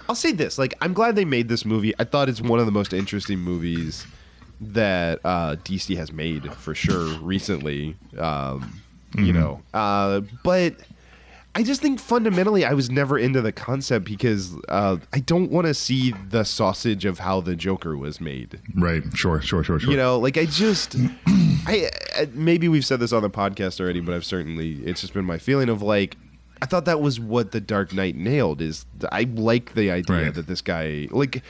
I'll 0.10 0.16
say 0.16 0.32
this 0.32 0.58
like 0.58 0.74
I'm 0.82 0.94
glad 0.94 1.16
they 1.16 1.26
made 1.26 1.50
this 1.50 1.66
movie. 1.66 1.94
I 2.00 2.04
thought 2.04 2.30
it's 2.30 2.42
one 2.42 2.60
of 2.60 2.66
the 2.66 2.72
most 2.72 2.94
interesting 2.94 3.40
movies 3.40 4.06
that 4.60 5.20
uh, 5.24 5.56
DC 5.64 5.96
has 5.98 6.12
made 6.12 6.52
for 6.54 6.74
sure 6.74 7.18
recently. 7.20 7.96
Um, 8.18 8.82
You 9.16 9.34
know, 9.34 9.62
uh, 9.74 10.22
but. 10.44 10.76
I 11.56 11.64
just 11.64 11.82
think 11.82 12.00
fundamentally 12.00 12.66
I 12.66 12.74
was 12.76 12.92
never 12.92 13.18
into 13.18 13.42
the 13.42 13.52
concept 13.52 14.06
because 14.06 14.54
uh, 14.70 14.98
I 15.12 15.20
don't 15.22 15.50
want 15.50 15.66
to 15.66 15.74
see 15.74 16.14
the 16.30 16.44
sausage 16.44 17.04
of 17.04 17.18
how 17.18 17.42
the 17.42 17.56
Joker 17.56 17.98
was 17.98 18.22
made. 18.22 18.60
Right? 18.76 19.02
Sure. 19.16 19.42
Sure. 19.42 19.64
Sure. 19.64 19.80
Sure. 19.80 19.90
You 19.90 19.98
know, 19.98 20.20
like 20.20 20.38
I 20.38 20.46
just, 20.46 20.96
I, 21.66 21.90
I 22.16 22.28
maybe 22.36 22.68
we've 22.70 22.86
said 22.86 23.00
this 23.00 23.12
on 23.12 23.24
the 23.24 23.32
podcast 23.32 23.80
already, 23.80 24.02
but 24.02 24.14
I've 24.14 24.24
certainly 24.26 24.74
it's 24.86 25.02
just 25.02 25.16
been 25.16 25.26
my 25.26 25.40
feeling 25.40 25.68
of 25.70 25.82
like 25.82 26.16
I 26.62 26.66
thought 26.66 26.86
that 26.86 27.02
was 27.02 27.20
what 27.20 27.52
the 27.52 27.62
Dark 27.62 27.94
Knight 27.94 28.16
nailed. 28.16 28.62
Is 28.62 28.86
I 29.12 29.24
like 29.24 29.74
the 29.76 29.92
idea 29.92 30.24
Right. 30.26 30.34
that 30.34 30.48
this 30.48 30.62
guy 30.62 31.08
like 31.12 31.44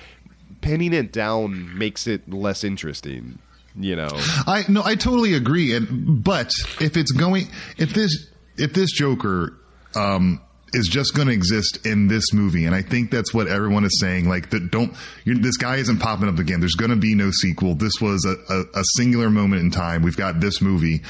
pinning 0.62 0.94
it 0.94 1.12
down 1.14 1.78
makes 1.78 2.08
it 2.08 2.30
less 2.32 2.64
interesting. 2.64 3.40
You 3.80 3.96
know, 3.96 4.10
I 4.48 4.66
no, 4.68 4.82
I 4.84 4.96
totally 4.96 5.34
agree. 5.36 5.76
And 5.76 6.24
but 6.24 6.52
if 6.82 6.98
it's 6.98 7.12
going, 7.12 7.48
if 7.78 7.94
this 7.94 8.28
if 8.58 8.74
this 8.74 8.92
Joker 8.92 9.54
um, 9.96 10.42
is 10.74 10.88
just 10.88 11.14
going 11.16 11.28
to 11.28 11.34
exist 11.34 11.86
in 11.86 12.08
this 12.08 12.34
movie, 12.34 12.66
and 12.66 12.76
I 12.76 12.82
think 12.82 13.10
that's 13.12 13.34
what 13.34 13.48
everyone 13.48 13.86
is 13.86 14.00
saying. 14.00 14.28
Like 14.28 14.50
that, 14.50 14.70
don't 14.72 14.94
you 15.26 15.38
this 15.38 15.58
guy 15.58 15.78
isn't 15.78 16.00
popping 16.00 16.28
up 16.28 16.40
again. 16.40 16.60
There's 16.60 16.76
going 16.76 16.92
to 16.92 16.98
be 16.98 17.16
no 17.16 17.32
sequel. 17.32 17.76
This 17.76 17.94
was 18.02 18.26
a, 18.26 18.54
a, 18.54 18.62
a 18.80 18.84
singular 18.96 19.30
moment 19.30 19.62
in 19.62 19.72
time. 19.72 20.02
We've 20.04 20.18
got 20.18 20.40
this 20.40 20.62
movie. 20.62 21.02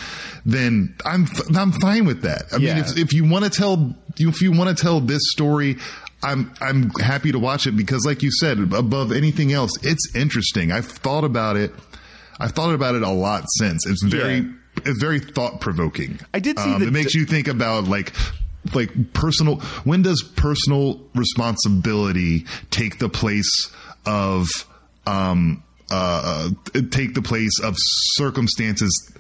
Then 0.46 0.96
I'm 1.06 1.24
f- 1.24 1.56
I'm 1.56 1.72
fine 1.72 2.06
with 2.06 2.22
that. 2.22 2.44
I 2.54 2.58
Yeah. 2.58 2.76
mean, 2.76 2.84
if, 2.86 2.98
if 2.98 3.14
you 3.14 3.28
want 3.28 3.46
to 3.46 3.50
tell 3.50 3.96
if 4.18 4.42
you 4.42 4.52
want 4.52 4.76
to 4.76 4.82
tell 4.82 5.00
this 5.00 5.22
story. 5.32 5.78
I'm 6.24 6.52
I'm 6.62 6.90
happy 7.00 7.32
to 7.32 7.38
watch 7.38 7.68
it 7.68 7.78
because, 7.78 8.04
like 8.04 8.24
you 8.24 8.32
said, 8.32 8.58
above 8.74 9.12
anything 9.12 9.54
else, 9.54 9.72
it's 9.84 10.16
interesting. 10.16 10.72
I've 10.72 10.88
thought 10.88 11.24
about 11.24 11.58
it. 11.58 11.72
I've 12.40 12.54
thought 12.54 12.74
about 12.74 12.96
it 12.96 13.04
a 13.04 13.10
lot 13.12 13.44
since. 13.60 13.86
It's 13.86 14.02
very, 14.02 14.38
Yeah. 14.38 14.52
it's 14.84 15.00
very 15.00 15.20
thought 15.20 15.62
provoking. 15.62 16.20
I 16.34 16.40
did 16.40 16.58
see 16.58 16.74
Um, 16.74 16.82
it 16.82 16.92
makes 16.92 17.14
d- 17.14 17.20
you 17.20 17.26
think 17.26 17.48
about 17.48 17.84
like, 17.84 18.14
like 18.76 19.14
personal. 19.14 19.58
When 19.84 20.02
does 20.02 20.24
personal 20.36 21.02
responsibility 21.16 22.46
take 22.72 23.00
the 23.00 23.10
place 23.10 23.72
of, 24.06 24.48
um, 25.06 25.64
uh, 25.92 26.50
uh, 26.76 26.82
take 26.92 27.14
the 27.14 27.22
place 27.22 27.60
of 27.64 27.76
circumstances 27.78 29.14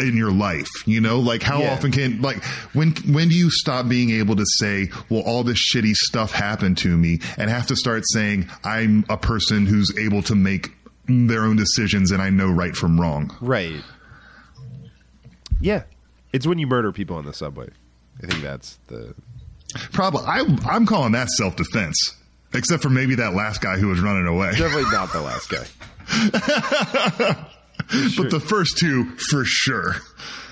in 0.00 0.16
your 0.16 0.32
life 0.32 0.66
you 0.84 1.00
know 1.00 1.20
like 1.20 1.44
how 1.44 1.60
Yeah. 1.60 1.72
often 1.72 1.92
can 1.92 2.20
like 2.20 2.42
when 2.74 2.90
when 3.08 3.28
do 3.28 3.36
you 3.36 3.48
stop 3.52 3.86
being 3.88 4.10
able 4.10 4.34
to 4.34 4.44
say 4.44 4.90
well 5.08 5.22
all 5.22 5.44
this 5.44 5.58
shitty 5.72 5.94
stuff 5.94 6.32
happened 6.32 6.76
to 6.78 6.88
me 6.96 7.20
and 7.38 7.48
have 7.48 7.68
to 7.68 7.76
start 7.76 8.02
saying 8.12 8.48
i'm 8.64 9.04
a 9.08 9.16
person 9.16 9.66
who's 9.66 9.96
able 9.96 10.22
to 10.24 10.34
make 10.34 10.72
their 11.06 11.44
own 11.44 11.54
decisions 11.54 12.10
and 12.10 12.20
i 12.20 12.28
know 12.30 12.50
right 12.50 12.74
from 12.74 13.00
wrong 13.00 13.32
right? 13.40 13.80
Yeah, 15.60 15.84
it's 16.32 16.46
when 16.48 16.58
you 16.58 16.66
murder 16.66 16.90
people 16.90 17.16
on 17.16 17.24
the 17.24 17.32
subway. 17.32 17.68
I 18.22 18.26
think 18.26 18.42
that's 18.42 18.78
the 18.88 19.14
problem. 19.92 20.24
I, 20.26 20.40
i'm 20.68 20.84
calling 20.86 21.12
that 21.12 21.28
self-defense 21.30 22.16
except 22.52 22.82
for 22.82 22.90
maybe 22.90 23.14
that 23.14 23.34
last 23.34 23.60
guy 23.60 23.76
who 23.78 23.88
was 23.88 24.00
running 24.00 24.26
away 24.26 24.50
definitely 24.52 24.90
not 24.90 25.12
the 25.12 25.20
last 25.20 25.48
guy. 25.48 25.64
but 28.16 28.30
the 28.30 28.40
first 28.44 28.78
two 28.78 29.04
for 29.16 29.44
sure 29.44 29.96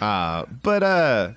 But 0.01 0.83
uh 0.83 1.31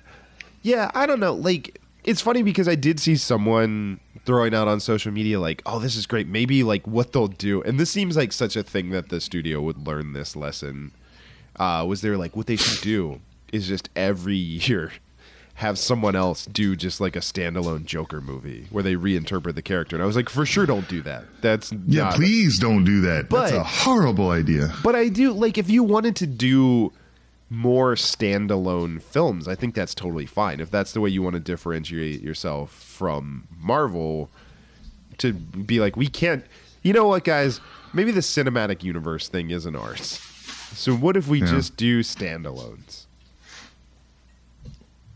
yeah, 0.62 0.90
I 0.94 1.06
don't 1.06 1.18
know. 1.18 1.34
Like 1.34 1.80
it's 2.04 2.20
funny 2.20 2.42
because 2.42 2.68
I 2.68 2.76
did 2.76 3.00
see 3.00 3.16
someone 3.16 3.98
throwing 4.24 4.54
out 4.54 4.68
on 4.68 4.78
social 4.78 5.10
media 5.12 5.40
like, 5.40 5.60
"Oh, 5.66 5.80
this 5.80 5.96
is 5.96 6.06
great. 6.06 6.28
Maybe 6.28 6.62
like 6.62 6.86
what 6.86 7.12
they'll 7.12 7.26
do." 7.26 7.62
And 7.62 7.80
this 7.80 7.90
seems 7.90 8.16
like 8.16 8.32
such 8.32 8.54
a 8.54 8.62
thing 8.62 8.90
that 8.90 9.08
the 9.08 9.20
studio 9.20 9.60
would 9.60 9.86
learn 9.86 10.12
this 10.12 10.36
lesson. 10.36 10.92
Uh 11.56 11.84
was 11.86 12.00
there 12.00 12.16
like 12.16 12.36
what 12.36 12.46
they 12.46 12.56
should 12.56 12.80
do 12.80 13.20
is 13.52 13.66
just 13.66 13.90
every 13.96 14.36
year 14.36 14.92
have 15.62 15.78
someone 15.78 16.14
else 16.14 16.44
do 16.46 16.76
just 16.76 17.00
like 17.00 17.16
a 17.16 17.20
standalone 17.20 17.84
Joker 17.86 18.20
movie 18.20 18.66
where 18.70 18.82
they 18.82 18.94
reinterpret 18.94 19.54
the 19.54 19.62
character. 19.62 19.96
And 19.96 20.02
I 20.02 20.06
was 20.06 20.16
like, 20.16 20.28
"For 20.28 20.44
sure 20.44 20.66
don't 20.66 20.88
do 20.88 21.00
that." 21.02 21.24
That's 21.40 21.72
yeah 21.86 22.12
please 22.14 22.58
don't 22.58 22.84
do 22.84 23.00
that 23.02 23.30
that's 23.30 23.52
But- 23.52 23.60
a 23.60 23.64
horrible 23.64 24.30
idea 24.30 24.74
But 24.82 24.94
I 24.94 25.08
do 25.08 25.32
like 25.32 25.56
if 25.58 25.70
you 25.70 25.82
wanted 25.82 26.14
to 26.16 26.26
do 26.26 26.92
more 27.48 27.94
standalone 27.96 29.00
films, 29.02 29.46
I 29.46 29.54
think 29.54 29.74
that's 29.74 29.94
totally 29.94 30.24
fine. 30.26 30.58
If 30.60 30.70
that's 30.70 30.92
the 30.92 31.00
way 31.00 31.10
you 31.10 31.22
want 31.22 31.34
to 31.34 31.40
differentiate 31.40 32.22
yourself 32.22 32.72
from 32.72 33.46
Marvel, 33.60 34.30
to 35.18 35.32
be 35.34 35.78
like, 35.78 35.94
we 35.96 36.06
can't. 36.08 36.44
You 36.82 36.92
know 36.94 37.06
what, 37.06 37.24
guys? 37.24 37.60
Maybe 37.92 38.10
the 38.10 38.20
cinematic 38.22 38.82
universe 38.82 39.28
thing 39.28 39.50
isn't 39.50 39.76
ours. 39.76 40.18
So 40.74 40.94
what 40.96 41.16
if 41.16 41.28
we 41.28 41.40
Yeah. 41.40 41.50
just 41.50 41.76
do 41.76 42.00
standalones? 42.00 43.04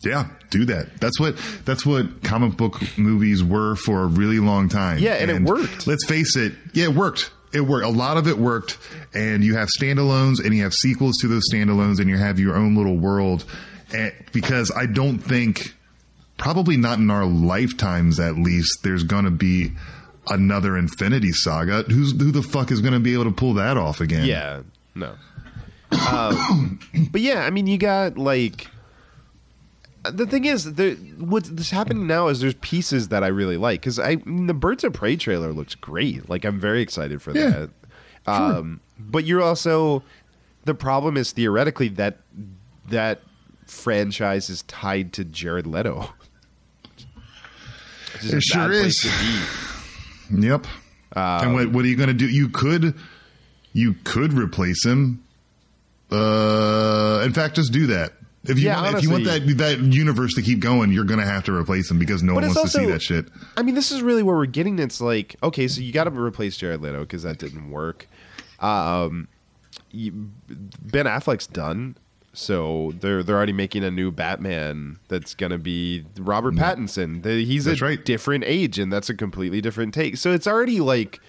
Yeah, 0.06 0.28
do 0.50 0.64
that. 0.66 1.00
That's 1.00 1.18
what 1.18 1.36
that's 1.64 1.84
what 1.84 2.22
comic 2.22 2.56
book 2.56 2.80
movies 2.96 3.42
were 3.42 3.76
for 3.76 4.02
a 4.02 4.06
really 4.06 4.38
long 4.38 4.68
time. 4.68 4.98
Yeah, 4.98 5.14
and 5.14 5.30
it 5.30 5.42
worked. 5.42 5.86
Let's 5.86 6.04
face 6.06 6.36
it. 6.36 6.52
Yeah, 6.72 6.84
it 6.84 6.94
worked. 6.94 7.30
It 7.52 7.60
worked. 7.60 7.86
A 7.86 7.90
lot 7.90 8.16
of 8.16 8.28
it 8.28 8.38
worked. 8.38 8.78
And 9.14 9.42
you 9.42 9.56
have 9.56 9.68
standalones, 9.68 10.44
and 10.44 10.54
you 10.54 10.62
have 10.62 10.74
sequels 10.74 11.16
to 11.18 11.28
those 11.28 11.44
standalones, 11.52 12.00
and 12.00 12.08
you 12.08 12.18
have 12.18 12.38
your 12.38 12.56
own 12.56 12.76
little 12.76 12.96
world. 12.96 13.44
And 13.94 14.12
because 14.32 14.70
I 14.74 14.86
don't 14.86 15.18
think, 15.18 15.74
probably 16.36 16.76
not 16.76 16.98
in 16.98 17.10
our 17.10 17.24
lifetimes 17.24 18.20
at 18.20 18.36
least, 18.36 18.80
there's 18.82 19.04
going 19.04 19.24
to 19.24 19.30
be 19.30 19.72
another 20.28 20.76
Infinity 20.76 21.32
Saga. 21.32 21.82
Who's 21.82 22.12
who 22.12 22.30
the 22.30 22.42
fuck 22.42 22.70
is 22.70 22.80
going 22.80 22.94
to 22.94 23.00
be 23.00 23.14
able 23.14 23.24
to 23.24 23.30
pull 23.32 23.54
that 23.54 23.76
off 23.76 24.00
again? 24.00 24.26
Yeah, 24.26 24.62
no. 24.94 25.14
Um, 26.10 26.80
but 27.10 27.20
yeah, 27.20 27.44
I 27.44 27.50
mean, 27.50 27.66
you 27.68 27.78
got 27.78 28.18
like 28.18 28.66
the 30.10 30.26
thing 30.26 30.44
is, 30.44 30.74
the, 30.74 30.94
what's 31.18 31.70
happening 31.70 32.06
now 32.06 32.28
is 32.28 32.40
there's 32.40 32.54
pieces 32.54 33.08
that 33.08 33.22
I 33.24 33.28
really 33.28 33.56
like 33.56 33.80
because 33.80 33.98
I, 33.98 34.16
the 34.16 34.54
Birds 34.54 34.84
of 34.84 34.92
Prey 34.92 35.16
trailer 35.16 35.52
looks 35.52 35.74
great. 35.74 36.28
Like 36.28 36.44
I'm 36.44 36.58
very 36.60 36.82
excited 36.82 37.22
for 37.22 37.32
Yeah, 37.36 37.66
that. 38.26 38.32
Um, 38.32 38.80
but 38.98 39.24
you're 39.24 39.42
also 39.42 40.02
the 40.64 40.74
problem 40.74 41.16
is 41.16 41.32
theoretically 41.32 41.88
that 41.90 42.18
that 42.88 43.20
franchise 43.66 44.50
is 44.50 44.62
tied 44.62 45.12
to 45.14 45.24
Jared 45.24 45.66
Leto. 45.66 46.10
It 48.22 48.42
sure 48.42 48.72
is. 48.72 49.04
Yep. 50.32 50.66
and 51.14 51.52
what 51.54 51.70
what 51.72 51.84
are 51.84 51.88
you 51.88 51.96
going 51.96 52.08
to 52.08 52.14
do? 52.14 52.26
You 52.26 52.48
could 52.48 52.94
you 53.74 53.94
could 54.04 54.32
replace 54.32 54.84
him. 54.84 55.22
Uh, 56.10 57.22
in 57.26 57.32
fact, 57.34 57.56
just 57.56 57.72
do 57.72 57.86
that. 57.88 58.12
If 58.48 58.58
you 58.58 58.66
Yeah, 58.66 58.82
want, 58.82 58.96
if 58.96 59.02
you 59.02 59.10
want 59.10 59.24
that 59.24 59.46
that 59.58 59.78
universe 59.80 60.34
to 60.34 60.42
keep 60.42 60.60
going, 60.60 60.92
you're 60.92 61.04
going 61.04 61.20
to 61.20 61.26
have 61.26 61.44
to 61.44 61.52
replace 61.54 61.90
him 61.90 61.98
because 61.98 62.22
no 62.22 62.34
one 62.34 62.44
wants 62.44 62.60
to 62.60 62.68
see 62.68 62.86
that 62.86 63.02
shit. 63.02 63.26
I 63.56 63.62
mean, 63.62 63.74
this 63.74 63.90
is 63.92 64.02
really 64.02 64.22
where 64.22 64.36
we're 64.36 64.46
getting. 64.46 64.78
It's 64.78 65.00
like, 65.00 65.36
okay, 65.42 65.68
so 65.68 65.80
you 65.80 65.92
got 65.92 66.04
to 66.04 66.10
replace 66.10 66.56
Jared 66.56 66.80
Leto 66.82 67.00
because 67.00 67.22
that 67.24 67.38
didn't 67.38 67.70
work. 67.70 68.06
Um, 68.60 69.28
you, 69.90 70.12
ben 70.82 71.06
Affleck's 71.06 71.46
done, 71.46 71.96
so 72.32 72.92
they're 73.00 73.22
they're 73.22 73.36
already 73.36 73.52
making 73.52 73.84
a 73.84 73.90
new 73.90 74.10
Batman 74.10 74.98
that's 75.08 75.34
gonna 75.34 75.58
be 75.58 76.04
Robert 76.18 76.54
Pattinson. 76.54 77.22
The- 77.22 77.44
he's 77.44 77.64
That's 77.64 77.80
a 77.80 77.84
right. 77.84 78.04
different 78.04 78.44
age, 78.46 78.78
and 78.78 78.92
that's 78.92 79.08
a 79.08 79.14
completely 79.14 79.60
different 79.60 79.94
take. 79.94 80.16
So 80.16 80.32
it's 80.32 80.46
already 80.46 80.80
like 80.80 81.20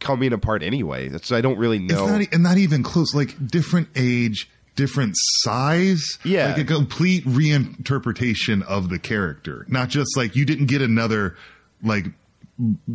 coming 0.00 0.32
apart 0.32 0.62
anyway. 0.62 1.10
So 1.22 1.36
I 1.36 1.40
don't 1.40 1.58
really 1.58 1.78
know. 1.78 2.04
It's 2.04 2.12
not, 2.12 2.34
and 2.34 2.42
not 2.42 2.58
even 2.58 2.82
close. 2.82 3.14
Like 3.14 3.34
different 3.46 3.88
age, 3.96 4.50
different 4.76 5.14
size. 5.16 6.18
Yeah. 6.24 6.48
like 6.48 6.58
a 6.58 6.64
complete 6.64 7.24
reinterpretation 7.26 8.62
of 8.62 8.88
the 8.88 8.98
character. 8.98 9.66
Not 9.68 9.88
just 9.88 10.16
like 10.16 10.36
you 10.36 10.44
didn't 10.44 10.66
get 10.66 10.82
another 10.82 11.36
like 11.82 12.06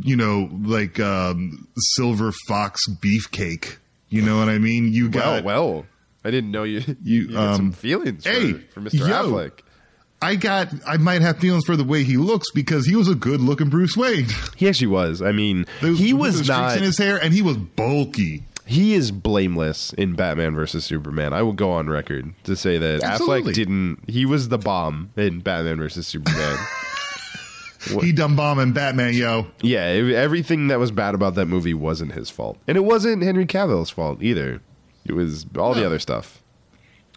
you 0.02 0.16
know 0.16 0.50
like 0.64 1.00
um, 1.00 1.68
silver 1.78 2.32
fox 2.48 2.82
beefcake. 2.90 3.78
You 4.10 4.22
know 4.22 4.38
what 4.38 4.50
I 4.50 4.58
mean? 4.58 4.94
You 4.94 5.10
got 5.10 5.44
well, 5.44 5.86
I 6.24 6.32
didn't 6.32 6.52
know 6.52 6.64
you. 6.64 6.80
You, 7.04 7.22
You, 7.30 7.36
had 7.36 7.56
some 7.56 7.66
um, 7.68 7.72
feelings 7.74 8.24
for, 8.24 8.30
hey, 8.32 8.54
for 8.54 8.82
Mr. 8.82 9.00
yo. 9.00 9.06
Affleck. 9.08 9.52
I 10.20 10.36
got 10.36 10.70
I 10.88 10.98
might 10.98 11.22
have 11.22 11.38
feelings 11.40 11.66
for 11.66 11.76
the 11.76 11.84
way 11.84 12.04
he 12.04 12.18
looks 12.18 12.48
because 12.52 12.88
he 12.88 12.96
was 12.96 13.08
a 13.08 13.14
good 13.16 13.40
looking 13.40 13.70
Bruce 13.70 13.96
Wayne. 13.96 14.26
He 14.56 14.68
actually 14.68 14.88
was. 14.88 15.22
I 15.22 15.32
mean, 15.32 15.66
Those- 15.82 16.00
he 16.00 16.14
was 16.14 16.34
streaks 16.36 16.48
not. 16.48 16.78
in 16.78 16.84
his 16.84 16.98
hair, 16.98 17.18
and 17.22 17.34
he 17.34 17.42
was 17.44 17.56
bulky. 17.58 18.44
He 18.68 18.94
is 18.94 19.12
blameless 19.12 19.94
in 19.94 20.14
Batman 20.14 20.54
versus 20.54 20.86
Superman. 20.86 21.34
I 21.34 21.42
will 21.42 21.54
go 21.54 21.72
on 21.72 21.90
record 21.90 22.34
to 22.44 22.56
say 22.56 22.78
that 22.78 23.02
Absolutely. 23.04 23.54
Affleck 23.54 23.56
didn't. 23.56 24.00
He 24.08 24.26
was 24.26 24.50
the 24.50 24.58
bomb 24.58 25.12
in 25.16 25.40
Batman 25.40 25.78
versus 25.78 26.06
Superman. 26.08 26.58
He 28.02 28.12
dumb 28.12 28.36
bombing 28.36 28.74
Batman, 28.74 29.14
yo. 29.14 29.48
yeah, 29.62 29.82
everything 29.84 30.68
that 30.68 30.78
was 30.80 30.92
bad 30.92 31.16
about 31.16 31.36
that 31.36 31.46
movie 31.46 31.74
wasn't 31.74 32.12
his 32.12 32.30
fault, 32.30 32.58
and 32.68 32.76
it 32.76 32.84
wasn't 32.84 33.24
Henry 33.24 33.46
Cavill's 33.46 33.90
fault 33.90 34.22
either. 34.22 34.62
It 35.06 35.14
was 35.14 35.46
all 35.58 35.74
the 35.74 35.86
other 35.86 36.00
stuff. 36.00 36.44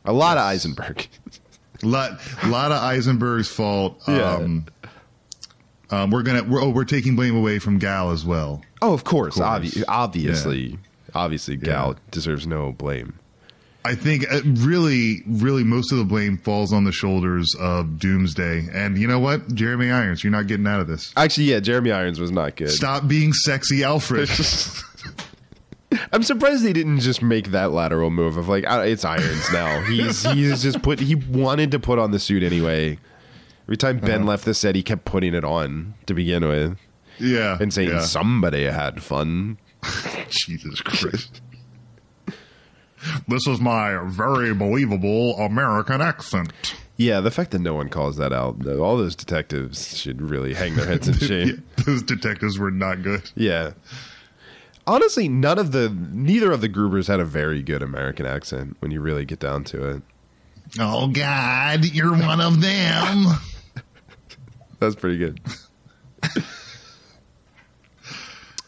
A 0.04 0.12
lot 0.12 0.36
of 0.36 0.44
Eisenberg. 0.44 1.08
Lot 1.82 2.20
lot 2.46 2.72
of 2.72 2.82
Eisenberg's 2.82 3.48
fault. 3.48 4.00
Yeah. 4.06 4.34
Um, 4.34 4.66
um, 5.90 6.10
we're 6.10 6.22
gonna 6.22 6.44
we're, 6.44 6.62
oh 6.62 6.68
we're 6.68 6.84
taking 6.84 7.16
blame 7.16 7.34
away 7.36 7.58
from 7.58 7.78
Gal 7.78 8.10
as 8.10 8.24
well. 8.24 8.62
oh, 8.82 8.92
of 8.92 9.02
course, 9.02 9.36
course. 9.36 9.46
obvi- 9.46 9.82
obviously, 9.88 10.78
obviously, 11.14 11.56
Gal 11.56 11.88
Yeah. 11.92 11.98
deserves 12.10 12.46
no 12.46 12.72
blame. 12.72 13.14
I 13.82 13.94
think 13.94 14.30
uh, 14.30 14.40
really, 14.44 15.22
really, 15.26 15.64
most 15.64 15.90
of 15.90 15.96
the 15.96 16.04
blame 16.04 16.36
falls 16.36 16.70
on 16.70 16.84
the 16.84 16.92
shoulders 16.92 17.54
of 17.58 17.98
Doomsday. 17.98 18.68
And 18.74 18.98
you 18.98 19.06
know 19.08 19.18
what, 19.18 19.54
Jeremy 19.54 19.90
Irons, 19.90 20.22
you're 20.22 20.30
not 20.30 20.46
getting 20.48 20.66
out 20.66 20.80
of 20.80 20.86
this. 20.86 21.12
Actually, 21.16 21.44
yeah, 21.44 21.60
Jeremy 21.60 21.90
Irons 21.90 22.20
was 22.20 22.30
not 22.30 22.56
good. 22.56 22.70
Stop 22.70 23.08
being 23.08 23.32
sexy, 23.32 23.82
Alfred. 23.82 24.28
I'm 26.12 26.22
surprised 26.22 26.62
they 26.62 26.72
didn't 26.72 27.00
just 27.00 27.20
make 27.22 27.48
that 27.48 27.72
lateral 27.72 28.10
move 28.10 28.36
of 28.36 28.48
like 28.48 28.64
"Ah, 28.66 28.82
it's 28.82 29.04
Irons 29.04 29.50
now. 29.52 29.80
He's 29.82 30.22
he's 30.30 30.62
just 30.62 30.82
put 30.82 31.00
he 31.00 31.16
wanted 31.16 31.70
to 31.72 31.80
put 31.80 31.98
on 31.98 32.10
the 32.12 32.18
suit 32.20 32.42
anyway. 32.42 32.98
Every 33.64 33.76
time 33.76 33.98
Ben 33.98 34.24
left 34.26 34.44
the 34.44 34.54
set, 34.54 34.74
he 34.74 34.82
kept 34.82 35.04
putting 35.04 35.34
it 35.34 35.44
on 35.44 35.94
to 36.06 36.14
begin 36.14 36.46
with 36.46 36.76
Yeah. 37.18 37.56
and 37.60 37.72
saying 37.72 37.88
yeah. 37.90 38.00
somebody 38.00 38.64
had 38.64 39.02
fun. 39.02 39.58
Jesus 40.28 40.80
Christ. 40.80 41.40
This 43.28 43.46
is 43.46 43.60
my 43.60 43.98
very 44.04 44.54
believable 44.54 45.36
American 45.38 46.00
accent. 46.00 46.52
Yeah, 46.96 47.20
the 47.20 47.30
fact 47.30 47.52
that 47.52 47.60
no 47.60 47.72
one 47.74 47.88
calls 47.88 48.18
that 48.18 48.30
out, 48.32 48.66
all 48.66 48.98
those 48.98 49.16
detectives 49.16 49.96
should 49.96 50.20
really 50.20 50.52
hang 50.52 50.76
their 50.76 50.86
heads 50.86 51.08
in 51.08 51.14
shame. 51.26 51.48
Yeah, 51.48 51.84
those 51.84 52.02
detectives 52.02 52.58
were 52.58 52.70
not 52.70 53.02
good. 53.02 53.30
Yeah. 53.34 53.72
Honestly, 54.86 55.28
none 55.28 55.58
of 55.58 55.72
the 55.72 55.88
neither 56.12 56.52
of 56.52 56.60
the 56.60 56.68
Grubers 56.68 57.06
had 57.08 57.20
a 57.20 57.24
very 57.24 57.62
good 57.62 57.82
American 57.82 58.26
accent 58.26 58.76
when 58.80 58.90
you 58.90 59.00
really 59.00 59.24
get 59.24 59.38
down 59.38 59.64
to 59.64 59.88
it. 59.88 60.02
Oh 60.78 61.08
God, 61.08 61.84
you're 61.86 62.12
one 62.12 62.40
of 62.40 62.60
them. 62.60 63.24
That's 64.78 64.94
pretty 64.94 65.18
good. 65.18 65.40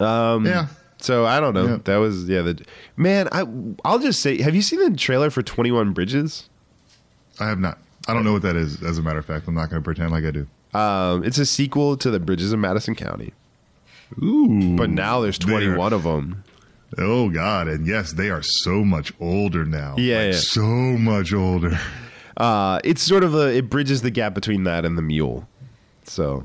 yeah. 0.00 0.66
So 1.02 1.26
I 1.26 1.38
don't 1.40 1.52
know. 1.52 1.76
That 1.78 1.96
was 1.96 2.28
yeah. 2.28 2.42
The 2.42 2.64
man, 2.96 3.28
I 3.32 3.44
I'll 3.84 3.98
just 3.98 4.20
say, 4.20 4.40
have 4.40 4.54
you 4.54 4.62
seen 4.62 4.80
the 4.80 4.96
trailer 4.96 5.28
for 5.30 5.42
Twenty 5.42 5.70
One 5.70 5.92
Bridges? 5.92 6.48
I 7.40 7.48
have 7.48 7.58
not. 7.58 7.78
I 8.08 8.14
don't 8.14 8.24
know 8.24 8.32
what 8.32 8.42
that 8.42 8.56
is. 8.56 8.82
As 8.82 8.98
a 8.98 9.02
matter 9.02 9.18
of 9.18 9.26
fact, 9.26 9.46
I'm 9.48 9.54
not 9.54 9.68
going 9.70 9.82
to 9.82 9.84
pretend 9.84 10.10
like 10.12 10.24
I 10.24 10.30
do. 10.30 10.46
Um, 10.78 11.22
it's 11.24 11.38
a 11.38 11.44
sequel 11.46 11.96
to 11.98 12.10
the 12.10 12.18
Bridges 12.20 12.52
of 12.52 12.58
Madison 12.58 12.94
County, 12.94 13.32
Ooh. 14.22 14.76
but 14.76 14.90
now 14.90 15.20
there's 15.20 15.38
They're- 15.38 15.48
21 15.60 15.92
of 15.92 16.02
them. 16.04 16.44
Oh 16.98 17.30
God, 17.30 17.68
and 17.68 17.86
yes, 17.86 18.12
they 18.12 18.28
are 18.30 18.42
so 18.42 18.84
much 18.84 19.12
older 19.18 19.64
now. 19.64 19.94
Yeah, 19.98 20.18
Like, 20.24 20.32
yeah. 20.34 20.38
so 20.40 20.62
much 20.62 21.32
older. 21.32 21.78
Uh, 22.36 22.80
it's 22.84 23.02
sort 23.02 23.24
of 23.24 23.34
a 23.34 23.48
it 23.56 23.70
bridges 23.70 24.02
the 24.02 24.10
gap 24.10 24.34
between 24.34 24.64
that 24.64 24.84
and 24.84 24.96
the 24.98 25.02
Mule. 25.02 25.48
So 26.04 26.44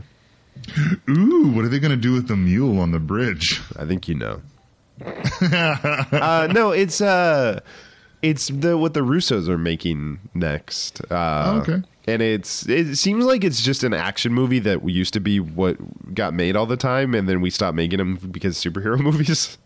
Ooh, 1.10 1.52
what 1.54 1.66
are 1.66 1.70
they 1.70 1.80
going 1.80 1.92
to 1.92 1.98
do 1.98 2.14
with 2.14 2.28
the 2.28 2.36
mule 2.38 2.80
on 2.80 2.92
the 2.92 3.00
bridge? 3.00 3.62
I 3.78 3.86
think 3.86 4.08
you 4.08 4.16
know. 4.16 4.42
uh, 5.42 6.48
no, 6.52 6.72
it's 6.72 7.02
uh, 7.02 7.60
it's 8.22 8.48
the 8.48 8.78
what 8.78 8.94
the 8.94 9.02
Russos 9.02 9.48
are 9.48 9.58
making 9.58 10.20
next. 10.34 11.02
Uh, 11.12 11.44
Oh, 11.48 11.60
okay. 11.62 11.84
And 12.10 12.22
it's 12.22 12.68
it 12.70 12.96
seems 12.96 13.26
like 13.26 13.44
it's 13.44 13.62
just 13.62 13.84
an 13.84 13.94
action 13.94 14.34
movie 14.34 14.60
that 14.60 14.88
used 14.88 15.14
to 15.14 15.20
be 15.20 15.42
what 15.42 15.76
got 16.16 16.34
made 16.34 16.56
all 16.56 16.66
the 16.66 16.78
time, 16.78 17.14
and 17.14 17.28
then 17.28 17.42
we 17.42 17.50
stopped 17.50 17.76
making 17.76 17.98
them 17.98 18.16
because 18.16 18.58
superhero 18.58 18.98
movies. 19.02 19.58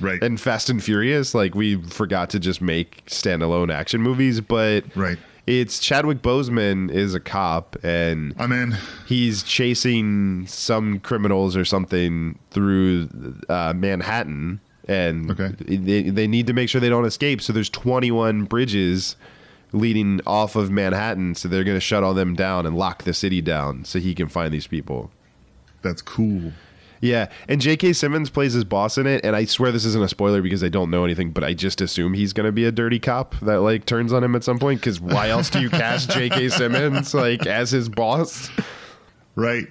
Right. 0.00 0.22
and 0.22 0.40
Fast 0.40 0.70
and 0.70 0.82
Furious, 0.82 1.34
like 1.34 1.54
we 1.54 1.80
forgot 1.82 2.30
to 2.30 2.38
just 2.40 2.60
make 2.60 3.04
standalone 3.06 3.72
action 3.72 4.02
movies, 4.02 4.40
but 4.40 4.84
Right. 4.96 5.18
It's 5.46 5.78
Chadwick 5.78 6.22
Boseman 6.22 6.90
is 6.90 7.14
a 7.14 7.20
cop, 7.20 7.76
and 7.84 8.34
I'm 8.38 8.50
in. 8.50 8.76
he's 9.06 9.42
chasing 9.42 10.46
some 10.46 11.00
criminals 11.00 11.54
or 11.54 11.66
something 11.66 12.38
through 12.50 13.08
uh, 13.50 13.74
Manhattan, 13.76 14.60
and 14.88 15.30
Okay. 15.30 15.48
they, 15.58 16.02
they 16.04 16.26
need 16.26 16.46
to 16.46 16.54
make 16.54 16.70
sure 16.70 16.80
they 16.80 16.88
don't 16.88 17.04
escape. 17.04 17.42
So 17.42 17.52
there's 17.52 17.68
21 17.68 18.44
bridges 18.44 19.16
leading 19.72 20.20
off 20.26 20.56
of 20.56 20.70
Manhattan, 20.70 21.34
so 21.34 21.48
they're 21.48 21.64
going 21.64 21.76
to 21.76 21.80
shut 21.80 22.02
all 22.02 22.14
them 22.14 22.34
down 22.34 22.64
and 22.64 22.74
lock 22.76 23.02
the 23.02 23.12
city 23.12 23.42
down 23.42 23.84
so 23.84 23.98
he 23.98 24.14
can 24.14 24.28
find 24.28 24.52
these 24.54 24.66
people. 24.66 25.10
That's 25.82 26.00
cool. 26.00 26.52
Yeah, 27.04 27.28
and 27.48 27.60
J.K. 27.60 27.92
Simmons 27.92 28.30
plays 28.30 28.54
his 28.54 28.64
boss 28.64 28.96
in 28.96 29.06
it, 29.06 29.24
and 29.24 29.36
I 29.36 29.44
swear 29.44 29.70
this 29.70 29.84
isn't 29.84 30.02
a 30.02 30.08
spoiler 30.08 30.40
because 30.40 30.64
I 30.64 30.68
don't 30.70 30.90
know 30.90 31.04
anything, 31.04 31.30
but 31.32 31.44
I 31.44 31.52
just 31.52 31.80
assume 31.82 32.14
he's 32.14 32.32
going 32.32 32.46
to 32.46 32.52
be 32.52 32.64
a 32.64 32.72
dirty 32.72 32.98
cop 32.98 33.34
that 33.40 33.60
like 33.60 33.84
turns 33.84 34.10
on 34.12 34.24
him 34.24 34.34
at 34.34 34.42
some 34.42 34.58
point. 34.58 34.80
Because 34.80 35.00
why 35.00 35.28
else 35.28 35.50
do 35.50 35.60
you 35.60 35.68
cast 35.68 36.10
J.K. 36.10 36.48
Simmons 36.48 37.12
like 37.12 37.46
as 37.46 37.70
his 37.70 37.88
boss? 37.90 38.48
Right. 39.34 39.66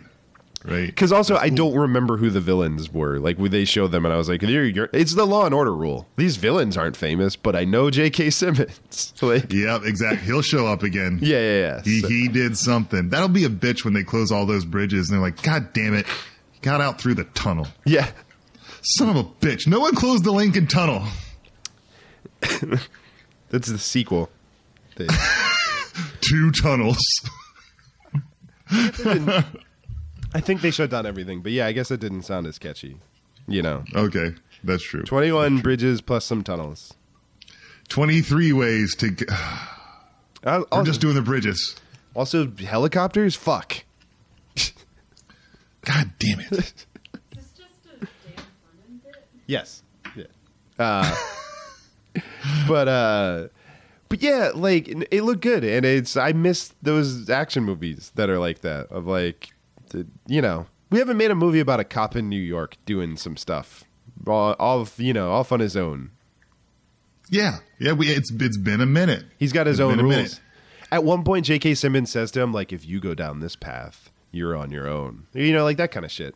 Right. 0.66 0.86
Because 0.86 1.12
also, 1.12 1.36
I 1.36 1.50
don't 1.50 1.76
remember 1.76 2.16
who 2.16 2.30
the 2.30 2.40
villains 2.40 2.90
were. 2.94 3.20
Like, 3.20 3.38
when 3.38 3.52
they 3.52 3.66
showed 3.66 3.92
them, 3.92 4.06
and 4.06 4.14
I 4.14 4.18
was 4.18 4.30
like, 4.30 4.42
you're, 4.44 4.64
you're, 4.64 4.90
"It's 4.94 5.14
the 5.14 5.26
Law 5.26 5.46
and 5.46 5.54
Order 5.54 5.76
rule. 5.76 6.08
These 6.16 6.38
villains 6.38 6.78
aren't 6.78 6.96
famous, 6.96 7.36
but 7.36 7.54
I 7.54 7.66
know 7.66 7.90
J.K. 7.90 8.30
Simmons." 8.30 9.14
like, 9.22 9.52
Yep, 9.52 9.82
exactly. 9.84 10.26
He'll 10.26 10.42
show 10.42 10.66
up 10.68 10.84
again. 10.84 11.20
yeah, 11.22 11.38
yeah, 11.40 11.60
yeah. 11.60 11.82
He, 11.84 12.00
So- 12.00 12.08
he 12.08 12.28
did 12.30 12.58
something. 12.58 13.10
That'll 13.10 13.28
be 13.28 13.44
a 13.44 13.50
bitch 13.50 13.84
when 13.84 13.94
they 13.94 14.04
close 14.04 14.32
all 14.32 14.46
those 14.46 14.64
bridges 14.64 15.10
and 15.10 15.16
they're 15.18 15.22
like, 15.26 15.42
God 15.42 15.74
damn 15.74 15.96
it. 15.96 16.06
Got 16.64 16.82
out 16.82 17.00
through 17.00 17.14
the 17.16 17.26
tunnel. 17.26 17.68
yeah. 17.86 18.10
Son 18.82 19.10
of 19.10 19.16
a 19.16 19.24
bitch. 19.24 19.66
No 19.68 19.80
one 19.80 19.96
closed 19.96 20.24
the 20.26 20.32
Lincoln 20.32 20.68
Tunnel. 20.68 21.04
That's 23.50 23.68
the 23.70 23.78
sequel. 23.78 24.30
Two 26.22 26.52
tunnels. 26.52 26.98
I 28.70 30.40
think 30.40 30.62
they 30.62 30.72
shut 30.72 30.90
down 30.90 31.06
everything, 31.06 31.42
but 31.42 31.52
yeah, 31.52 31.66
I 31.68 31.72
guess 31.72 31.92
it 31.92 32.00
didn't 32.00 32.24
sound 32.24 32.48
as 32.48 32.58
catchy. 32.58 32.98
You 33.48 33.62
know, 33.62 33.84
Okay, 33.94 34.34
that's 34.64 34.84
true. 34.84 35.04
twenty-one 35.04 35.60
bridges 35.60 36.02
plus 36.02 36.26
some 36.26 36.44
tunnels. 36.44 36.94
23 37.90 38.54
ways 38.54 38.96
to. 38.96 39.12
G- 39.12 39.26
We're 40.46 40.62
also, 40.72 40.84
just 40.84 41.02
doing 41.02 41.16
the 41.16 41.22
bridges. 41.22 41.76
also, 42.16 42.50
helicopters. 42.52 43.36
Fuck. 43.36 43.84
God 45.86 46.12
damn 46.20 46.40
it. 46.40 46.52
Is 46.52 46.62
this 47.36 47.52
just 47.58 47.86
a 47.86 48.00
Dan 48.00 48.08
Fleming 48.36 49.02
bit? 49.04 49.28
Yes. 49.48 49.84
Yeah. 50.16 50.26
Uh, 50.80 51.16
but 52.68 52.88
uh, 52.88 53.48
but 54.10 54.22
yeah, 54.22 54.52
like 54.54 54.88
it 54.88 55.24
looked 55.24 55.42
good, 55.42 55.64
and 55.64 55.86
it's 55.86 56.16
I 56.16 56.32
miss 56.34 56.74
those 56.82 57.30
action 57.30 57.64
movies 57.64 58.12
that 58.16 58.30
are 58.30 58.40
like 58.40 58.62
that. 58.62 58.88
Of 58.92 59.08
like, 59.08 59.54
the, 59.90 60.06
you 60.28 60.42
know, 60.42 60.68
we 60.90 61.00
haven't 61.00 61.18
made 61.18 61.32
a 61.32 61.36
movie 61.36 61.60
about 61.60 61.80
a 61.80 61.84
cop 61.84 62.16
in 62.16 62.30
New 62.30 62.40
York 62.42 62.78
doing 62.86 63.18
some 63.18 63.36
stuff, 63.38 63.84
all, 64.28 64.54
all 64.60 64.88
you 64.98 65.14
know, 65.14 65.32
off 65.32 65.52
on 65.52 65.60
his 65.60 65.76
own. 65.76 66.12
Yeah, 67.30 67.58
yeah. 67.80 67.94
We, 67.94 68.10
it's 68.10 68.32
it's 68.32 68.58
been 68.58 68.82
a 68.82 68.86
minute. 68.86 69.26
He's 69.40 69.52
got 69.54 69.66
his 69.68 69.80
It's 69.80 69.84
own 69.84 69.98
rules. 70.00 70.16
minute. 70.16 70.40
At 70.92 71.04
one 71.04 71.24
point, 71.24 71.46
J.K. 71.48 71.74
Simmons 71.74 72.12
says 72.12 72.30
to 72.32 72.42
him, 72.42 72.54
like, 72.54 72.72
if 72.72 72.86
you 72.86 73.00
go 73.00 73.16
down 73.16 73.40
this 73.40 73.56
path, 73.56 74.12
you're 74.34 74.58
on 74.58 74.72
your 74.72 74.90
own. 74.90 75.28
You 75.34 75.54
know, 75.54 75.64
like 75.64 75.78
that 75.78 75.92
kind 75.92 76.06
of 76.06 76.12
shit. 76.12 76.36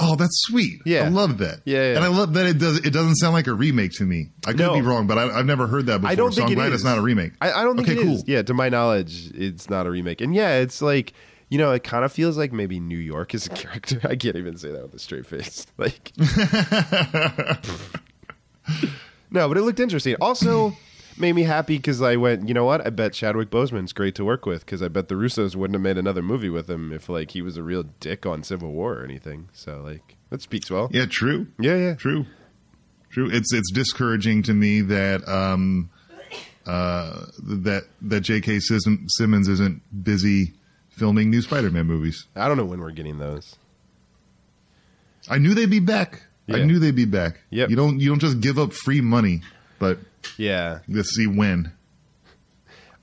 Oh, 0.00 0.14
that's 0.14 0.42
sweet. 0.46 0.80
Yeah. 0.84 1.04
I 1.06 1.08
love 1.08 1.38
that. 1.38 1.60
Yeah, 1.64 1.78
yeah. 1.90 1.96
and 1.96 2.04
I 2.04 2.08
love 2.08 2.34
that 2.34 2.46
it 2.46 2.58
does. 2.58 2.78
It 2.86 2.92
doesn't 2.92 3.16
sound 3.16 3.32
like 3.34 3.46
a 3.48 3.54
remake 3.54 3.90
to 3.94 4.04
me. 4.04 4.28
I 4.46 4.50
could 4.52 4.60
No. 4.60 4.74
be 4.74 4.80
wrong, 4.80 5.06
but 5.08 5.18
I, 5.18 5.28
I've 5.38 5.46
never 5.46 5.66
heard 5.66 5.86
that 5.86 6.02
before. 6.02 6.10
I 6.12 6.14
don't 6.14 6.30
so 6.30 6.36
think 6.36 6.48
I'm 6.48 6.52
it 6.52 6.56
glad 6.56 6.68
is. 6.68 6.74
it's 6.74 6.84
not 6.84 6.98
a 6.98 7.00
remake. 7.00 7.32
I, 7.40 7.50
I 7.52 7.64
don't 7.64 7.74
think 7.76 7.88
okay, 7.88 7.98
it 7.98 8.04
cool. 8.04 8.14
is. 8.14 8.24
Yeah, 8.28 8.42
to 8.42 8.54
my 8.54 8.68
knowledge, 8.68 9.32
it's 9.34 9.68
not 9.70 9.86
a 9.86 9.90
remake. 9.90 10.20
And 10.20 10.34
yeah, 10.34 10.58
it's 10.58 10.80
like 10.82 11.14
you 11.48 11.56
know, 11.58 11.72
it 11.72 11.82
kind 11.82 12.04
of 12.04 12.12
feels 12.12 12.36
like 12.36 12.52
maybe 12.52 12.78
New 12.78 12.98
York 12.98 13.34
is 13.34 13.46
a 13.46 13.50
character. 13.54 13.98
I 14.04 14.14
can't 14.16 14.36
even 14.36 14.56
say 14.58 14.70
that 14.70 14.82
with 14.82 14.94
a 14.94 14.98
straight 14.98 15.26
face. 15.26 15.66
Like, 15.78 16.12
no, 19.30 19.48
but 19.48 19.56
it 19.56 19.62
looked 19.62 19.80
interesting. 19.80 20.14
Also, 20.20 20.76
made 21.20 21.34
me 21.34 21.42
happy 21.42 21.76
because 21.76 22.00
I 22.02 22.16
went. 22.16 22.48
You 22.48 22.54
know 22.54 22.64
what? 22.64 22.86
I 22.86 22.90
bet 22.90 23.12
Chadwick 23.12 23.50
Boseman's 23.50 23.92
great 23.92 24.14
to 24.16 24.24
work 24.24 24.46
with 24.46 24.64
because 24.64 24.82
I 24.82 24.88
bet 24.88 25.08
the 25.08 25.14
Russos 25.14 25.54
wouldn't 25.56 25.74
have 25.74 25.82
made 25.82 25.98
another 25.98 26.22
movie 26.22 26.50
with 26.50 26.68
him 26.68 26.92
if 26.92 27.08
like 27.08 27.32
he 27.32 27.42
was 27.42 27.56
a 27.56 27.62
real 27.62 27.84
dick 28.00 28.26
on 28.26 28.42
Civil 28.42 28.72
War 28.72 28.94
or 28.94 29.04
anything. 29.04 29.48
So 29.52 29.80
like 29.82 30.16
that 30.30 30.42
speaks 30.42 30.70
well. 30.70 30.88
Yeah, 30.92 31.06
true. 31.06 31.48
yeah, 31.58 31.76
yeah. 31.76 31.94
True. 31.94 32.26
True. 33.10 33.30
It's 33.32 33.52
it's 33.52 33.70
discouraging 33.72 34.42
to 34.44 34.54
me 34.54 34.82
that 34.82 35.26
um 35.28 35.90
uh 36.66 37.26
that 37.42 37.84
that 38.02 38.20
J.K. 38.20 38.60
Simmons 38.60 39.48
isn't 39.48 39.82
busy 40.04 40.52
filming 40.90 41.30
new 41.30 41.40
Spider-Man 41.42 41.86
movies. 41.86 42.26
I 42.36 42.48
don't 42.48 42.56
know 42.56 42.64
when 42.64 42.80
we're 42.80 42.90
getting 42.90 43.18
those. 43.18 43.56
I 45.28 45.38
knew 45.38 45.54
they'd 45.54 45.70
be 45.70 45.80
back. 45.80 46.22
I 46.50 46.64
knew 46.64 46.78
they'd 46.78 46.94
be 46.94 47.04
back. 47.04 47.40
Yep. 47.50 47.70
You 47.70 47.76
don't 47.76 48.00
you 48.00 48.08
don't 48.08 48.20
just 48.20 48.40
give 48.40 48.58
up 48.58 48.72
free 48.72 49.00
money, 49.00 49.42
but 49.78 49.98
Yeah, 50.36 50.80
let's 50.88 51.14
see 51.14 51.26
when. 51.26 51.72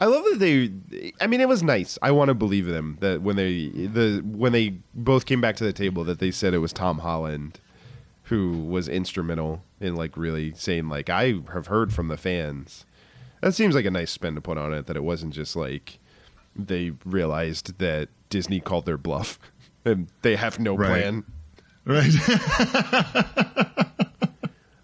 I 0.02 0.06
love 0.08 0.26
that 0.26 0.40
they. 0.40 1.14
I 1.22 1.28
mean, 1.28 1.40
it 1.40 1.48
was 1.48 1.64
nice. 1.64 1.98
I 2.02 2.12
want 2.12 2.28
to 2.28 2.34
believe 2.34 2.66
them 2.66 2.98
that 3.00 3.22
when 3.22 3.38
they 3.38 3.70
the 3.70 4.22
when 4.26 4.52
they 4.52 4.76
both 4.94 5.26
came 5.26 5.40
back 5.40 5.56
to 5.58 5.64
the 5.64 5.72
table, 5.74 6.04
that 6.04 6.20
they 6.20 6.32
said 6.32 6.54
it 6.54 6.58
was 6.60 6.74
Tom 6.74 7.00
Holland 7.00 7.60
who 8.24 8.58
was 8.66 8.90
instrumental 8.90 9.62
in 9.80 9.96
like 9.96 10.18
really 10.18 10.52
saying 10.56 10.90
like 10.90 11.10
I 11.10 11.36
have 11.54 11.68
heard 11.68 11.94
from 11.94 12.10
the 12.10 12.18
fans. 12.18 12.86
That 13.42 13.54
seems 13.54 13.76
like 13.76 13.86
a 13.86 13.92
nice 13.92 14.12
spin 14.12 14.36
to 14.36 14.42
put 14.42 14.58
on 14.58 14.74
it. 14.74 14.88
That 14.88 14.98
it 14.98 15.04
wasn't 15.04 15.34
just 15.34 15.56
like 15.56 16.00
they 16.58 16.92
realized 17.06 17.78
that 17.80 18.10
Disney 18.30 18.60
called 18.60 18.86
their 18.86 18.98
bluff 18.98 19.40
and 19.86 20.08
they 20.24 20.36
have 20.36 20.60
no 20.60 20.76
Right. 20.76 20.90
plan. 20.90 21.24
Right. 21.86 22.12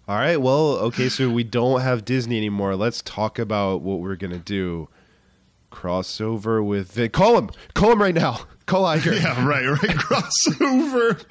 All 0.08 0.16
right, 0.16 0.36
well, 0.40 0.76
okay, 0.78 1.08
so 1.08 1.30
we 1.30 1.44
don't 1.44 1.80
have 1.80 2.04
Disney 2.04 2.36
anymore. 2.36 2.74
Let's 2.74 3.02
talk 3.02 3.38
about 3.38 3.82
what 3.82 4.00
we're 4.00 4.16
gonna 4.16 4.38
do. 4.38 4.88
Crossover 5.70 6.64
with 6.64 6.92
Vin. 6.92 7.10
Call 7.10 7.38
him. 7.38 7.50
Call 7.74 7.92
him 7.92 8.02
right 8.02 8.14
now. 8.14 8.40
Call 8.66 8.84
Iger. 8.84 9.20
yeah, 9.22 9.46
right, 9.46 9.66
right. 9.66 9.96
Crossover. 9.96 11.24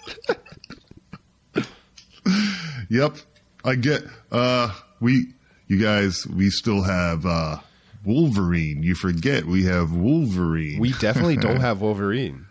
yep. 2.89 3.17
I 3.63 3.76
get 3.76 4.03
uh 4.32 4.74
we 4.99 5.34
you 5.67 5.78
guys 5.80 6.26
we 6.28 6.49
still 6.49 6.82
have 6.82 7.26
uh 7.26 7.57
Wolverine. 8.03 8.82
You 8.84 8.95
forget 8.95 9.45
we 9.45 9.63
have 9.65 9.91
Wolverine. 9.91 10.80
We 10.80 10.93
definitely 10.93 11.38
don't 11.38 11.59
have 11.61 11.82
Wolverine. 11.82 12.47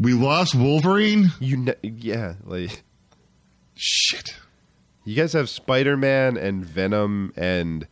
We 0.00 0.14
lost 0.14 0.54
Wolverine. 0.54 1.30
You 1.40 1.58
ne- 1.58 1.74
yeah, 1.82 2.34
like 2.44 2.82
Shit. 3.74 4.36
You 5.04 5.14
guys 5.14 5.32
have 5.32 5.48
Spider 5.48 5.96
Man 5.96 6.36
and 6.36 6.64
Venom, 6.64 7.32
and 7.36 7.86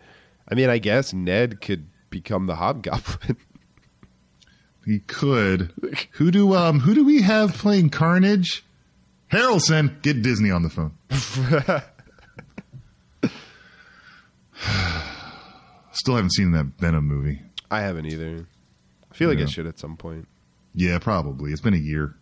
I 0.48 0.54
mean, 0.54 0.68
I 0.68 0.78
guess 0.78 1.12
Ned 1.12 1.60
could 1.60 1.86
become 2.10 2.46
the 2.46 2.56
Hobgoblin. 2.56 3.36
He 4.84 4.98
could. 4.98 5.72
Who 6.14 6.32
do 6.32 6.56
um 6.56 6.80
who 6.80 6.92
do 6.92 7.04
we 7.04 7.22
have 7.22 7.54
playing 7.54 7.90
Carnage? 7.90 8.64
Harrelson, 9.30 10.02
get 10.02 10.22
Disney 10.22 10.50
on 10.50 10.64
the 10.64 10.68
phone. 10.70 10.92
Still 15.92 16.16
haven't 16.16 16.32
seen 16.34 16.50
that 16.50 16.66
Venom 16.78 17.06
movie. 17.06 17.42
I 17.70 17.82
haven't 17.82 18.06
either. 18.06 18.46
I 19.10 19.14
feel 19.14 19.28
like 19.28 19.38
I 19.38 19.46
should 19.46 19.66
at 19.68 19.78
some 19.78 19.96
point. 19.96 20.26
Yeah, 20.74 20.98
probably. 20.98 21.52
It's 21.52 21.60
been 21.60 21.74
a 21.74 21.76
year. 21.76 22.16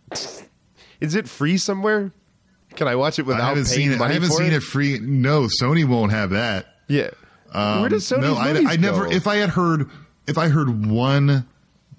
Is 0.99 1.15
it 1.15 1.27
free 1.27 1.57
somewhere? 1.57 2.11
Can 2.75 2.87
I 2.87 2.95
watch 2.95 3.19
it 3.19 3.25
without 3.25 3.41
I 3.41 3.47
haven't 3.49 3.65
paying 3.65 3.89
seen 3.89 3.91
it. 3.91 4.01
I 4.01 4.11
haven't 4.13 4.31
seen 4.31 4.47
it? 4.47 4.53
it 4.53 4.63
free. 4.63 4.99
No, 4.99 5.47
Sony 5.61 5.85
won't 5.85 6.11
have 6.11 6.31
that. 6.31 6.67
Yeah. 6.87 7.09
Um, 7.53 7.81
Where 7.81 7.89
does 7.89 8.03
Sony's 8.05 8.21
no, 8.21 8.35
I, 8.35 8.49
I 8.73 8.75
never. 8.77 9.05
go? 9.05 9.11
If 9.11 9.27
I 9.27 9.35
had 9.37 9.49
heard, 9.49 9.89
if 10.27 10.37
I 10.37 10.47
heard 10.47 10.85
one 10.87 11.45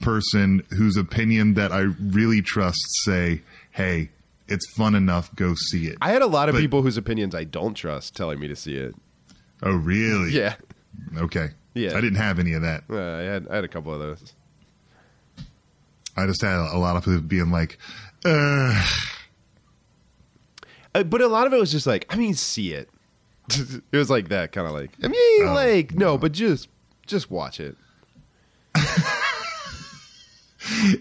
person 0.00 0.62
whose 0.70 0.96
opinion 0.96 1.54
that 1.54 1.72
I 1.72 1.80
really 1.80 2.40
trust 2.42 2.80
say, 3.04 3.42
"Hey, 3.70 4.08
it's 4.48 4.66
fun 4.74 4.94
enough, 4.94 5.34
go 5.36 5.54
see 5.54 5.86
it." 5.88 5.98
I 6.00 6.10
had 6.10 6.22
a 6.22 6.26
lot 6.26 6.48
of 6.48 6.54
But- 6.54 6.60
people 6.62 6.82
whose 6.82 6.96
opinions 6.96 7.34
I 7.34 7.44
don't 7.44 7.74
trust 7.74 8.16
telling 8.16 8.40
me 8.40 8.48
to 8.48 8.56
see 8.56 8.76
it. 8.76 8.94
oh, 9.62 9.72
really? 9.76 10.32
Yeah. 10.32 10.54
Okay. 11.18 11.50
Yeah. 11.74 11.96
I 11.96 12.00
didn't 12.00 12.16
have 12.18 12.38
any 12.38 12.54
of 12.54 12.62
that. 12.62 12.84
Uh, 12.90 12.96
I 12.98 13.20
had 13.22 13.46
I 13.48 13.54
had 13.56 13.64
a 13.64 13.68
couple 13.68 13.92
of 13.92 14.00
those. 14.00 14.32
I 16.16 16.26
just 16.26 16.42
had 16.42 16.56
a 16.58 16.76
lot 16.78 16.96
of 16.96 17.04
people 17.04 17.20
being 17.20 17.50
like, 17.50 17.78
uh, 18.24 18.86
Uh, 20.94 21.02
but 21.02 21.20
a 21.20 21.28
lot 21.28 21.46
of 21.46 21.52
it 21.52 21.58
was 21.58 21.70
just 21.72 21.86
like, 21.86 22.06
I 22.10 22.16
mean, 22.16 22.34
see 22.34 22.72
it. 22.72 22.88
it 23.50 23.96
was 23.96 24.10
like 24.10 24.28
that 24.28 24.52
kind 24.52 24.66
of 24.66 24.74
like, 24.74 24.90
I 25.02 25.08
mean, 25.08 25.46
Oh, 25.48 25.52
like 25.54 25.94
no, 25.94 26.16
but 26.18 26.32
just 26.32 26.68
just 27.06 27.30
watch 27.30 27.58
it. 27.60 27.76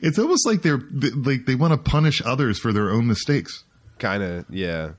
it's 0.02 0.18
almost 0.18 0.46
like 0.46 0.62
they're 0.62 0.82
like 1.16 1.46
they 1.46 1.56
want 1.56 1.72
to 1.74 1.78
punish 1.78 2.22
others 2.26 2.60
for 2.60 2.74
their 2.74 2.90
own 2.92 3.08
mistakes. 3.08 3.64
Kind 4.00 4.24
of, 4.24 4.46
yeah. 4.50 4.92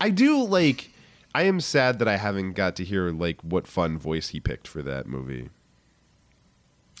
I 0.00 0.10
do 0.10 0.44
like. 0.44 0.90
I 1.32 1.44
am 1.44 1.60
sad 1.60 2.00
that 2.00 2.08
I 2.08 2.16
haven't 2.16 2.52
got 2.54 2.74
to 2.76 2.84
hear 2.84 3.10
like 3.10 3.40
what 3.42 3.66
fun 3.68 3.98
voice 3.98 4.28
he 4.30 4.40
picked 4.40 4.66
for 4.66 4.82
that 4.82 5.06
movie. 5.06 5.48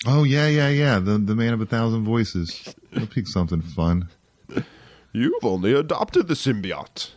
Oh 0.06 0.24
yeah, 0.24 0.46
yeah, 0.46 0.68
yeah. 0.68 0.98
The 0.98 1.18
the 1.18 1.34
man 1.34 1.52
of 1.52 1.60
a 1.60 1.66
thousand 1.66 2.04
voices. 2.04 2.74
I'll 2.96 3.06
pick 3.06 3.26
something 3.28 3.60
fun. 3.60 4.08
You've 5.12 5.44
only 5.44 5.72
adopted 5.72 6.28
the 6.28 6.34
symbiote. 6.34 7.10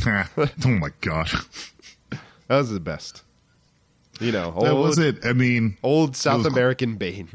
oh 0.06 0.68
my 0.68 0.90
god, 1.00 1.28
That 2.48 2.56
was 2.56 2.70
the 2.70 2.80
best. 2.80 3.22
You 4.20 4.32
know, 4.32 4.52
old, 4.54 4.66
that 4.66 4.74
was 4.76 4.98
it. 4.98 5.24
I 5.24 5.32
mean, 5.32 5.76
old 5.82 6.16
South 6.16 6.46
American 6.46 6.96
Bane. 6.96 7.28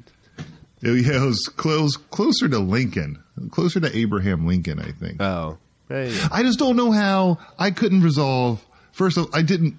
it, 0.82 1.05
yeah, 1.05 1.24
it 1.24 1.26
was 1.26 1.45
close 1.47 1.97
closer 1.97 2.47
to 2.47 2.60
Lincoln, 2.60 3.22
closer 3.51 3.80
to 3.80 3.95
Abraham 3.97 4.47
Lincoln. 4.47 4.80
I 4.80 4.91
think. 4.91 5.22
Oh, 5.22 5.57
hey, 5.89 6.18
I 6.32 6.43
just 6.43 6.60
don't 6.60 6.76
know 6.78 6.91
how 6.91 7.39
I 7.57 7.72
couldn't 7.72 8.01
resolve. 8.01 8.66
First, 8.91 9.18
of 9.18 9.30
I 9.34 9.41
didn't 9.41 9.78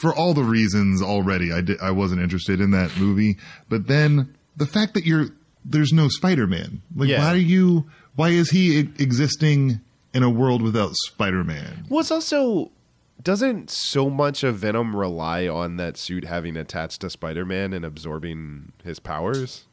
for 0.00 0.12
all 0.14 0.34
the 0.34 0.42
reasons 0.42 1.00
already. 1.00 1.52
I 1.52 1.60
did, 1.60 1.80
I 1.80 1.92
wasn't 1.92 2.22
interested 2.22 2.60
in 2.60 2.72
that 2.72 2.96
movie. 2.98 3.36
But 3.68 3.86
then 3.86 4.34
the 4.56 4.66
fact 4.66 4.94
that 4.94 5.04
you're 5.04 5.26
there's 5.64 5.92
no 5.92 6.08
Spider-Man. 6.08 6.82
Like, 6.94 7.08
Yeah. 7.08 7.20
why 7.20 7.32
are 7.32 7.36
you? 7.36 7.88
Why 8.16 8.30
is 8.30 8.50
he 8.50 8.78
existing 8.78 9.80
in 10.14 10.22
a 10.22 10.30
world 10.30 10.62
without 10.62 10.94
Spider-Man? 10.94 11.86
Well, 11.90 12.00
it's 12.00 12.10
also 12.10 12.70
doesn't 13.22 13.70
so 13.70 14.08
much 14.10 14.42
of 14.42 14.56
Venom 14.56 14.94
rely 14.96 15.46
on 15.48 15.76
that 15.76 15.96
suit 15.96 16.24
having 16.24 16.56
attached 16.56 17.00
to 17.02 17.10
Spider-Man 17.10 17.72
and 17.72 17.84
absorbing 17.84 18.72
his 18.82 18.98
powers? 19.00 19.64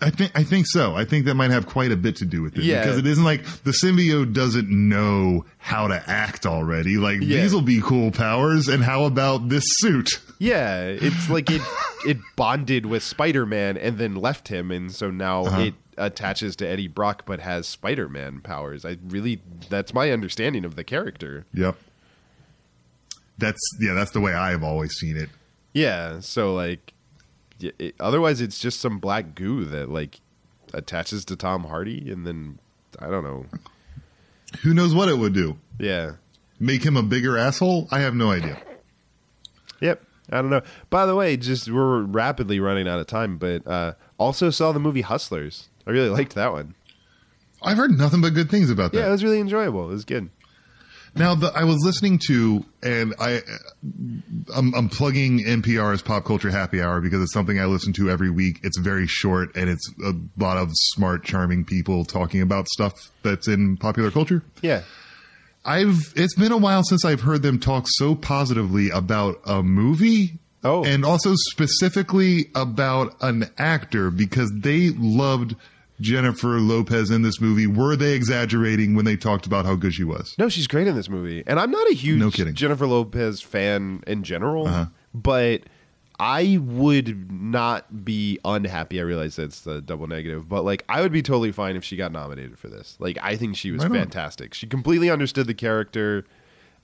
I 0.00 0.10
think 0.10 0.30
I 0.36 0.44
think 0.44 0.66
so. 0.68 0.94
I 0.94 1.04
think 1.04 1.24
that 1.24 1.34
might 1.34 1.50
have 1.50 1.66
quite 1.66 1.90
a 1.90 1.96
bit 1.96 2.14
to 2.16 2.24
do 2.24 2.40
with 2.42 2.56
it 2.56 2.62
Yeah. 2.62 2.82
because 2.84 2.98
it 2.98 3.06
isn't 3.06 3.24
like 3.24 3.44
the 3.64 3.72
symbiote 3.72 4.32
doesn't 4.32 4.70
know 4.70 5.44
how 5.58 5.88
to 5.88 6.00
act 6.08 6.46
already. 6.46 6.98
Like 6.98 7.20
Yeah. 7.20 7.42
these 7.42 7.52
will 7.52 7.62
be 7.62 7.80
cool 7.80 8.12
powers, 8.12 8.68
and 8.68 8.84
how 8.84 9.04
about 9.04 9.48
this 9.48 9.64
suit? 9.78 10.20
Yeah, 10.38 10.84
it's 10.86 11.28
like 11.28 11.50
it 11.50 11.62
it 12.06 12.18
bonded 12.36 12.86
with 12.86 13.02
Spider-Man 13.02 13.76
and 13.76 13.98
then 13.98 14.14
left 14.14 14.48
him, 14.48 14.70
and 14.70 14.92
so 14.92 15.10
now 15.10 15.44
Uh-huh. 15.46 15.60
it 15.62 15.74
attaches 15.96 16.54
to 16.56 16.66
Eddie 16.68 16.86
Brock 16.86 17.24
but 17.26 17.40
has 17.40 17.66
Spider-Man 17.66 18.40
powers. 18.42 18.84
I 18.84 18.98
really 19.08 19.40
that's 19.68 19.92
my 19.92 20.10
understanding 20.12 20.64
of 20.64 20.76
the 20.76 20.84
character. 20.84 21.44
Yep. 21.54 21.76
That's 23.36 23.60
yeah. 23.80 23.94
That's 23.94 24.10
the 24.12 24.20
way 24.20 24.32
I've 24.34 24.62
always 24.62 24.92
seen 24.94 25.16
it. 25.16 25.28
Yeah, 25.72 26.20
so 26.20 26.54
like 26.54 26.92
it, 27.60 27.94
otherwise 28.00 28.40
it's 28.40 28.58
just 28.58 28.80
some 28.80 28.98
black 28.98 29.34
goo 29.34 29.64
that 29.64 29.88
like 29.90 30.20
attaches 30.72 31.24
to 31.26 31.36
Tom 31.36 31.64
Hardy 31.64 32.10
and 32.10 32.26
then 32.26 32.58
I 32.98 33.08
don't 33.08 33.24
know. 33.24 33.46
Who 34.62 34.72
knows 34.74 34.94
what 34.94 35.08
it 35.08 35.18
would 35.18 35.34
do? 35.34 35.58
Yeah. 35.78 36.12
Make 36.60 36.82
him 36.84 36.96
a 36.96 37.02
bigger 37.02 37.36
asshole? 37.38 37.86
I 37.90 38.00
have 38.00 38.14
no 38.14 38.30
idea. 38.32 38.60
Yep. 39.80 40.02
I 40.30 40.36
don't 40.36 40.50
know. 40.50 40.62
By 40.90 41.06
the 41.06 41.14
way, 41.14 41.36
just 41.36 41.70
we're 41.70 42.02
rapidly 42.02 42.60
running 42.60 42.86
out 42.88 43.00
of 43.00 43.06
time, 43.06 43.38
but 43.38 43.66
uh, 43.66 43.94
also 44.18 44.50
saw 44.50 44.72
the 44.72 44.80
movie 44.80 45.00
Hustlers. 45.00 45.68
I 45.86 45.90
really 45.90 46.10
liked 46.10 46.34
that 46.34 46.52
one. 46.52 46.74
I've 47.62 47.76
heard 47.76 47.90
nothing 47.90 48.20
but 48.20 48.34
good 48.34 48.50
things 48.50 48.70
about 48.70 48.92
that. 48.92 48.98
Yeah, 48.98 49.08
it 49.08 49.10
was 49.10 49.24
really 49.24 49.40
enjoyable. 49.40 49.84
It 49.84 49.92
was 49.92 50.04
good. 50.04 50.30
Now, 51.14 51.34
the, 51.34 51.48
I 51.48 51.64
was 51.64 51.78
listening 51.82 52.20
to, 52.28 52.64
and 52.82 53.14
I, 53.18 53.40
I'm, 54.54 54.74
I'm 54.74 54.88
plugging 54.88 55.40
NPR's 55.40 56.02
Pop 56.02 56.24
Culture 56.24 56.50
Happy 56.50 56.80
Hour 56.80 57.00
because 57.00 57.22
it's 57.22 57.32
something 57.32 57.58
I 57.58 57.64
listen 57.64 57.92
to 57.94 58.10
every 58.10 58.30
week. 58.30 58.60
It's 58.62 58.78
very 58.78 59.06
short, 59.06 59.56
and 59.56 59.68
it's 59.68 59.92
a 60.04 60.12
lot 60.36 60.58
of 60.58 60.70
smart, 60.74 61.24
charming 61.24 61.64
people 61.64 62.04
talking 62.04 62.42
about 62.42 62.68
stuff 62.68 62.92
that's 63.22 63.48
in 63.48 63.76
popular 63.78 64.10
culture. 64.10 64.42
Yeah. 64.62 64.82
I've 65.68 66.12
it's 66.16 66.34
been 66.34 66.52
a 66.52 66.56
while 66.56 66.82
since 66.82 67.04
I've 67.04 67.20
heard 67.20 67.42
them 67.42 67.58
talk 67.58 67.86
so 67.88 68.14
positively 68.14 68.90
about 68.90 69.40
a 69.44 69.62
movie. 69.62 70.38
Oh. 70.64 70.84
And 70.84 71.04
also 71.04 71.34
specifically 71.36 72.50
about 72.54 73.14
an 73.20 73.44
actor 73.58 74.10
because 74.10 74.50
they 74.56 74.90
loved 74.90 75.54
Jennifer 76.00 76.58
Lopez 76.60 77.10
in 77.10 77.22
this 77.22 77.40
movie. 77.40 77.66
Were 77.66 77.94
they 77.96 78.14
exaggerating 78.14 78.94
when 78.94 79.04
they 79.04 79.16
talked 79.16 79.46
about 79.46 79.66
how 79.66 79.74
good 79.76 79.94
she 79.94 80.04
was? 80.04 80.34
No, 80.38 80.48
she's 80.48 80.66
great 80.66 80.86
in 80.86 80.96
this 80.96 81.08
movie. 81.08 81.44
And 81.46 81.60
I'm 81.60 81.70
not 81.70 81.88
a 81.90 81.94
huge 81.94 82.18
No 82.18 82.30
kidding. 82.30 82.54
Jennifer 82.54 82.86
Lopez 82.86 83.40
fan 83.42 84.02
in 84.06 84.22
general, 84.24 84.66
Uh-huh. 84.66 84.86
but 85.14 85.62
I 86.20 86.58
would 86.60 87.30
not 87.30 88.04
be 88.04 88.40
unhappy. 88.44 88.98
I 88.98 89.04
realize 89.04 89.36
that's 89.36 89.60
the 89.60 89.80
double 89.80 90.08
negative, 90.08 90.48
but 90.48 90.64
like 90.64 90.84
I 90.88 91.00
would 91.00 91.12
be 91.12 91.22
totally 91.22 91.52
fine 91.52 91.76
if 91.76 91.84
she 91.84 91.96
got 91.96 92.10
nominated 92.10 92.58
for 92.58 92.68
this. 92.68 92.96
Like 92.98 93.18
I 93.22 93.36
think 93.36 93.56
she 93.56 93.70
was 93.70 93.84
Right 93.84 94.00
fantastic. 94.00 94.52
She 94.52 94.66
completely 94.66 95.10
understood 95.10 95.46
the 95.46 95.54
character. 95.54 96.24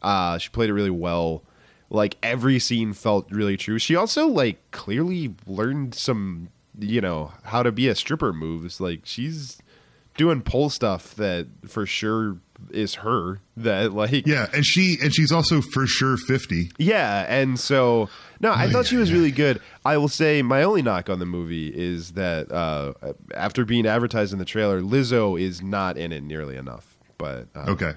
Uh, 0.03 0.39
she 0.39 0.51
played 0.51 0.71
it 0.71 0.75
really 0.75 0.91
well. 0.91 1.43
Like 1.91 2.17
every 2.23 2.59
scene 2.61 2.93
felt 2.93 3.31
really 3.31 3.57
true. 3.57 3.79
She 3.79 3.97
also 3.97 4.29
like 4.29 4.71
clearly 4.71 5.35
learned 5.47 5.95
some, 5.95 6.51
you 6.79 7.01
know, 7.01 7.33
how 7.45 7.63
to 7.65 7.73
be 7.73 7.89
a 7.89 7.95
stripper 7.97 8.33
moves. 8.33 8.81
Like 8.81 9.01
she's 9.03 9.61
doing 10.17 10.43
pole 10.43 10.71
stuff 10.71 11.15
that 11.17 11.49
for 11.67 11.87
sure 11.87 12.39
is 12.71 12.95
her. 12.97 13.41
That 13.57 13.93
like 13.93 14.27
Yeah, 14.27 14.47
and 14.55 14.65
she 14.65 14.99
and 15.03 15.15
she's 15.15 15.31
also 15.33 15.61
for 15.61 15.87
sure 15.87 16.17
50. 16.17 16.71
yeah, 16.79 17.25
and 17.29 17.59
so 17.59 18.09
no, 18.41 18.51
I 18.53 18.67
Oh, 18.67 18.71
thought 18.71 18.79
yeah, 18.85 18.91
she 18.91 18.97
was 18.97 19.11
yeah. 19.11 19.17
really 19.17 19.31
good. 19.31 19.61
I 19.85 19.97
will 19.97 20.09
say 20.09 20.43
my 20.43 20.63
only 20.63 20.83
knock 20.83 21.09
on 21.09 21.19
the 21.19 21.27
movie 21.27 21.69
is 21.69 22.13
that 22.13 22.51
uh, 22.53 22.93
after 23.35 23.65
being 23.65 23.87
advertised 23.87 24.33
in 24.33 24.39
the 24.39 24.45
trailer, 24.45 24.81
Lizzo 24.81 25.41
is 25.41 25.63
not 25.63 25.97
in 25.97 26.13
it 26.13 26.23
nearly 26.23 26.57
enough. 26.57 26.97
But 27.19 27.47
uh, 27.55 27.67
Okay. 27.71 27.93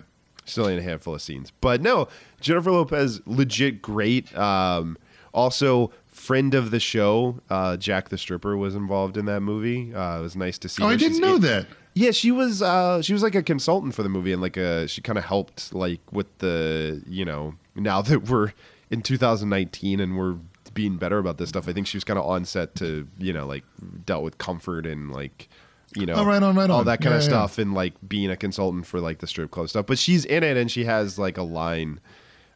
still 0.45 0.67
in 0.67 0.77
a 0.77 0.81
handful 0.81 1.15
of 1.15 1.21
scenes. 1.21 1.51
But 1.59 1.81
no, 1.81 2.07
Jennifer 2.39 2.71
Lopez, 2.71 3.19
legit 3.25 3.81
great. 3.81 4.35
Um, 4.37 4.97
also, 5.33 5.91
friend 6.07 6.53
of 6.53 6.71
the 6.71 6.79
show, 6.79 7.39
uh, 7.49 7.77
Jacq 7.77 8.09
the 8.09 8.17
Stripper 8.17 8.55
was 8.57 8.75
involved 8.75 9.17
in 9.17 9.25
that 9.25 9.41
movie. 9.41 9.93
Uh, 9.93 10.19
it 10.19 10.21
was 10.21 10.35
nice 10.35 10.57
to 10.59 10.69
see. 10.69 10.81
Oh, 10.83 10.87
her. 10.87 10.93
I 10.93 10.97
didn't 10.97 11.13
She's 11.13 11.19
know 11.21 11.35
in- 11.35 11.41
that. 11.41 11.67
Yeah, 11.97 12.11
she 12.11 12.31
was 12.31 12.61
uh 12.61 13.01
she 13.01 13.13
was 13.13 13.23
like 13.23 13.35
a 13.35 13.41
consultant 13.43 13.95
for 13.95 14.03
the 14.03 14.09
movie 14.09 14.31
and 14.31 14.41
like 14.41 14.57
a 14.57 14.87
she 14.87 15.01
kind 15.01 15.17
of 15.17 15.25
helped 15.25 15.73
like 15.73 15.99
with 16.11 16.27
the, 16.37 17.01
you 17.07 17.25
know, 17.25 17.55
now 17.75 18.01
that 18.01 18.29
we're 18.29 18.53
in 18.89 19.01
2019 19.01 19.99
and 19.99 20.17
we're 20.17 20.35
being 20.73 20.97
better 20.97 21.17
about 21.17 21.37
this 21.39 21.49
stuff. 21.49 21.67
I 21.67 21.73
think 21.73 21.87
she 21.87 21.97
was 21.97 22.03
kind 22.03 22.19
of 22.19 22.25
on 22.25 22.45
set 22.45 22.75
to, 22.75 23.07
you 23.17 23.33
know, 23.33 23.47
like 23.47 23.63
dealt 24.05 24.23
with 24.23 24.37
comfort 24.37 24.85
and 24.85 25.11
like 25.11 25.49
you 25.95 26.05
know, 26.05 26.15
Oh, 26.15 26.25
right 26.25 26.43
on, 26.43 26.55
right 26.55 26.69
all 26.69 26.83
that 26.83 27.01
kind 27.01 27.13
Yeah, 27.13 27.17
of 27.17 27.23
yeah. 27.23 27.29
stuff 27.29 27.57
and 27.57 27.73
like 27.73 27.93
being 28.07 28.29
a 28.29 28.37
consultant 28.37 28.85
for 28.85 28.99
like 28.99 29.17
the 29.19 29.27
strip 29.27 29.49
club 29.51 29.69
stuff. 29.69 29.85
But 29.87 29.97
she's 29.97 30.23
in 30.25 30.43
it 30.43 30.55
and 30.57 30.69
she 30.69 30.83
has 30.85 31.17
like 31.17 31.37
a 31.37 31.43
line 31.43 31.99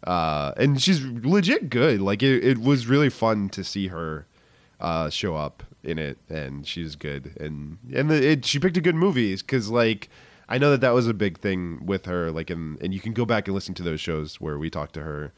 uh 0.06 0.52
and 0.58 0.82
she's 0.82 1.02
legit 1.04 1.70
good. 1.70 2.00
Like 2.02 2.22
it, 2.22 2.44
it 2.44 2.58
was 2.60 2.88
really 2.88 3.10
fun 3.10 3.50
to 3.50 3.64
see 3.64 3.88
her 3.88 4.28
uh, 4.82 5.10
show 5.10 5.36
up 5.36 5.64
in 5.84 5.98
it, 5.98 6.18
and 6.30 6.68
she's 6.68 6.96
good. 6.96 7.36
And 7.40 7.78
and 7.94 8.10
the, 8.10 8.32
it, 8.32 8.46
she 8.46 8.60
picked 8.60 8.78
a 8.78 8.82
good 8.82 8.96
movie 8.96 9.36
because 9.36 9.70
like 9.70 10.10
I 10.50 10.58
know 10.58 10.72
that 10.72 10.82
that 10.82 10.94
was 10.94 11.08
a 11.08 11.14
big 11.14 11.40
thing 11.40 11.86
with 11.86 12.06
her. 12.08 12.32
Like, 12.32 12.50
and 12.50 12.82
and 12.82 12.94
you 12.94 13.00
can 13.00 13.14
go 13.14 13.26
back 13.26 13.48
and 13.48 13.56
listen 13.56 13.74
to 13.76 13.84
those 13.84 14.02
shows 14.02 14.42
where 14.42 14.58
we 14.58 14.70
talked 14.70 14.94
to 14.96 15.02
her. 15.02 15.34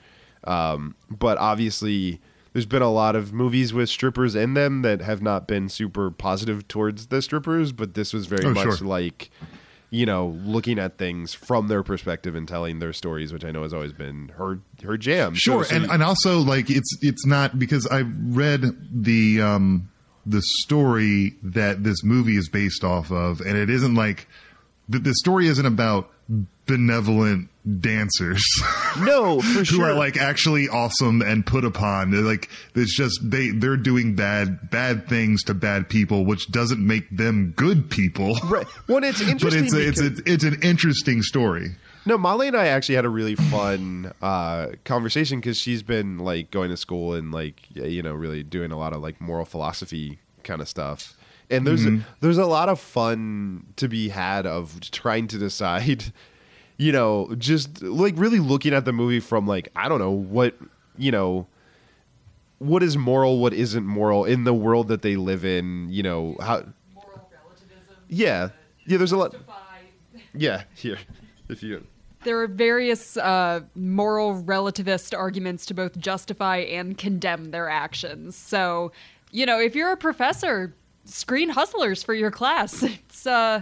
Um, 0.45 0.95
but 1.09 1.37
obviously, 1.37 2.19
there's 2.51 2.65
been 2.65 2.81
a 2.81 2.91
lot 2.91 3.15
of 3.15 3.31
movies 3.31 3.73
with 3.73 3.89
strippers 3.89 4.35
in 4.35 4.53
them 4.55 4.81
that 4.81 5.01
have 5.01 5.21
not 5.21 5.47
been 5.47 5.69
super 5.69 6.09
positive 6.11 6.67
towards 6.67 7.07
the 7.07 7.21
strippers. 7.21 7.71
But 7.71 7.93
this 7.93 8.13
was 8.13 8.25
very 8.25 8.45
Oh, 8.45 8.53
much 8.53 8.77
sure. 8.79 8.87
like, 8.87 9.29
you 9.93 10.07
know, 10.07 10.35
looking 10.43 10.79
at 10.79 10.97
things 10.97 11.35
from 11.35 11.67
their 11.67 11.83
perspective 11.83 12.33
and 12.33 12.47
telling 12.47 12.79
their 12.79 12.93
stories, 12.93 13.31
which 13.31 13.45
I 13.45 13.51
know 13.51 13.61
has 13.61 13.73
always 13.75 13.93
been 13.93 14.29
her 14.37 14.59
her 14.83 14.97
jam. 14.97 15.35
So- 15.35 15.39
Sure, 15.39 15.63
so 15.63 15.75
and, 15.75 15.85
you- 15.85 15.91
and 15.91 16.01
also 16.01 16.39
like 16.39 16.69
it's 16.71 16.97
it's 17.01 17.25
not 17.27 17.59
because 17.59 17.85
I 17.87 17.99
read 18.01 18.63
the 18.91 19.41
um 19.41 19.89
the 20.25 20.41
story 20.41 21.35
that 21.43 21.83
this 21.83 22.03
movie 22.03 22.37
is 22.37 22.49
based 22.49 22.83
off 22.83 23.11
of, 23.11 23.39
and 23.41 23.55
it 23.57 23.69
isn't 23.69 23.93
like 23.93 24.27
the, 24.89 24.97
the 24.99 25.13
story 25.13 25.47
isn't 25.47 25.65
about 25.65 26.09
benevolent 26.65 27.49
dancers 27.79 28.43
no, 28.99 29.41
for 29.41 29.59
who 29.59 29.65
sure. 29.65 29.85
are 29.85 29.93
like 29.93 30.17
actually 30.17 30.67
awesome 30.67 31.21
and 31.21 31.45
put 31.45 31.63
upon. 31.63 32.11
They're 32.11 32.21
like 32.21 32.49
it's 32.75 32.95
just 32.95 33.19
they 33.23 33.49
they're 33.49 33.77
doing 33.77 34.15
bad 34.15 34.69
bad 34.69 35.07
things 35.07 35.43
to 35.43 35.53
bad 35.53 35.89
people, 35.89 36.25
which 36.25 36.51
doesn't 36.51 36.85
make 36.85 37.09
them 37.09 37.53
good 37.55 37.89
people. 37.89 38.37
Right. 38.53 38.67
Well, 38.87 39.03
it's 39.03 39.21
interesting. 39.21 39.63
But 39.63 39.81
it's 39.81 39.99
a, 39.99 40.07
it's 40.07 40.19
a, 40.19 40.31
it's 40.31 40.43
an 40.43 40.59
interesting 40.61 41.23
story. 41.23 41.71
No, 42.05 42.17
Molly 42.17 42.47
and 42.49 42.57
I 42.57 42.67
actually 42.67 42.95
had 42.95 43.05
a 43.05 43.09
really 43.09 43.35
fun 43.35 44.11
uh, 44.21 44.67
conversation 44.83 45.39
because 45.39 45.57
she's 45.57 45.81
been 45.81 46.19
like 46.19 46.51
going 46.51 46.69
to 46.69 46.77
school 46.77 47.13
and 47.13 47.31
like 47.31 47.55
you 47.73 48.03
know 48.03 48.13
really 48.13 48.43
doing 48.43 48.71
a 48.71 48.77
lot 48.77 48.93
of 48.93 49.01
like 49.01 49.19
moral 49.21 49.45
philosophy 49.45 50.19
kind 50.43 50.61
of 50.61 50.67
stuff. 50.67 51.17
And 51.49 51.65
there's 51.65 51.85
there's 52.19 52.37
a 52.37 52.45
lot 52.45 52.69
of 52.69 52.79
fun 52.79 53.67
to 53.77 53.87
be 53.87 54.09
had 54.09 54.45
of 54.45 54.79
trying 54.91 55.27
to 55.29 55.37
decide, 55.37 56.11
you 56.77 56.91
know, 56.91 57.33
just 57.37 57.81
like 57.81 58.13
really 58.17 58.39
looking 58.39 58.73
at 58.73 58.85
the 58.85 58.93
movie 58.93 59.19
from 59.19 59.47
like 59.47 59.69
I 59.75 59.87
don't 59.89 59.99
know 59.99 60.11
what 60.11 60.55
you 60.97 61.11
know 61.11 61.47
what 62.59 62.81
is 62.83 62.95
moral, 62.97 63.39
what 63.39 63.53
isn't 63.53 63.85
moral 63.85 64.25
in 64.25 64.43
the 64.43 64.53
world 64.53 64.87
that 64.87 65.01
they 65.01 65.15
live 65.15 65.43
in. 65.45 65.89
You 65.89 66.03
know 66.03 66.37
how 66.39 66.63
Moral 66.93 67.29
relativism. 67.31 67.95
yeah 68.07 68.49
yeah 68.85 68.97
there's 68.97 69.11
a 69.11 69.17
lot 69.17 69.35
yeah 70.33 70.63
here 70.75 70.97
if 71.49 71.61
you 71.63 71.85
There 72.23 72.39
are 72.41 72.47
various 72.47 73.17
uh, 73.17 73.61
moral 73.75 74.41
relativist 74.43 75.17
arguments 75.17 75.65
to 75.67 75.73
both 75.73 75.97
justify 75.99 76.57
and 76.57 76.97
condemn 76.97 77.51
their 77.51 77.69
actions. 77.69 78.35
So, 78.35 78.91
you 79.31 79.45
know, 79.45 79.59
if 79.59 79.75
you're 79.75 79.91
a 79.91 79.97
professor, 79.97 80.73
screen 81.05 81.49
hustlers 81.49 82.01
for 82.03 82.13
your 82.13 82.31
class. 82.31 82.83
It's 83.13 83.27
uh, 83.27 83.61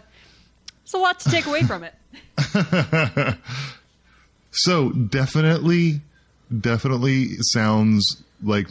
it's 0.84 0.93
a 0.93 0.97
lot 0.97 1.20
to 1.22 1.30
take 1.30 1.45
away 1.45 1.64
from 1.64 1.84
it. 1.84 1.93
So 4.51 4.89
definitely, 4.91 6.01
definitely 6.59 7.38
sounds 7.39 8.22
like 8.43 8.68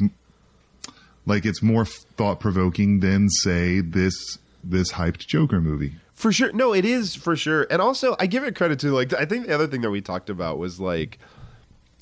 like 1.26 1.46
it's 1.46 1.62
more 1.62 1.84
thought 1.84 2.40
provoking 2.40 3.00
than 3.00 3.28
say 3.30 3.80
this 3.80 4.38
this 4.62 4.92
hyped 4.92 5.26
Joker 5.26 5.60
movie. 5.60 5.94
For 6.12 6.32
sure. 6.32 6.52
No, 6.52 6.74
it 6.74 6.84
is 6.84 7.14
for 7.14 7.34
sure. 7.34 7.66
And 7.70 7.80
also, 7.80 8.14
I 8.20 8.26
give 8.26 8.44
it 8.44 8.54
credit 8.54 8.78
to 8.80 8.92
like 8.92 9.14
I 9.14 9.24
think 9.24 9.46
the 9.46 9.54
other 9.54 9.66
thing 9.66 9.80
that 9.80 9.90
we 9.90 10.02
talked 10.02 10.28
about 10.28 10.58
was 10.58 10.78
like 10.78 11.18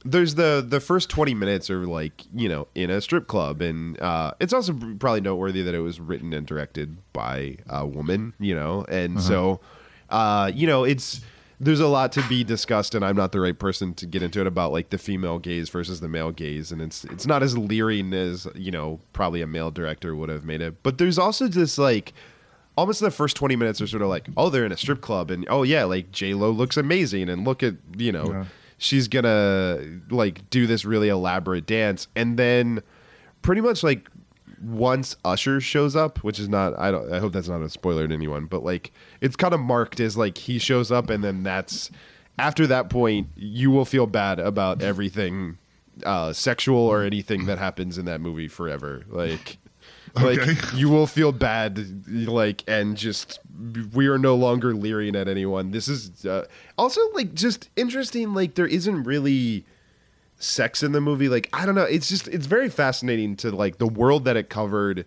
there's 0.05 0.35
the 0.35 0.65
the 0.67 0.81
first 0.81 1.09
20 1.09 1.35
minutes 1.35 1.71
are 1.71 1.87
like, 1.87 2.25
you 2.35 2.49
know, 2.49 2.67
in 2.75 2.91
a 2.91 3.01
strip 3.01 3.29
club 3.29 3.63
and 3.63 4.01
uh 4.01 4.33
it's 4.41 4.53
also 4.53 4.73
probably 4.99 5.21
noteworthy 5.21 5.63
that 5.63 5.75
it 5.75 5.81
was 5.81 6.01
written 6.01 6.33
and 6.33 6.47
directed 6.49 6.97
by 7.13 7.59
a 7.69 7.87
woman, 7.87 8.35
you 8.41 8.57
know. 8.57 8.85
And 8.89 9.21
so 9.23 9.61
uh 10.11 10.51
you 10.55 10.67
know, 10.67 10.85
it's 10.85 11.21
there's 11.61 11.81
a 11.81 11.89
lot 11.89 12.13
to 12.13 12.23
be 12.29 12.45
discussed 12.45 12.95
and 12.95 13.05
I'm 13.05 13.17
not 13.17 13.33
the 13.33 13.41
right 13.41 13.59
person 13.59 13.93
to 13.95 14.07
get 14.07 14.23
into 14.23 14.41
it 14.41 14.47
about 14.47 14.71
like 14.73 14.91
the 14.91 14.99
female 14.99 15.41
gaze 15.41 15.69
versus 15.71 15.99
the 16.01 16.09
male 16.09 16.31
gaze 16.31 16.71
and 16.71 16.81
it's 16.81 17.05
it's 17.07 17.27
not 17.27 17.43
as 17.43 17.59
leering 17.59 18.13
as, 18.15 18.47
you 18.55 18.71
know, 18.71 19.01
probably 19.13 19.43
a 19.43 19.47
male 19.47 19.71
director 19.73 20.15
would 20.15 20.29
have 20.29 20.45
made 20.45 20.61
it. 20.61 20.83
But 20.85 20.99
there's 20.99 21.19
also 21.19 21.49
this 21.49 21.77
like 21.77 22.13
almost 22.77 23.01
the 23.01 23.11
first 23.11 23.35
20 23.37 23.57
minutes 23.57 23.81
are 23.81 23.89
sort 23.89 24.03
of 24.03 24.09
like 24.09 24.29
oh 24.37 24.51
they're 24.51 24.65
in 24.65 24.71
a 24.71 24.77
strip 24.77 25.01
club 25.01 25.33
and 25.33 25.45
oh 25.51 25.65
yeah 25.65 25.83
like 25.83 26.13
j-lo 26.13 26.49
looks 26.53 26.77
amazing 26.77 27.29
and 27.29 27.45
look 27.45 27.61
at 27.65 27.75
you 27.97 28.13
know 28.13 28.31
Yeah. 28.31 28.45
she's 28.77 29.09
gonna 29.09 29.81
like 30.11 30.49
do 30.51 30.69
this 30.69 30.85
really 30.85 31.09
elaborate 31.09 31.67
dance 31.67 32.07
and 32.15 32.39
then 32.39 32.81
pretty 33.43 33.63
much 33.63 33.83
like 33.83 34.09
once 34.63 35.17
usher 35.25 35.61
shows 35.61 35.95
up 35.95 36.23
which 36.25 36.39
is 36.41 36.49
not 36.49 36.77
i 36.79 36.91
don't 36.91 37.13
i 37.13 37.19
hope 37.19 37.33
that's 37.33 37.49
not 37.49 37.63
a 37.63 37.69
spoiler 37.69 38.09
to 38.09 38.15
anyone 38.15 38.47
but 38.47 38.63
like 38.65 38.93
it's 39.21 39.37
kind 39.37 39.55
of 39.55 39.61
marked 39.61 40.01
as 40.01 40.17
like 40.17 40.37
he 40.39 40.59
shows 40.59 40.91
up 40.91 41.11
and 41.11 41.23
then 41.23 41.43
that's 41.43 41.91
after 42.39 42.67
that 42.67 42.89
point 42.91 43.29
you 43.37 43.71
will 43.71 43.85
feel 43.85 44.07
bad 44.07 44.39
about 44.41 44.83
everything 44.83 45.59
uh 46.05 46.33
sexual 46.33 46.79
or 46.79 47.03
anything 47.03 47.47
that 47.47 47.59
happens 47.59 47.99
in 47.99 48.05
that 48.05 48.21
movie 48.21 48.49
forever 48.49 49.05
like 49.09 49.59
like 50.17 50.39
Okay. 50.39 50.55
you 50.77 50.89
will 50.89 51.07
feel 51.07 51.33
bad 51.33 52.07
like 52.27 52.65
and 52.67 52.97
just 52.97 53.39
we 53.93 54.07
are 54.09 54.19
no 54.19 54.35
longer 54.35 54.75
leering 54.75 55.15
at 55.15 55.29
anyone 55.29 55.71
this 55.71 55.87
is 55.87 56.25
uh, 56.25 56.47
also 56.77 57.01
like 57.13 57.35
just 57.35 57.69
interesting 57.77 58.33
like 58.35 58.55
there 58.55 58.67
isn't 58.67 59.05
really 59.05 59.65
sex 60.39 60.83
in 60.83 60.93
the 60.93 61.01
movie 61.01 61.29
like 61.29 61.49
i 61.53 61.67
don't 61.67 61.75
know 61.75 61.83
it's 61.83 62.09
just 62.09 62.29
it's 62.29 62.47
very 62.47 62.69
fascinating 62.69 63.35
to 63.35 63.51
like 63.51 63.79
the 63.79 63.87
world 63.89 64.25
that 64.25 64.37
it 64.37 64.49
covered 64.49 65.05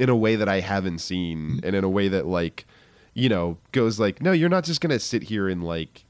in 0.00 0.08
a 0.08 0.16
way 0.16 0.34
that 0.34 0.48
i 0.48 0.58
haven't 0.60 0.98
seen 0.98 1.60
and 1.62 1.76
in 1.76 1.84
a 1.84 1.88
way 1.88 2.08
that 2.08 2.26
like 2.26 2.66
you 3.14 3.28
know 3.28 3.56
goes 3.70 4.00
like 4.00 4.20
no 4.20 4.32
you're 4.32 4.48
not 4.48 4.64
just 4.64 4.80
gonna 4.80 4.98
sit 4.98 5.22
here 5.22 5.48
and 5.48 5.62
like 5.62 6.04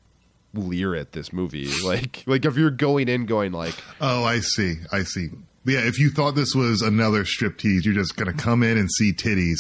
leer 0.55 0.95
at 0.95 1.13
this 1.13 1.33
movie 1.33 1.69
like 1.85 2.23
like 2.27 2.45
if 2.47 2.57
you're 2.57 2.71
going 2.71 3.09
in 3.09 3.27
going 3.27 3.53
like 3.53 3.75
Oh, 4.01 4.25
I 4.25 4.41
see. 4.41 4.77
I 4.93 5.03
see. 5.03 5.29
Yeah, 5.67 5.81
if 5.81 5.99
you 5.99 6.11
thought 6.11 6.35
this 6.35 6.55
was 6.55 6.81
another 6.83 7.25
striptease, 7.25 7.85
you're 7.85 7.95
just 7.95 8.17
gonna 8.17 8.33
come 8.35 8.63
in 8.63 8.79
and 8.79 8.91
see 8.91 9.13
titties. 9.13 9.59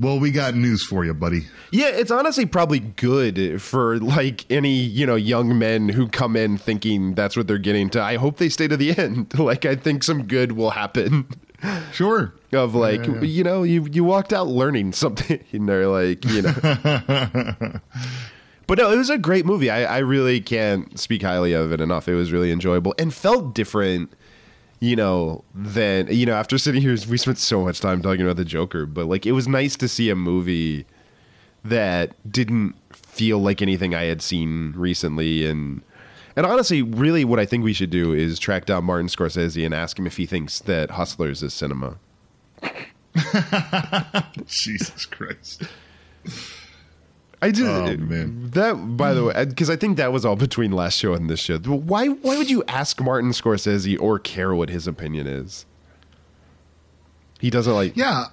Well, 0.00 0.18
we 0.18 0.30
got 0.30 0.54
news 0.54 0.82
for 0.84 1.04
you, 1.04 1.12
buddy. 1.12 1.42
Yeah, 1.70 1.88
it's 1.88 2.10
honestly 2.10 2.46
probably 2.46 2.78
good 2.80 3.60
for 3.60 3.98
like 3.98 4.50
any, 4.50 4.72
you 4.76 5.04
know, 5.06 5.14
young 5.14 5.58
men 5.58 5.90
who 5.90 6.08
come 6.08 6.36
in 6.36 6.56
thinking 6.56 7.14
that's 7.14 7.36
what 7.36 7.46
they're 7.46 7.58
getting 7.58 7.90
to. 7.90 8.02
I 8.02 8.16
hope 8.16 8.38
they 8.38 8.48
stay 8.48 8.66
to 8.66 8.78
the 8.78 8.90
end. 8.98 9.38
Like 9.38 9.66
I 9.66 9.76
think 9.76 10.02
some 10.02 10.22
good 10.26 10.52
will 10.52 10.70
happen 10.70 11.28
Sure. 11.92 12.32
of 12.54 12.74
like, 12.74 13.04
Yeah, 13.06 13.14
yeah. 13.16 13.20
you 13.20 13.44
know, 13.44 13.62
you 13.62 13.86
you 13.92 14.02
walked 14.02 14.32
out 14.32 14.46
learning 14.46 14.92
something 14.92 15.44
and 15.52 15.68
they're 15.68 15.86
like, 15.86 16.24
you 16.24 16.42
know. 16.42 16.54
but 18.66 18.78
no, 18.78 18.90
it 18.92 18.96
was 18.96 19.10
a 19.10 19.18
great 19.18 19.44
movie. 19.44 19.68
I 19.68 19.96
I 19.96 19.98
really 19.98 20.40
can't 20.40 20.98
speak 20.98 21.20
highly 21.22 21.52
of 21.52 21.72
it 21.72 21.80
enough. 21.82 22.08
It 22.08 22.14
was 22.14 22.32
really 22.32 22.50
enjoyable 22.52 22.94
and 22.98 23.12
felt 23.12 23.54
different 23.54 24.12
you 24.80 24.96
know, 24.96 25.44
than 25.54 26.08
you 26.08 26.26
know, 26.26 26.34
after 26.34 26.58
sitting 26.58 26.80
here, 26.82 26.96
we 27.08 27.18
spent 27.18 27.38
so 27.38 27.62
much 27.62 27.80
time 27.80 28.02
talking 28.02 28.22
about 28.22 28.36
the 28.36 28.44
Joker, 28.44 28.86
but 28.86 29.06
like 29.06 29.26
it 29.26 29.32
was 29.32 29.46
nice 29.46 29.76
to 29.76 29.88
see 29.88 30.10
a 30.10 30.16
movie 30.16 30.86
that 31.62 32.12
didn't 32.30 32.74
feel 32.92 33.38
like 33.38 33.60
anything 33.60 33.94
I 33.94 34.04
had 34.04 34.22
seen 34.22 34.72
recently, 34.74 35.46
and 35.46 35.82
and 36.34 36.46
honestly, 36.46 36.80
really, 36.80 37.24
what 37.26 37.38
I 37.38 37.44
think 37.44 37.62
we 37.62 37.74
should 37.74 37.90
do 37.90 38.14
is 38.14 38.38
track 38.38 38.64
down 38.64 38.84
Martin 38.84 39.08
Scorsese 39.08 39.64
and 39.64 39.74
ask 39.74 39.98
him 39.98 40.06
if 40.06 40.16
he 40.16 40.24
thinks 40.24 40.60
that 40.60 40.92
Hustlers 40.92 41.42
is 41.42 41.52
cinema. 41.52 41.98
Jesus 44.46 45.04
Christ. 45.04 45.64
I 47.42 47.50
just 47.50 47.62
Oh, 47.62 47.96
man. 47.96 48.50
that 48.50 48.74
by 48.96 49.14
the 49.14 49.20
hmm. 49.20 49.26
way, 49.28 49.44
because 49.46 49.70
I 49.70 49.76
think 49.76 49.96
that 49.96 50.12
was 50.12 50.24
all 50.24 50.36
between 50.48 50.72
last 50.72 50.98
show 50.98 51.14
and 51.14 51.28
this 51.30 51.40
show. 51.40 51.58
Why 51.58 52.08
why 52.08 52.36
would 52.36 52.50
you 52.50 52.62
ask 52.68 53.00
Martin 53.00 53.30
Scorsese 53.30 54.00
or 54.00 54.18
care 54.18 54.54
what 54.54 54.68
his 54.68 54.86
opinion 54.86 55.26
is? 55.26 55.66
He 57.40 57.50
doesn't 57.50 57.72
like 57.72 57.96
Yeah, 57.96 58.26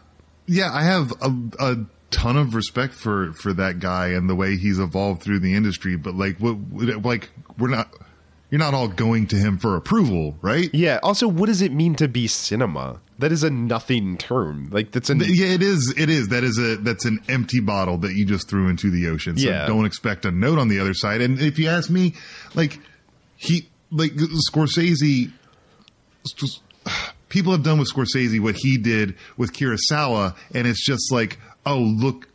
yeah. 0.45 0.72
I 0.74 0.84
have 0.84 1.14
a, 1.22 1.34
a 1.60 1.78
ton 2.12 2.36
of 2.38 2.55
respect 2.55 2.93
for 2.93 3.32
for 3.34 3.53
that 3.53 3.80
guy 3.80 4.08
and 4.08 4.30
the 4.30 4.36
way 4.36 4.58
he's 4.58 4.80
evolved 4.80 5.24
through 5.24 5.39
the 5.39 5.55
industry. 5.55 5.95
But 5.95 6.16
like, 6.16 6.38
what, 6.38 6.58
like 7.03 7.30
we're 7.58 7.70
not. 7.70 7.89
You're 8.50 8.60
not 8.60 8.74
all 8.74 8.88
going 8.88 9.28
to 9.28 9.36
him 9.36 9.58
for 9.58 9.76
approval, 9.76 10.36
right? 10.41 10.70
Yeah. 10.74 11.00
Also, 11.04 11.28
what 11.28 11.48
does 11.48 11.62
it 11.62 11.74
mean 11.74 11.95
to 11.95 12.08
be 12.08 12.28
cinema? 12.28 13.02
That 13.20 13.32
is 13.32 13.43
a 13.43 13.50
nothing 13.50 14.18
term. 14.18 14.70
Like 14.72 14.91
that's 14.91 15.10
an 15.10 15.20
Yeah, 15.26 15.48
it 15.48 15.62
is. 15.62 15.93
It 15.98 16.10
is. 16.10 16.30
That 16.30 16.43
is 16.45 16.58
a 16.58 16.78
that's 16.78 17.04
an 17.06 17.20
empty 17.28 17.60
bottle 17.60 17.98
that 18.00 18.14
you 18.14 18.26
just 18.26 18.48
threw 18.50 18.70
into 18.70 18.89
the 18.89 19.08
ocean. 19.08 19.38
So 19.38 19.50
Yeah. 19.50 19.66
don't 19.66 19.86
expect 19.86 20.24
a 20.26 20.32
note 20.32 20.60
on 20.60 20.68
the 20.70 20.80
other 20.80 20.93
side. 20.93 21.20
And 21.22 21.39
if 21.41 21.60
you 21.60 21.68
ask 21.68 21.89
me, 21.89 22.14
like 22.56 22.80
he 23.36 23.68
like 23.91 24.14
Scorsese, 24.52 25.32
just- 26.36 26.62
people 27.30 27.52
have 27.52 27.64
done 27.64 27.80
with 27.80 27.91
Scorsese 27.91 28.39
what 28.39 28.56
he 28.56 28.78
did 28.78 29.16
with 29.36 29.52
Kurosawa, 29.52 30.36
and 30.54 30.68
it's 30.68 30.86
just 30.86 31.12
like, 31.12 31.39
oh 31.66 31.80
look, 31.80 32.28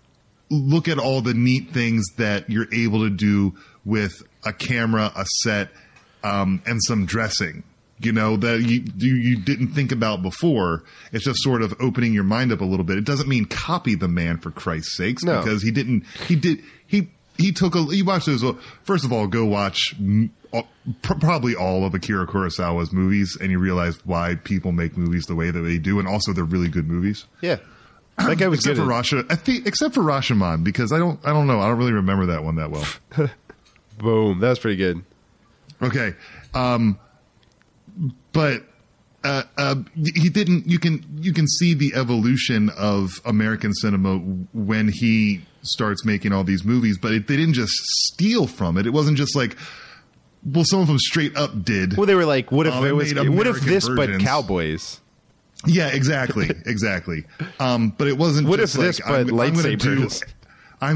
look 0.50 0.88
at 0.88 0.98
all 0.98 1.22
the 1.22 1.32
neat 1.34 1.70
things 1.70 2.04
that 2.18 2.50
you're 2.50 2.68
able 2.74 3.00
to 3.04 3.10
do 3.10 3.54
with 3.84 4.22
a 4.44 4.52
camera, 4.52 5.10
a 5.16 5.24
set, 5.42 5.70
um, 6.24 6.62
and 6.66 6.82
some 6.82 7.06
dressing. 7.06 7.64
You 7.98 8.10
know 8.10 8.36
that 8.36 8.62
you, 8.62 8.82
you 8.96 9.14
you 9.14 9.36
didn't 9.38 9.68
think 9.74 9.92
about 9.92 10.22
before. 10.22 10.82
It's 11.12 11.24
just 11.24 11.40
sort 11.40 11.62
of 11.62 11.72
opening 11.80 12.12
your 12.12 12.24
mind 12.24 12.50
up 12.50 12.60
a 12.60 12.64
little 12.64 12.84
bit. 12.84 12.98
It 12.98 13.04
doesn't 13.04 13.28
mean 13.28 13.44
copy 13.44 13.94
the 13.94 14.08
man 14.08 14.38
for 14.38 14.50
Christ's 14.50 14.96
sakes, 14.96 15.22
No. 15.22 15.40
because 15.40 15.62
he 15.62 15.70
didn't. 15.70 16.04
He 16.26 16.34
did. 16.34 16.62
He 16.86 17.10
he 17.38 17.52
took 17.52 17.76
a 17.76 17.84
he 17.84 18.02
watched 18.02 18.26
those. 18.26 18.44
First 18.82 19.04
of 19.04 19.12
all, 19.12 19.28
go 19.28 19.44
watch 19.44 19.94
pr- 21.02 21.14
probably 21.20 21.54
all 21.54 21.84
of 21.84 21.94
Akira 21.94 22.26
Kurosawa's 22.26 22.92
movies, 22.92 23.38
and 23.40 23.52
you 23.52 23.60
realize 23.60 24.04
why 24.04 24.34
people 24.34 24.72
make 24.72 24.96
movies 24.96 25.26
the 25.26 25.36
way 25.36 25.52
that 25.52 25.60
they 25.60 25.78
do, 25.78 26.00
and 26.00 26.08
also 26.08 26.32
they're 26.32 26.42
really 26.44 26.68
good 26.68 26.88
movies. 26.88 27.26
Yeah. 27.40 27.58
That 28.18 28.36
guy 28.36 28.48
was 28.48 28.58
except 28.60 28.76
good. 28.78 28.84
for 28.84 28.90
Rasha, 28.90 29.26
I 29.30 29.36
think 29.36 29.66
except 29.66 29.94
for 29.94 30.02
Rashomon 30.02 30.64
because 30.64 30.92
I 30.92 30.98
don't 30.98 31.20
I 31.24 31.30
don't 31.32 31.46
know 31.46 31.60
I 31.60 31.68
don't 31.68 31.78
really 31.78 31.92
remember 31.92 32.26
that 32.26 32.42
one 32.42 32.56
that 32.56 32.70
well. 32.72 32.86
Boom. 33.98 34.40
That 34.40 34.48
was 34.50 34.58
pretty 34.58 34.76
good. 34.76 35.04
Okay. 35.82 36.14
Um, 36.54 36.98
but 38.32 38.62
uh, 39.24 39.42
uh, 39.58 39.76
he 39.94 40.28
didn't. 40.28 40.66
You 40.66 40.78
can 40.78 41.04
you 41.20 41.32
can 41.32 41.46
see 41.46 41.74
the 41.74 41.94
evolution 41.94 42.70
of 42.76 43.20
American 43.24 43.72
cinema 43.74 44.16
when 44.52 44.88
he 44.88 45.42
starts 45.62 46.04
making 46.04 46.32
all 46.32 46.44
these 46.44 46.64
movies. 46.64 46.98
But 46.98 47.12
it, 47.12 47.28
they 47.28 47.36
didn't 47.36 47.54
just 47.54 47.74
steal 47.74 48.46
from 48.46 48.76
it. 48.78 48.86
It 48.86 48.90
wasn't 48.90 49.16
just 49.16 49.36
like. 49.36 49.56
Well, 50.44 50.64
some 50.64 50.80
of 50.80 50.88
them 50.88 50.98
straight 50.98 51.36
up 51.36 51.62
did. 51.64 51.96
Well, 51.96 52.04
they 52.06 52.16
were 52.16 52.24
like, 52.24 52.50
what 52.50 52.66
if 52.66 52.74
Oh, 52.74 52.82
they 52.82 52.88
it 52.88 52.92
was, 52.96 53.14
what 53.14 53.46
if 53.46 53.60
this 53.60 53.88
but 53.88 54.18
cowboys? 54.18 55.00
Yeah, 55.66 55.86
exactly, 55.86 56.50
exactly. 56.66 57.24
Um, 57.60 57.90
but 57.96 58.08
it 58.08 58.18
wasn't. 58.18 58.48
What 58.48 58.58
just 58.58 58.74
if 58.74 58.80
this, 58.80 59.00
like, 59.00 59.08
but 59.28 59.34
I'm, 59.34 59.40
I'm 59.40 59.54
gonna 59.54 59.76
do. 59.76 60.00
lightsabers? 60.06 60.22
I'm 60.24 60.41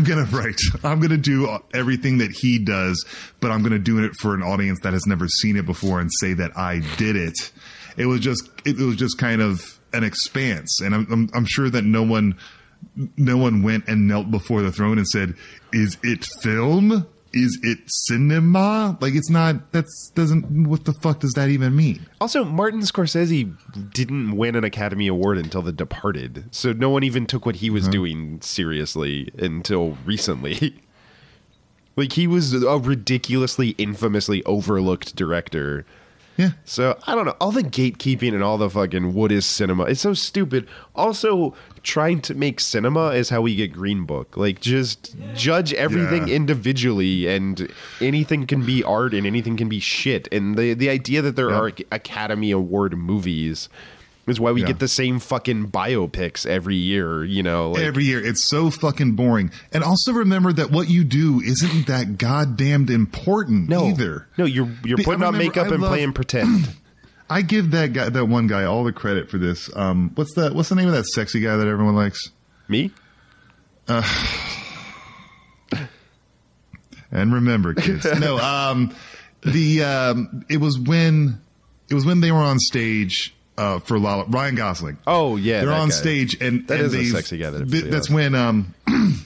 gonna 0.02 0.24
write. 0.32 0.60
I'm 0.82 1.00
gonna 1.00 1.16
do 1.16 1.58
everything 1.72 2.18
that 2.18 2.32
he 2.32 2.58
does, 2.58 3.04
but 3.40 3.50
I'm 3.50 3.62
gonna 3.62 3.78
do 3.78 4.04
it 4.04 4.12
for 4.20 4.34
an 4.34 4.42
audience 4.42 4.80
that 4.82 4.92
has 4.92 5.06
never 5.06 5.28
seen 5.28 5.56
it 5.56 5.66
before 5.66 6.00
and 6.00 6.10
say 6.20 6.34
that 6.34 6.56
I 6.56 6.80
did 6.96 7.16
it. 7.16 7.52
It 7.96 8.06
was 8.06 8.20
just. 8.20 8.48
It 8.64 8.76
was 8.78 8.96
just 8.96 9.16
kind 9.18 9.40
of 9.40 9.78
an 9.92 10.04
expanse, 10.04 10.80
and 10.80 10.94
I'm, 10.94 11.06
I'm, 11.10 11.30
I'm 11.32 11.46
sure 11.46 11.70
that 11.70 11.84
no 11.84 12.02
one, 12.02 12.36
no 13.16 13.36
one 13.36 13.62
went 13.62 13.88
and 13.88 14.06
knelt 14.06 14.30
before 14.30 14.60
the 14.62 14.72
throne 14.72 14.98
and 14.98 15.06
said, 15.08 15.34
"Is 15.72 15.96
it 16.02 16.26
film? 16.42 17.06
Is 17.38 17.58
it 17.62 17.80
cinema? 17.86 18.96
Like 19.02 19.14
it's 19.14 19.28
not. 19.28 19.70
That's 19.70 20.10
doesn't. 20.14 20.66
What 20.66 20.86
the 20.86 20.94
fuck 20.94 21.20
does 21.20 21.34
that 21.34 21.50
even 21.50 21.76
mean? 21.76 22.06
Also, 22.18 22.46
Martin 22.46 22.80
Scorsese 22.80 23.54
didn't 23.92 24.38
win 24.38 24.56
an 24.56 24.64
Academy 24.64 25.06
Award 25.06 25.36
until 25.36 25.60
The 25.60 25.70
Departed, 25.70 26.46
so 26.50 26.72
no 26.72 26.88
one 26.88 27.04
even 27.04 27.26
took 27.26 27.44
what 27.44 27.56
he 27.56 27.68
was 27.68 27.84
uh-huh. 27.84 27.92
doing 27.92 28.40
seriously 28.40 29.28
until 29.36 29.98
recently. 30.06 30.80
like 31.96 32.14
he 32.14 32.26
was 32.26 32.54
a 32.54 32.78
ridiculously, 32.78 33.70
infamously 33.76 34.42
overlooked 34.44 35.14
director. 35.14 35.84
Yeah. 36.38 36.52
So 36.64 36.98
I 37.06 37.14
don't 37.14 37.26
know. 37.26 37.36
All 37.38 37.52
the 37.52 37.62
gatekeeping 37.62 38.32
and 38.32 38.42
all 38.42 38.56
the 38.56 38.70
fucking 38.70 39.12
what 39.12 39.30
is 39.30 39.44
cinema? 39.44 39.84
It's 39.84 40.00
so 40.00 40.14
stupid. 40.14 40.66
Also, 40.94 41.54
trying 41.86 42.20
to 42.20 42.34
make 42.34 42.58
cinema 42.60 43.10
is 43.10 43.30
how 43.30 43.40
we 43.40 43.54
get 43.54 43.72
Green 43.72 44.04
Book. 44.04 44.36
Like, 44.36 44.60
just 44.60 45.14
judge 45.34 45.72
everything 45.72 46.26
Yeah. 46.28 46.34
individually, 46.34 47.26
and 47.28 47.68
anything 48.00 48.46
can 48.46 48.66
be 48.66 48.82
art 48.82 49.14
and 49.14 49.26
anything 49.26 49.56
can 49.56 49.68
be 49.68 49.80
shit. 49.80 50.28
And 50.32 50.58
the 50.58 50.74
the 50.74 50.90
idea 50.90 51.22
that 51.22 51.36
there 51.36 51.50
Yeah. 51.50 51.58
are 51.60 51.72
Academy 51.92 52.50
Award 52.50 52.98
movies 52.98 53.68
is 54.26 54.40
why 54.40 54.50
we 54.50 54.62
Yeah. 54.62 54.66
get 54.66 54.78
the 54.80 54.88
same 54.88 55.20
fucking 55.20 55.68
biopics 55.70 56.44
every 56.44 56.74
year. 56.74 57.24
You 57.24 57.44
know, 57.44 57.70
like, 57.70 57.82
every 57.84 58.04
year. 58.04 58.18
It's 58.20 58.42
so 58.42 58.70
fucking 58.70 59.12
boring. 59.12 59.52
And 59.72 59.84
also 59.84 60.12
remember 60.12 60.52
that 60.52 60.72
what 60.72 60.90
you 60.90 61.04
do 61.04 61.40
isn't 61.40 61.86
that 61.86 62.18
goddamned 62.18 62.90
important 62.90 63.68
no, 63.68 63.86
either. 63.90 64.26
no, 64.36 64.44
you're 64.44 64.68
you're 64.84 64.98
putting 64.98 65.22
on 65.22 65.38
makeup 65.38 65.68
I 65.68 65.74
and 65.74 65.80
love- 65.82 65.92
playing 65.92 66.12
pretend. 66.12 66.68
I 67.28 67.42
give 67.42 67.72
that 67.72 67.92
guy, 67.92 68.08
that 68.08 68.24
one 68.26 68.46
guy, 68.46 68.64
all 68.64 68.84
the 68.84 68.92
credit 68.92 69.28
for 69.30 69.38
this. 69.38 69.68
Um, 69.74 70.12
what's 70.14 70.34
that? 70.34 70.54
What's 70.54 70.68
the 70.68 70.74
name 70.76 70.88
of 70.88 70.94
that 70.94 71.06
sexy 71.06 71.40
guy 71.40 71.56
that 71.56 71.66
everyone 71.66 71.94
likes? 71.96 72.30
Me? 72.68 72.92
And 77.10 77.32
remember, 77.32 77.74
kids. 77.74 78.04
no, 78.20 78.38
um, 78.38 78.94
the 79.42 79.82
um, 79.84 80.44
it 80.48 80.58
was 80.58 80.78
when 80.78 81.40
it 81.88 81.94
was 81.94 82.04
when 82.04 82.20
they 82.20 82.32
were 82.32 82.38
on 82.38 82.58
stage 82.58 83.34
uh, 83.56 83.78
for 83.78 83.98
Lala, 83.98 84.24
Ryan 84.26 84.54
Gosling. 84.56 84.98
Oh 85.06 85.36
yeah, 85.36 85.60
they're 85.64 85.72
on 85.72 85.88
guy. 85.88 85.94
stage, 85.94 86.36
and 86.40 86.66
That 86.68 86.80
and 86.80 86.86
is 86.86 86.94
a 86.94 87.04
sexy 87.06 87.38
guy 87.38 87.50
that 87.50 87.70
th- 87.70 87.84
that's 87.84 88.10
when 88.10 88.34
um 88.34 88.74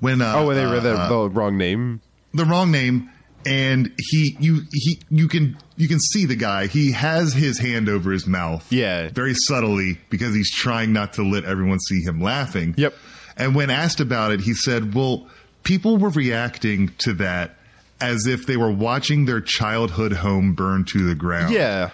when 0.00 0.22
uh, 0.22 0.34
Oh, 0.36 0.46
when 0.46 0.56
they 0.56 0.64
read 0.64 0.82
the, 0.84 0.94
uh, 0.94 1.08
the 1.08 1.30
wrong 1.30 1.58
name. 1.58 2.00
the 2.32 2.44
wrong 2.44 2.70
name 2.70 3.10
and 3.48 3.92
he 3.98 4.36
you 4.38 4.60
he 4.72 5.00
you 5.10 5.26
can 5.28 5.56
you 5.76 5.88
can 5.88 5.98
see 5.98 6.26
the 6.26 6.36
guy 6.36 6.66
he 6.66 6.92
has 6.92 7.32
his 7.32 7.58
hand 7.58 7.88
over 7.88 8.12
his 8.12 8.26
mouth 8.26 8.66
Yeah. 8.70 9.08
very 9.08 9.34
subtly 9.34 9.98
because 10.10 10.34
he's 10.34 10.50
trying 10.54 10.92
not 10.92 11.14
to 11.14 11.22
let 11.22 11.44
everyone 11.44 11.80
see 11.80 12.02
him 12.02 12.20
laughing 12.20 12.74
Yep. 12.76 12.94
and 13.36 13.54
when 13.54 13.70
asked 13.70 14.00
about 14.00 14.32
it 14.32 14.40
he 14.40 14.54
said 14.54 14.94
well 14.94 15.26
people 15.64 15.96
were 15.96 16.10
reacting 16.10 16.90
to 16.98 17.14
that 17.14 17.56
as 18.00 18.26
if 18.26 18.46
they 18.46 18.56
were 18.56 18.70
watching 18.70 19.24
their 19.24 19.40
childhood 19.40 20.12
home 20.12 20.52
burn 20.54 20.84
to 20.84 21.06
the 21.08 21.14
ground 21.14 21.52
Yeah. 21.52 21.90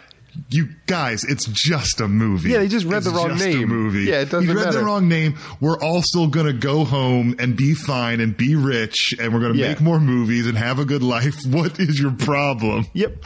You 0.51 0.69
guys, 0.87 1.23
it's 1.25 1.47
just 1.47 2.01
a 2.01 2.09
movie. 2.09 2.51
Yeah, 2.51 2.59
they 2.59 2.69
just 2.69 2.87
read 2.87 2.99
It's 2.99 3.07
the 3.07 3.13
wrong 3.13 3.31
just 3.31 3.45
name. 3.45 3.63
A 3.65 3.67
movie. 3.67 4.05
Yeah, 4.05 4.21
it 4.21 4.31
doesn't 4.31 4.47
matter. 4.47 4.53
You 4.53 4.59
read 4.59 4.65
matter. 4.67 4.79
the 4.79 4.85
wrong 4.85 5.09
name. 5.09 5.39
We're 5.61 5.79
all 5.79 6.03
still 6.03 6.27
gonna 6.27 6.53
go 6.53 6.85
home 6.85 7.37
and 7.39 7.57
be 7.57 7.75
fine 7.75 8.21
and 8.21 8.37
be 8.37 8.57
rich, 8.57 9.15
and 9.21 9.33
we're 9.33 9.41
gonna 9.41 9.55
Yeah. 9.55 9.69
make 9.69 9.81
more 9.81 10.01
movies 10.01 10.47
and 10.47 10.57
have 10.59 10.79
a 10.79 10.85
good 10.85 11.03
life. 11.03 11.37
What 11.47 11.79
is 11.79 11.99
your 12.01 12.13
problem? 12.13 12.87
Yep. 12.95 13.25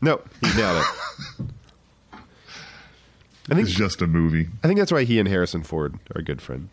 No, 0.00 0.20
he 0.42 0.56
nailed 0.56 0.82
it. 0.82 1.46
I 3.50 3.54
think 3.54 3.68
It's 3.68 3.76
just 3.76 4.00
a 4.02 4.06
movie. 4.06 4.48
I 4.62 4.66
think 4.68 4.78
that's 4.78 4.92
why 4.92 5.04
he 5.04 5.18
and 5.18 5.28
Harrison 5.28 5.62
Ford 5.62 5.98
are 6.14 6.22
good 6.22 6.40
friends. 6.40 6.70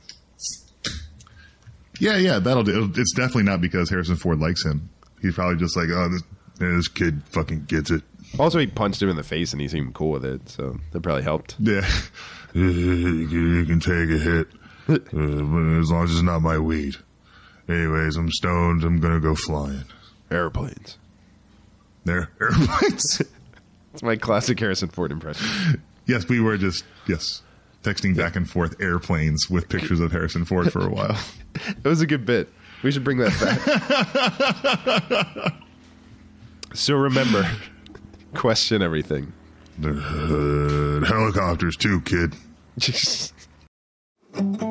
Yeah, 2.00 2.16
yeah, 2.18 2.40
that'll 2.40 2.64
do. 2.64 2.92
It's 2.96 3.14
definitely 3.14 3.44
not 3.44 3.60
because 3.60 3.90
Harrison 3.90 4.16
Ford 4.16 4.40
likes 4.40 4.64
him. 4.64 4.90
He's 5.22 5.36
probably 5.36 5.58
just 5.58 5.76
like, 5.76 5.88
oh, 5.90 6.10
this, 6.10 6.24
this 6.60 6.88
kid 6.88 7.24
fucking 7.34 7.66
gets 7.66 7.92
it. 7.92 8.04
Also, 8.38 8.60
he 8.60 8.68
punched 8.68 9.02
him 9.02 9.10
in 9.10 9.16
the 9.16 9.24
face 9.24 9.52
and 9.54 9.62
he 9.62 9.68
seemed 9.68 9.94
cool 9.94 10.12
with 10.12 10.24
it, 10.24 10.48
so 10.50 10.80
that 10.92 11.02
probably 11.02 11.24
helped. 11.24 11.56
Yeah, 11.60 11.88
you 12.54 13.66
can 13.66 13.80
take 13.80 14.10
a 14.10 14.20
hit 14.22 14.48
uh, 14.90 14.98
but 14.98 15.80
as 15.80 15.92
long 15.92 16.04
as 16.04 16.12
it's 16.12 16.22
not 16.22 16.42
my 16.42 16.58
weed. 16.58 16.96
Anyways, 17.68 18.16
I'm 18.18 18.32
stoned. 18.32 18.84
I'm 18.84 19.00
gonna 19.00 19.20
go 19.20 19.36
flying. 19.36 19.84
Airplanes. 20.32 20.98
There, 22.06 22.32
airplanes. 22.42 23.22
It's 23.94 24.02
my 24.04 24.16
classic 24.16 24.60
Harrison 24.60 24.90
Ford 24.90 25.12
impression. 25.12 25.82
yes, 26.08 26.28
we 26.28 26.40
were 26.40 26.58
just 26.58 26.84
yes 27.08 27.44
texting 27.84 28.16
back 28.18 28.36
and 28.36 28.50
forth 28.50 28.76
airplanes 28.82 29.50
with 29.50 29.70
pictures 29.70 30.00
of 30.00 30.12
Harrison 30.12 30.44
Ford 30.46 30.72
for 30.72 30.86
a 30.86 30.90
while. 30.90 31.18
It 31.68 31.84
was 31.84 32.00
a 32.00 32.08
good 32.08 32.26
bit. 32.26 32.48
We 32.84 32.92
should 32.92 33.04
bring 33.04 33.18
that 33.18 33.34
back. 35.42 35.54
so 36.74 36.96
remember, 36.96 37.50
question 38.34 38.82
everything. 38.82 39.34
Uh, 39.84 39.94
helicopters 41.06 41.78
too, 41.78 42.02
kid. 42.02 42.34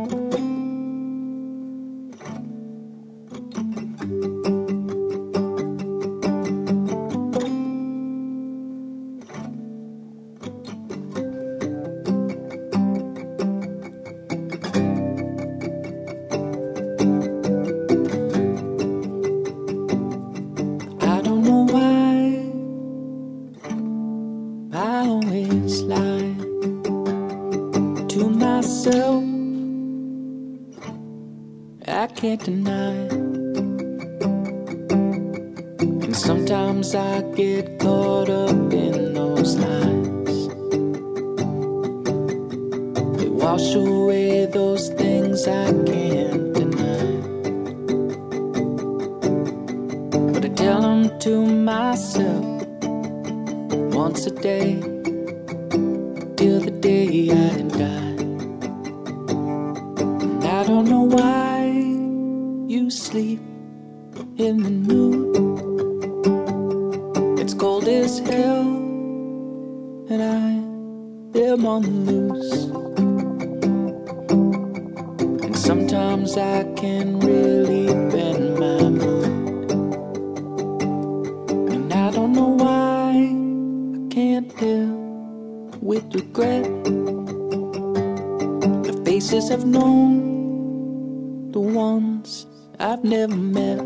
I've 89.50 89.64
known, 89.64 91.52
the 91.52 91.60
ones 91.60 92.46
I've 92.78 93.02
never 93.02 93.34
met. 93.34 93.78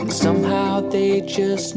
And 0.00 0.10
somehow 0.10 0.80
they 0.80 1.20
just 1.20 1.75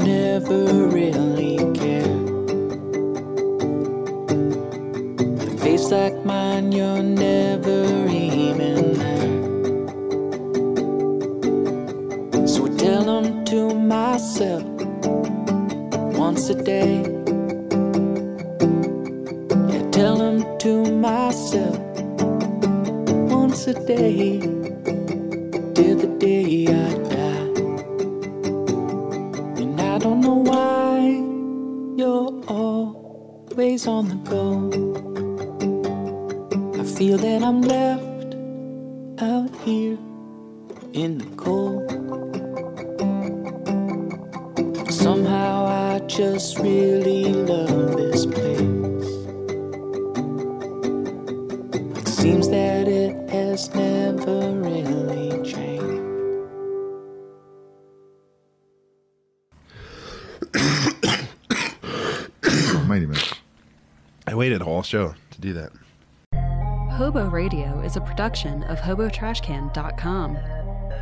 production 68.19 68.63
of 68.63 68.77
HoboTrashCan.com. 68.79 70.37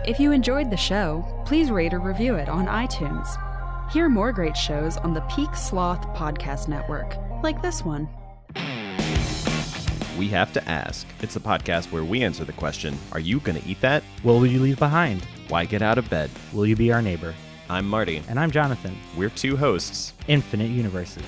If 0.05 0.20
you 0.20 0.32
enjoyed 0.32 0.70
the 0.70 0.78
show, 0.78 1.26
please 1.47 1.72
rate 1.72 1.91
or 1.91 1.99
review 1.99 2.36
it 2.36 2.47
on 2.47 2.68
iTunes. 2.68 3.28
Hear 3.91 4.07
more 4.07 4.32
great 4.32 4.55
shows 4.55 4.97
on 4.97 5.15
the 5.15 5.22
Peak 5.22 5.55
Sloth 5.55 6.05
Podcast 6.09 6.68
Network, 6.68 7.15
like 7.41 7.59
this 7.63 7.84
one. 7.84 8.07
We 10.15 10.28
Have 10.28 10.53
to 10.53 10.70
Ask. 10.70 11.07
It's 11.24 11.36
a 11.36 11.39
podcast 11.39 11.91
where 11.91 12.03
we 12.03 12.22
answer 12.22 12.45
the 12.45 12.53
question 12.53 12.95
Are 13.11 13.20
you 13.20 13.39
going 13.39 13.59
to 13.59 13.68
eat 13.68 13.82
that? 13.82 14.03
What 14.22 14.34
will 14.34 14.45
you 14.45 14.59
leave 14.59 14.78
behind? 14.78 15.26
Why 15.47 15.65
get 15.65 15.82
out 15.82 15.97
of 15.97 16.07
bed? 16.11 16.30
Will 16.53 16.68
you 16.68 16.76
be 16.76 16.91
our 16.91 17.01
neighbor? 17.01 17.34
I'm 17.68 17.89
Marty. 17.89 18.22
And 18.30 18.39
I'm 18.39 18.51
Jonathan. 18.51 18.95
We're 19.18 19.32
two 19.32 19.57
hosts. 19.57 20.13
Infinite 20.28 20.70
Universes. 20.70 21.24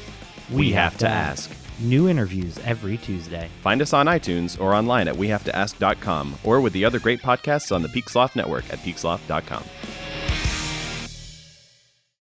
We, 0.52 0.72
have, 0.74 1.00
to 1.00 1.08
ask. 1.08 1.50
New 1.82 2.10
interviews 2.10 2.60
every 2.66 2.98
Tuesday. 2.98 3.50
Find 3.62 3.82
us 3.82 3.94
on 3.94 4.08
iTunes 4.08 4.60
or 4.60 4.74
online 4.74 5.08
at 5.08 5.16
wehavetoask.com 5.16 6.36
or 6.44 6.60
with 6.62 6.74
the 6.74 6.84
other 6.86 7.00
great 7.00 7.22
podcasts 7.22 7.74
on 7.74 7.82
the 7.82 7.90
Peak 7.90 8.10
Sloth 8.10 8.36
Network 8.36 8.72
at 8.72 8.80
peaksloth.com. 8.80 9.64